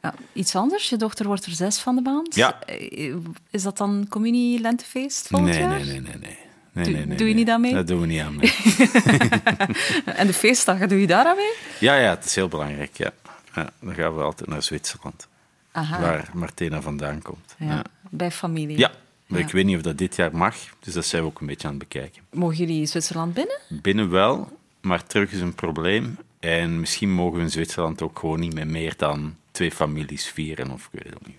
Ja, 0.01 0.13
iets 0.33 0.55
anders? 0.55 0.89
Je 0.89 0.97
dochter 0.97 1.25
wordt 1.25 1.45
er 1.45 1.51
zes 1.51 1.79
van 1.79 1.95
de 1.95 2.01
band. 2.01 2.35
Ja. 2.35 2.59
Eh, 2.65 3.15
Is 3.49 3.63
dat 3.63 3.77
dan 3.77 4.05
communie-lentefeest 4.09 5.27
volgend 5.27 5.49
Nee, 5.49 5.59
jaar? 5.59 5.69
nee, 5.69 5.83
nee, 5.85 5.99
nee, 6.01 6.15
nee. 6.19 6.37
nee, 6.71 6.83
Doe- 6.85 6.93
nee, 6.93 7.05
nee, 7.05 7.17
doe 7.17 7.27
je 7.27 7.33
niet 7.33 7.49
aan 7.49 7.61
mee? 7.61 7.73
Dat 7.73 7.87
doen 7.87 7.99
we 8.01 8.05
niet 8.07 8.21
aan 8.21 8.35
mee. 8.35 8.53
En 10.21 10.27
de 10.27 10.33
feestdagen, 10.33 10.89
doe 10.89 10.99
je 11.01 11.07
daar 11.07 11.25
aan 11.25 11.35
mee? 11.35 11.53
ja, 11.79 11.95
ja, 11.95 12.09
het 12.09 12.25
is 12.25 12.35
heel 12.35 12.47
belangrijk, 12.47 12.97
ja. 12.97 13.11
ja. 13.55 13.69
Dan 13.81 13.93
gaan 13.93 14.15
we 14.15 14.21
altijd 14.23 14.49
naar 14.49 14.63
Zwitserland, 14.63 15.27
Aha. 15.71 15.99
waar 16.01 16.29
Martina 16.33 16.81
vandaan 16.81 17.21
komt. 17.21 17.55
Ja, 17.57 17.65
Ja, 17.67 17.83
Bij 18.09 18.31
familie. 18.31 18.77
ja. 18.77 18.91
Maar 19.31 19.39
Ja. 19.39 19.45
ik 19.45 19.51
weet 19.51 19.65
niet 19.65 19.75
of 19.75 19.81
dat 19.81 19.97
dit 19.97 20.15
jaar 20.15 20.35
mag, 20.35 20.55
dus 20.79 20.93
dat 20.93 21.05
zijn 21.05 21.21
we 21.21 21.27
ook 21.27 21.39
een 21.39 21.47
beetje 21.47 21.67
aan 21.67 21.73
het 21.73 21.83
bekijken. 21.89 22.21
Mogen 22.31 22.55
jullie 22.57 22.85
Zwitserland 22.85 23.33
binnen? 23.33 23.57
Binnen 23.69 24.09
wel, 24.09 24.57
maar 24.81 25.05
terug 25.05 25.31
is 25.31 25.39
een 25.39 25.55
probleem. 25.55 26.17
En 26.39 26.79
misschien 26.79 27.11
mogen 27.13 27.37
we 27.37 27.43
in 27.43 27.51
Zwitserland 27.51 28.01
ook 28.01 28.19
gewoon 28.19 28.39
niet 28.39 28.53
met 28.53 28.67
meer 28.67 28.93
dan 28.97 29.35
twee 29.51 29.71
families 29.71 30.27
vieren, 30.27 30.71
of 30.71 30.89
ik 30.91 31.03
weet 31.03 31.13
het 31.13 31.27
niet. 31.27 31.35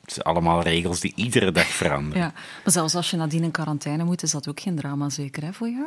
Het 0.00 0.12
zijn 0.12 0.26
allemaal 0.26 0.62
regels 0.62 1.00
die 1.00 1.12
iedere 1.14 1.52
dag 1.52 1.66
veranderen. 1.66 2.22
Ja. 2.22 2.32
Maar 2.34 2.72
zelfs 2.72 2.94
als 2.94 3.10
je 3.10 3.16
nadien 3.16 3.42
in 3.42 3.50
quarantaine 3.50 4.04
moet, 4.04 4.22
is 4.22 4.30
dat 4.30 4.48
ook 4.48 4.60
geen 4.60 4.76
drama 4.76 5.08
zeker 5.10 5.42
hè, 5.42 5.52
voor 5.52 5.68
jou? 5.68 5.86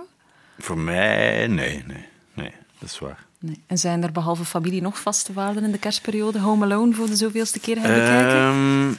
Voor 0.60 0.77
mij, 0.77 1.47
nee, 1.47 1.84
nee, 1.88 2.05
nee, 2.34 2.51
dat 2.80 2.89
is 2.89 2.99
waar. 2.99 3.26
Nee. 3.39 3.61
En 3.68 3.77
zijn 3.77 4.03
er 4.03 4.11
behalve 4.11 4.45
familie 4.45 4.81
nog 4.81 4.99
vaste 4.99 5.34
waarden 5.34 5.64
in 5.64 5.72
de 5.72 5.77
kerstperiode? 5.77 6.39
Home 6.39 6.65
Alone 6.65 6.93
voor 6.93 7.07
de 7.07 7.15
zoveelste 7.15 7.60
keer 7.60 7.80
herbekijken? 7.80 8.35
Ehm, 8.39 8.93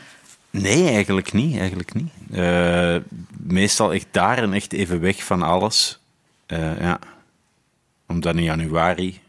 nee, 0.63 0.89
eigenlijk 0.89 1.33
niet. 1.33 1.57
Eigenlijk 1.59 1.95
niet. 1.95 2.11
Eh, 2.31 2.97
meestal 3.39 3.93
echt 3.95 4.07
daar 4.11 4.39
en 4.39 4.53
echt 4.53 4.73
even 4.73 5.01
weg 5.01 5.25
van 5.25 5.43
alles. 5.43 6.01
Eh, 6.47 6.81
ja. 6.81 6.99
Om 8.07 8.21
dan 8.21 8.37
in 8.37 8.43
januari 8.45 9.21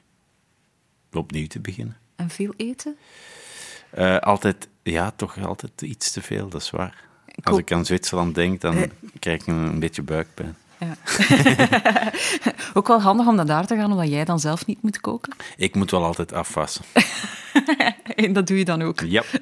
opnieuw 1.14 1.48
te 1.48 1.60
beginnen. 1.60 1.98
En 2.16 2.30
veel 2.30 2.54
eten? 2.58 2.98
Eh, 3.90 4.18
altijd, 4.18 4.68
ja, 4.84 5.12
toch 5.12 5.46
altijd 5.46 5.82
iets 5.82 6.12
te 6.12 6.22
veel, 6.22 6.50
dat 6.50 6.62
is 6.62 6.70
waar. 6.70 7.04
Als 7.26 7.44
hoop- 7.56 7.60
ik 7.60 7.72
aan 7.72 7.86
Zwitserland 7.86 8.36
denk, 8.36 8.62
dan 8.62 8.92
krijg 9.20 9.42
ik 9.42 9.48
een, 9.48 9.56
een 9.56 9.80
beetje 9.80 10.02
buikpijn. 10.02 10.56
Ja. 10.86 10.96
Ook 12.74 12.88
wel 12.88 13.02
handig 13.02 13.28
om 13.28 13.36
naar 13.36 13.46
daar 13.46 13.68
te 13.68 13.76
gaan, 13.76 13.92
omdat 13.92 14.10
jij 14.10 14.26
dan 14.26 14.40
zelf 14.40 14.66
niet 14.66 14.82
moet 14.82 15.02
koken. 15.02 15.34
Ik 15.58 15.76
moet 15.76 15.92
wel 15.92 16.04
altijd 16.04 16.34
afwassen. 16.34 16.86
En 18.16 18.34
dat 18.34 18.48
doe 18.48 18.58
je 18.58 18.66
dan 18.66 18.82
ook. 18.82 19.00
Ja. 19.00 19.24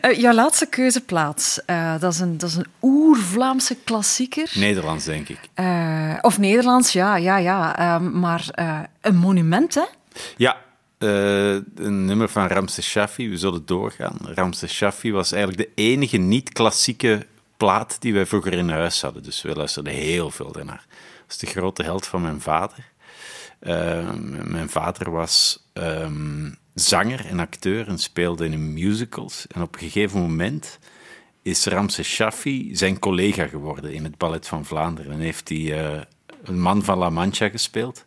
Eh, 0.00 0.20
jouw 0.20 0.32
laatste 0.32 0.66
keuzeplaats, 0.66 1.64
eh, 1.64 2.00
dat 2.00 2.12
is 2.12 2.20
een, 2.20 2.38
dat 2.38 2.48
is 2.48 2.56
een 2.56 2.66
oer-Vlaamse 2.82 3.76
klassieker. 3.84 4.50
Nederlands, 4.54 5.04
denk 5.04 5.28
ik. 5.28 5.38
Eh, 5.54 6.18
of 6.20 6.38
Nederlands, 6.38 6.92
ja, 6.92 7.16
ja, 7.16 7.36
ja. 7.36 7.78
Ehm, 7.78 8.18
maar 8.18 8.48
een 9.00 9.16
monument, 9.16 9.74
hè? 9.74 9.84
Ja, 10.36 10.56
een 10.98 12.04
nummer 12.04 12.28
van 12.28 12.46
Ramses 12.46 12.86
Shaffi, 12.86 13.28
we 13.28 13.36
zullen 13.36 13.66
doorgaan. 13.66 14.16
Ramses 14.22 14.72
Shaffi 14.72 15.12
was 15.12 15.32
eigenlijk 15.32 15.62
de 15.62 15.82
enige 15.82 16.16
niet-klassieke 16.16 17.26
plaat 17.56 18.00
die 18.00 18.14
wij 18.14 18.26
vroeger 18.26 18.52
in 18.52 18.68
huis 18.68 19.02
hadden. 19.02 19.22
Dus 19.22 19.42
we 19.42 19.54
luisterden 19.54 19.92
heel 19.92 20.30
veel 20.30 20.52
daarnaar. 20.52 20.84
Dat 21.22 21.30
is 21.30 21.38
de 21.38 21.46
grote 21.46 21.82
held 21.82 22.06
van 22.06 22.22
mijn 22.22 22.40
vader. 22.40 22.92
Eh, 23.58 24.12
mijn 24.44 24.68
vader 24.68 25.10
was 25.10 25.66
ehm, 25.72 26.50
zanger 26.74 27.26
en 27.26 27.40
acteur 27.40 27.88
en 27.88 27.98
speelde 27.98 28.48
in 28.48 28.72
musicals. 28.72 29.46
En 29.46 29.62
op 29.62 29.74
een 29.74 29.80
gegeven 29.80 30.20
moment 30.20 30.78
is 31.42 31.66
Ramses 31.66 32.08
Shaffi 32.08 32.76
zijn 32.76 32.98
collega 32.98 33.46
geworden 33.46 33.92
in 33.92 34.04
het 34.04 34.18
Ballet 34.18 34.48
van 34.48 34.64
Vlaanderen. 34.64 35.12
En 35.12 35.20
heeft 35.20 35.48
hij 35.48 35.84
eh, 35.84 36.00
een 36.42 36.60
man 36.60 36.84
van 36.84 36.98
La 36.98 37.10
Mancha 37.10 37.48
gespeeld. 37.48 38.04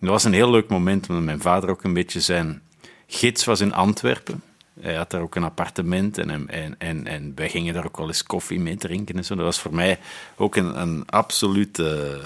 Dat 0.00 0.10
was 0.10 0.24
een 0.24 0.32
heel 0.32 0.50
leuk 0.50 0.68
moment, 0.68 1.08
omdat 1.08 1.24
mijn 1.24 1.40
vader 1.40 1.70
ook 1.70 1.84
een 1.84 1.92
beetje 1.92 2.20
zijn 2.20 2.62
gids 3.06 3.44
was 3.44 3.60
in 3.60 3.74
Antwerpen. 3.74 4.42
Hij 4.86 4.94
had 4.94 5.10
daar 5.10 5.20
ook 5.20 5.34
een 5.34 5.44
appartement 5.44 6.18
en, 6.18 6.48
en, 6.48 6.78
en, 6.78 7.06
en 7.06 7.32
wij 7.34 7.48
gingen 7.48 7.74
daar 7.74 7.84
ook 7.84 7.96
wel 7.96 8.06
eens 8.06 8.22
koffie 8.22 8.60
mee 8.60 8.76
drinken 8.76 9.16
en 9.16 9.24
zo. 9.24 9.34
Dat 9.34 9.44
was 9.44 9.60
voor 9.60 9.74
mij 9.74 9.98
ook 10.36 10.56
een, 10.56 10.80
een 10.80 11.02
absolute 11.06 12.20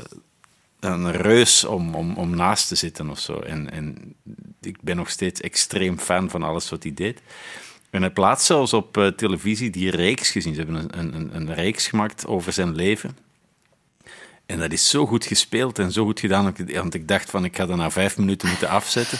een 0.81 1.13
reus 1.13 1.65
om, 1.65 1.95
om, 1.95 2.17
om 2.17 2.37
naast 2.37 2.69
te 2.69 2.75
zitten 2.75 3.11
of 3.11 3.19
zo. 3.19 3.41
En, 3.41 3.71
en 3.71 4.15
ik 4.61 4.83
ben 4.83 4.97
nog 4.97 5.11
steeds 5.11 5.41
extreem 5.41 5.99
fan 5.99 6.31
van 6.31 6.43
alles 6.43 6.71
wat 6.71 6.83
hij 6.83 6.95
deed. 6.95 7.21
En 7.91 8.01
hij 8.01 8.11
plaatst 8.11 8.47
zelfs 8.47 8.73
op 8.73 8.97
eh, 8.97 9.07
televisie 9.07 9.71
die 9.71 9.91
reeks 9.91 10.31
gezien. 10.31 10.55
Ze 10.55 10.61
hebben 10.61 10.99
een, 10.99 11.17
een, 11.17 11.37
een 11.37 11.55
reeks 11.55 11.87
gemaakt 11.87 12.27
over 12.27 12.53
zijn 12.53 12.75
leven. 12.75 13.17
En 14.47 14.59
dat 14.59 14.73
is 14.73 14.91
zo 14.91 15.07
goed 15.07 15.25
gespeeld 15.25 15.79
en 15.79 15.93
zo 15.93 16.05
goed 16.05 16.21
gedaan, 16.21 16.55
want 16.73 16.95
ik 16.95 17.09
dacht 17.09 17.31
van 17.31 17.45
ik 17.45 17.57
ga 17.57 17.67
dat 17.67 17.77
na 17.77 17.91
vijf 17.91 18.19
minuten 18.19 18.49
moeten 18.49 18.69
afzetten. 18.69 19.19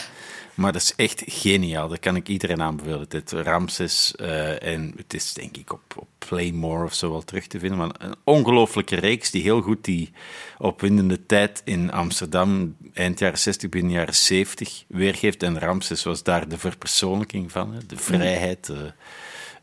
Maar 0.61 0.71
dat 0.71 0.81
is 0.81 0.95
echt 0.95 1.23
geniaal. 1.25 1.87
Dat 1.87 1.99
kan 1.99 2.15
ik 2.15 2.27
iedereen 2.27 2.61
aanbevelen. 2.61 3.09
Dit 3.09 3.31
Ramses. 3.31 4.15
eh, 4.15 4.63
en 4.63 4.93
het 4.97 5.13
is 5.13 5.33
denk 5.33 5.57
ik 5.57 5.73
op, 5.73 5.81
op 5.95 6.07
Playmore 6.17 6.83
of 6.83 6.93
zo 6.93 7.11
wel 7.11 7.21
terug 7.21 7.47
te 7.47 7.59
vinden. 7.59 7.77
Maar 7.77 7.91
een 7.97 8.15
ongelooflijke 8.23 8.95
reeks 8.95 9.31
die 9.31 9.41
heel 9.41 9.61
goed 9.61 9.83
die 9.85 10.11
opwindende 10.57 11.25
tijd 11.25 11.61
in 11.65 11.91
Amsterdam, 11.91 12.75
eind 12.93 13.19
jaren 13.19 13.39
60, 13.39 13.69
begin 13.69 13.89
jaren 13.89 14.15
70, 14.15 14.83
weergeeft. 14.87 15.43
En 15.43 15.59
Ramses 15.59 16.03
was 16.03 16.23
daar 16.23 16.47
de 16.47 16.57
verpersoonlijking 16.57 17.51
van. 17.51 17.73
Hè. 17.73 17.85
De 17.85 17.97
vrijheid. 17.97 18.65
de, 18.65 18.93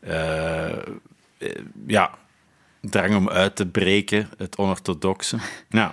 eh, 0.00 0.68
eh, 1.38 1.64
ja, 1.86 2.18
drang 2.80 3.16
om 3.16 3.28
uit 3.28 3.56
te 3.56 3.66
breken, 3.66 4.28
het 4.36 4.56
onorthodoxe. 4.58 5.38
Nou, 5.68 5.92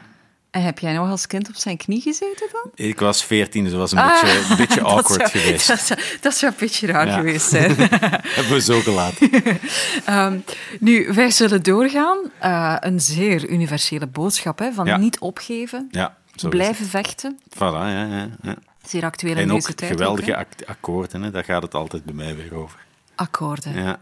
En 0.56 0.62
heb 0.64 0.80
jij 0.80 0.94
nog 0.94 1.10
als 1.10 1.28
kind 1.28 1.48
op 1.48 1.56
zijn 1.56 1.78
knie 1.78 2.02
gezeten 2.02 2.48
dan? 2.52 2.72
ik 2.76 3.00
was 3.00 3.24
veertien, 3.24 3.62
dus 3.64 3.72
dat 3.72 3.80
was 3.82 3.92
een 3.92 3.98
Ah, 3.98 4.22
beetje, 4.22 4.38
een 4.50 4.58
beetje 4.58 4.80
dat 4.82 4.90
awkward 4.92 5.30
zou- 5.32 5.44
geweest. 5.44 5.68
Dat 5.68 5.80
zou, 5.80 6.00
dat 6.22 6.34
zou 6.36 6.52
een 6.52 6.58
beetje 6.60 6.88
raar 6.88 7.08
Ja. 7.08 7.14
geweest 7.16 7.50
zijn. 7.50 7.76
Hebben 8.38 8.54
we 8.54 8.62
zo 8.62 8.80
gelaten. 8.80 9.30
Ehm, 10.06 10.38
nu, 10.80 11.08
wij 11.14 11.32
zullen 11.32 11.64
doorgaan. 11.64 12.18
Eh, 12.40 12.76
een 12.80 13.00
zeer 13.00 13.50
universele 13.50 14.08
boodschap, 14.08 14.60
hè, 14.60 14.72
van 14.74 14.86
Ja. 14.86 14.98
niet 14.98 15.20
opgeven, 15.20 15.88
Ja, 15.92 16.18
blijven 16.50 16.86
vechten. 16.86 17.40
Voilà, 17.56 17.58
ja, 17.60 18.06
ja, 18.06 18.28
ja. 18.42 18.56
Zeer 18.86 19.04
actueel 19.04 19.36
in 19.36 19.42
En 19.42 19.48
deze 19.48 19.74
tijd. 19.74 19.92
geweldige 19.92 20.30
ook, 20.32 20.36
hè. 20.38 20.42
act- 20.42 20.66
akkoorden, 20.68 21.22
hè. 21.22 21.32
daar 21.32 21.44
gaat 21.44 21.62
het 21.62 21.74
altijd 21.74 22.04
bij 22.06 22.14
mij 22.14 22.36
weer 22.36 22.56
over. 22.56 22.80
Akkoorden. 23.16 23.74
Ja. 23.84 23.98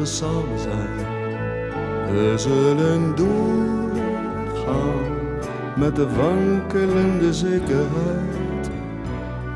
We 0.00 0.06
samen 0.06 0.58
zijn. 0.58 0.96
We 2.12 2.34
zullen 2.36 3.14
doorgaan 3.16 4.98
met 5.76 5.96
de 5.96 6.06
wankelende 6.16 7.34
zekerheid 7.34 8.70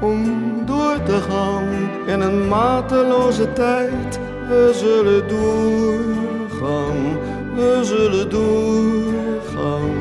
om 0.00 0.22
door 0.66 1.02
te 1.02 1.20
gaan 1.28 1.68
in 2.06 2.20
een 2.20 2.48
mateloze 2.48 3.52
tijd. 3.52 4.18
We 4.48 4.70
zullen 4.74 5.28
doorgaan, 5.28 7.18
we 7.54 7.80
zullen 7.82 8.30
doorgaan. 8.30 9.92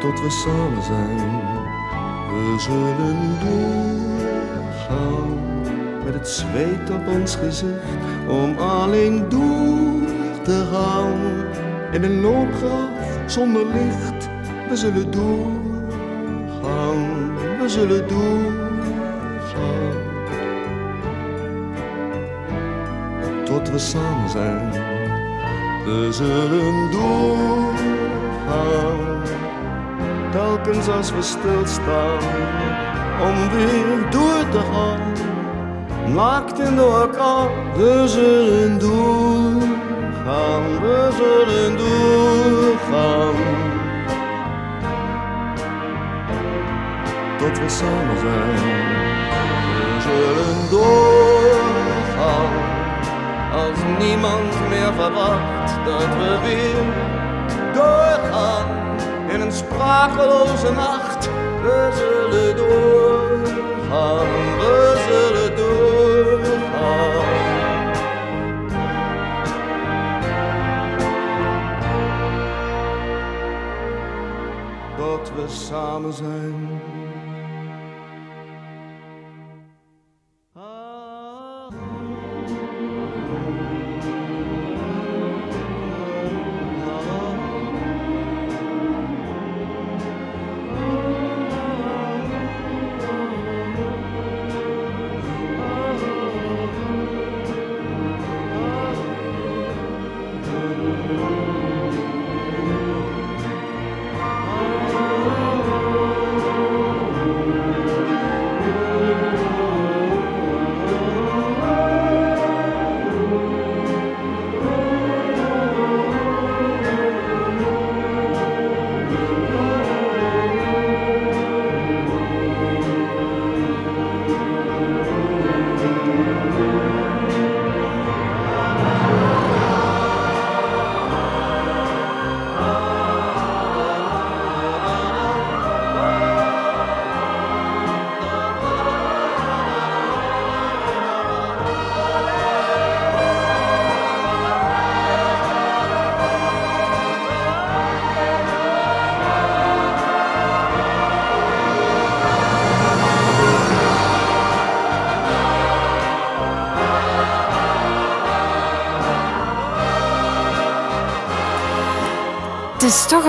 Tot 0.00 0.20
we 0.20 0.30
samen 0.30 0.82
zijn, 0.82 1.40
we 2.28 2.54
zullen 2.58 3.38
doorgaan. 3.40 4.07
Het 6.18 6.28
zweet 6.28 6.90
op 6.90 7.08
ons 7.08 7.36
gezicht, 7.36 7.82
om 8.28 8.58
alleen 8.58 9.28
door 9.28 10.06
te 10.42 10.66
gaan. 10.72 11.18
In 11.92 12.02
een 12.04 12.20
loopgraaf 12.20 13.18
zonder 13.26 13.66
licht, 13.66 14.28
we 14.68 14.76
zullen 14.76 15.10
doorgaan, 15.10 15.70
we 17.60 17.68
zullen 17.68 18.08
doorgaan. 18.08 19.96
Tot 23.44 23.70
we 23.70 23.78
samen 23.78 24.30
zijn, 24.30 24.70
we 25.84 26.08
zullen 26.10 26.90
doorgaan. 26.90 28.26
Telkens 30.30 30.88
als 30.88 31.12
we 31.12 31.22
stilstaan, 31.22 32.22
om 33.22 33.48
weer 33.50 34.10
door 34.10 34.48
te 34.50 34.60
gaan. 34.72 35.27
Naakt 36.14 36.58
in 36.58 36.74
de 36.74 36.84
orkaan, 36.84 37.48
we 37.76 38.04
zullen 38.06 38.78
doorgaan, 38.78 40.80
we 40.80 41.08
zullen 41.16 41.76
doorgaan. 41.76 43.34
Tot 47.38 47.58
we 47.58 47.68
samen 47.68 48.18
zijn, 48.18 48.54
we 49.74 50.00
zullen 50.00 50.70
doorgaan. 50.70 52.52
Als 53.52 53.78
niemand 53.98 54.68
meer 54.68 54.92
verwacht 54.92 55.74
dat 55.84 56.08
we 56.18 56.38
weer 56.42 56.84
doorgaan. 57.74 58.66
In 59.28 59.40
een 59.40 59.52
sprakeloze 59.52 60.72
nacht, 60.72 61.28
we 61.62 61.90
zullen 61.94 62.56
doorgaan, 62.56 64.26
we 64.58 65.04
zullen 65.08 65.56
doorgaan. 65.56 65.67
Dat 75.48 76.18
we 76.18 76.67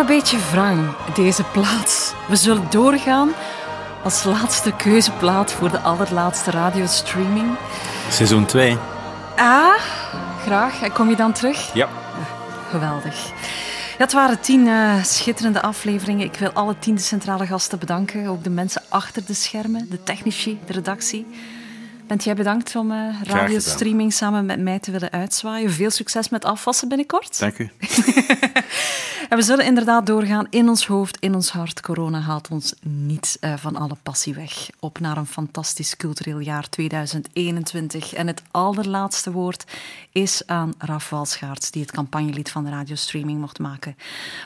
beetje 0.10 0.38
wrang, 0.52 0.96
deze 1.16 1.44
plaats. 1.44 2.14
We 2.28 2.36
zullen 2.36 2.68
doorgaan 2.70 3.30
als 4.04 4.24
laatste 4.24 4.72
keuzeplaat 4.76 5.52
voor 5.52 5.70
de 5.70 5.80
allerlaatste 5.80 6.52
radiostreaming. 6.52 7.48
Seizoen 8.10 8.46
2. 8.46 8.78
Ah, 9.36 9.74
graag. 10.42 10.82
En 10.82 10.92
kom 10.92 11.10
je 11.10 11.16
dan 11.16 11.32
terug? 11.32 11.74
Ja. 11.74 11.88
Geweldig. 12.70 13.32
Dat 13.98 14.12
waren 14.12 14.40
tien 14.40 14.68
eh, 14.68 15.04
schitterende 15.04 15.62
afleveringen. 15.62 16.26
Ik 16.26 16.36
wil 16.36 16.52
alle 16.52 16.76
tien 16.80 16.96
de 16.96 17.02
centrale 17.02 17.46
gasten 17.46 17.80
bedanken. 17.80 18.28
Ook 18.28 18.44
de 18.44 18.50
mensen 18.50 18.82
achter 18.88 19.26
de 19.26 19.34
schermen, 19.34 19.90
de 19.90 20.04
technici, 20.04 20.60
de 20.66 20.74
redactie. 20.74 21.28
Bent 22.10 22.24
jij 22.24 22.36
bedankt 22.36 22.76
om 22.76 22.92
uh, 22.92 23.18
gedaan. 23.18 23.38
radiostreaming 23.38 24.14
samen 24.14 24.46
met 24.46 24.60
mij 24.60 24.80
te 24.80 24.92
willen 24.92 25.12
uitzwaaien. 25.12 25.72
Veel 25.72 25.90
succes 25.90 26.30
met 26.30 26.46
afwassen 26.46 26.88
binnenkort. 26.88 27.40
Dank 27.40 27.58
u. 27.58 27.70
En 29.30 29.38
we 29.38 29.44
zullen 29.44 29.66
inderdaad 29.66 30.06
doorgaan 30.06 30.48
in 30.50 30.70
ons 30.70 30.88
hoofd, 30.88 31.18
in 31.20 31.36
ons 31.36 31.52
hart. 31.52 31.82
Corona 31.82 32.20
haalt 32.20 32.48
ons 32.48 32.74
niet 32.82 33.38
eh, 33.40 33.54
van 33.58 33.76
alle 33.76 33.96
passie 34.04 34.34
weg. 34.34 34.70
Op 34.80 35.00
naar 35.00 35.18
een 35.18 35.26
fantastisch 35.26 35.96
cultureel 35.96 36.40
jaar 36.40 36.70
2021. 36.70 38.14
En 38.14 38.28
het 38.28 38.42
allerlaatste 38.52 39.32
woord 39.32 39.64
is 40.12 40.42
aan 40.46 40.74
Raf 40.78 41.10
Walschaerts, 41.10 41.72
die 41.72 41.82
het 41.82 41.92
campagnelied 41.92 42.52
van 42.52 42.64
de 42.64 42.70
radiostreaming 42.70 43.40
mocht 43.40 43.60
maken. 43.60 43.96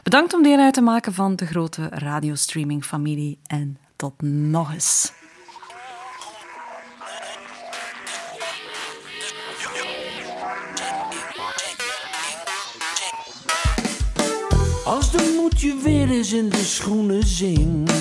Bedankt 0.03 0.33
om 0.33 0.43
deel 0.43 0.59
uit 0.59 0.73
te 0.73 0.81
maken 0.81 1.13
van 1.13 1.35
de 1.35 1.45
grote 1.45 1.87
radiostreaming-familie. 1.89 3.37
En 3.47 3.77
tot 3.95 4.21
nog 4.21 4.73
eens. 4.73 5.11
Als 14.85 15.11
de 15.11 15.33
moed 15.37 15.61
je 15.61 15.79
weer 15.83 16.09
eens 16.09 16.33
in 16.33 16.49
de 16.49 16.63
schoenen 16.63 17.27
zingt. 17.27 17.91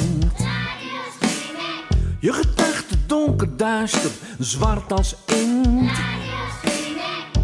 Je 2.19 2.33
gedachten 2.33 3.03
donker 3.07 3.57
duister, 3.57 4.11
zwart 4.39 4.93
als 4.93 5.15
inkt. 5.27 5.99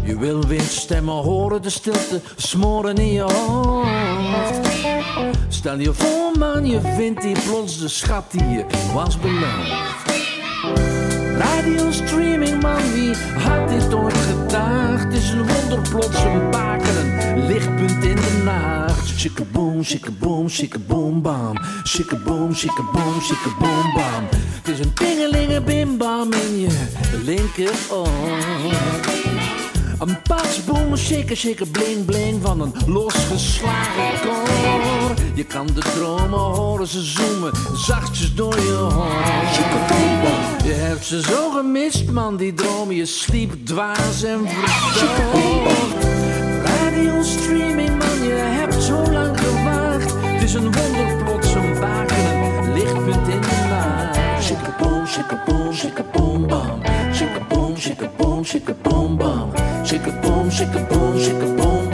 Je 0.03 0.17
wil 0.17 0.47
weer 0.47 0.61
stemmen 0.61 1.13
horen, 1.13 1.61
de 1.61 1.69
stilte 1.69 2.21
smoren 2.35 2.95
in 2.95 3.11
je 3.11 3.21
hoofd. 3.21 4.67
Stel 5.47 5.79
je 5.79 5.93
voor 5.93 6.31
man, 6.39 6.65
je 6.65 6.81
vindt 6.81 7.23
hier 7.23 7.39
plots 7.47 7.79
de 7.79 7.87
schat 7.87 8.31
die 8.31 8.49
je 8.49 8.65
was 8.93 9.19
beloofd. 9.19 10.17
Radio 11.37 11.91
streaming 11.91 12.61
man, 12.61 12.93
wie 12.93 13.15
had 13.15 13.69
dit 13.69 13.93
ooit 13.93 14.17
gedacht? 14.17 15.13
Is 15.13 15.29
een 15.29 15.47
wonder, 15.47 15.89
plots 15.89 16.23
een 16.23 16.51
baken, 16.51 16.95
een 17.21 17.45
lichtpunt 17.45 18.03
in 18.03 18.15
de 18.15 18.41
nacht. 18.43 18.78
Shikkaboom, 19.17 19.83
shikkaboom, 19.83 20.49
shikkaboom, 20.49 21.21
bam. 21.21 21.57
Shikkaboom, 21.83 22.53
shikkaboom, 22.55 23.21
shikkaboom, 23.21 23.93
bam. 23.93 24.27
Het 24.63 24.67
is 24.67 24.79
een 24.79 24.93
tingelinge 24.93 25.61
bim 25.61 25.97
bam 25.97 26.33
in 26.33 26.59
je 26.59 26.87
linkeroor. 27.23 28.07
Een 29.99 30.21
patsboom, 30.21 30.95
shaker, 30.97 31.37
shaker, 31.37 31.67
bling, 31.67 32.05
bling 32.05 32.41
van 32.41 32.61
een 32.61 32.73
losgeslagen 32.85 34.21
koor. 34.21 35.13
Je 35.33 35.43
kan 35.43 35.65
de 35.67 35.79
dromen 35.79 36.39
horen, 36.39 36.87
ze 36.87 37.01
zoomen 37.01 37.51
zachtjes 37.75 38.35
door 38.35 38.55
je 38.55 38.71
hoofd. 38.71 39.55
Je 40.63 40.71
hebt 40.71 41.05
ze 41.05 41.21
zo 41.21 41.49
gemist, 41.49 42.11
man, 42.11 42.37
die 42.37 42.53
dromen. 42.53 42.95
Je 42.95 43.05
sliep 43.05 43.65
dwaas 43.65 44.23
en 44.23 44.47
verdoofd. 44.47 46.05
Radio 46.63 47.23
streaming, 47.23 47.68
is 50.49 50.55
een 50.55 50.71
wonder, 50.71 51.23
plots 51.23 51.53
een 51.53 51.79
baken, 51.79 52.73
lichtpunt 52.73 53.27
in 53.27 53.41
de 53.41 53.65
nacht. 53.69 54.43
Shikkaboom, 54.43 55.07
shikkaboom, 55.07 55.73
shikkaboom, 55.73 56.47
bam. 56.47 56.81
Shikkaboom, 57.13 57.77
shikkaboom, 57.77 58.43
shikkaboom, 58.45 59.17
bam. 59.17 59.51
Shikkaboom, 59.83 60.51
shikkaboom, 60.51 61.19
shikkaboom, 61.19 61.88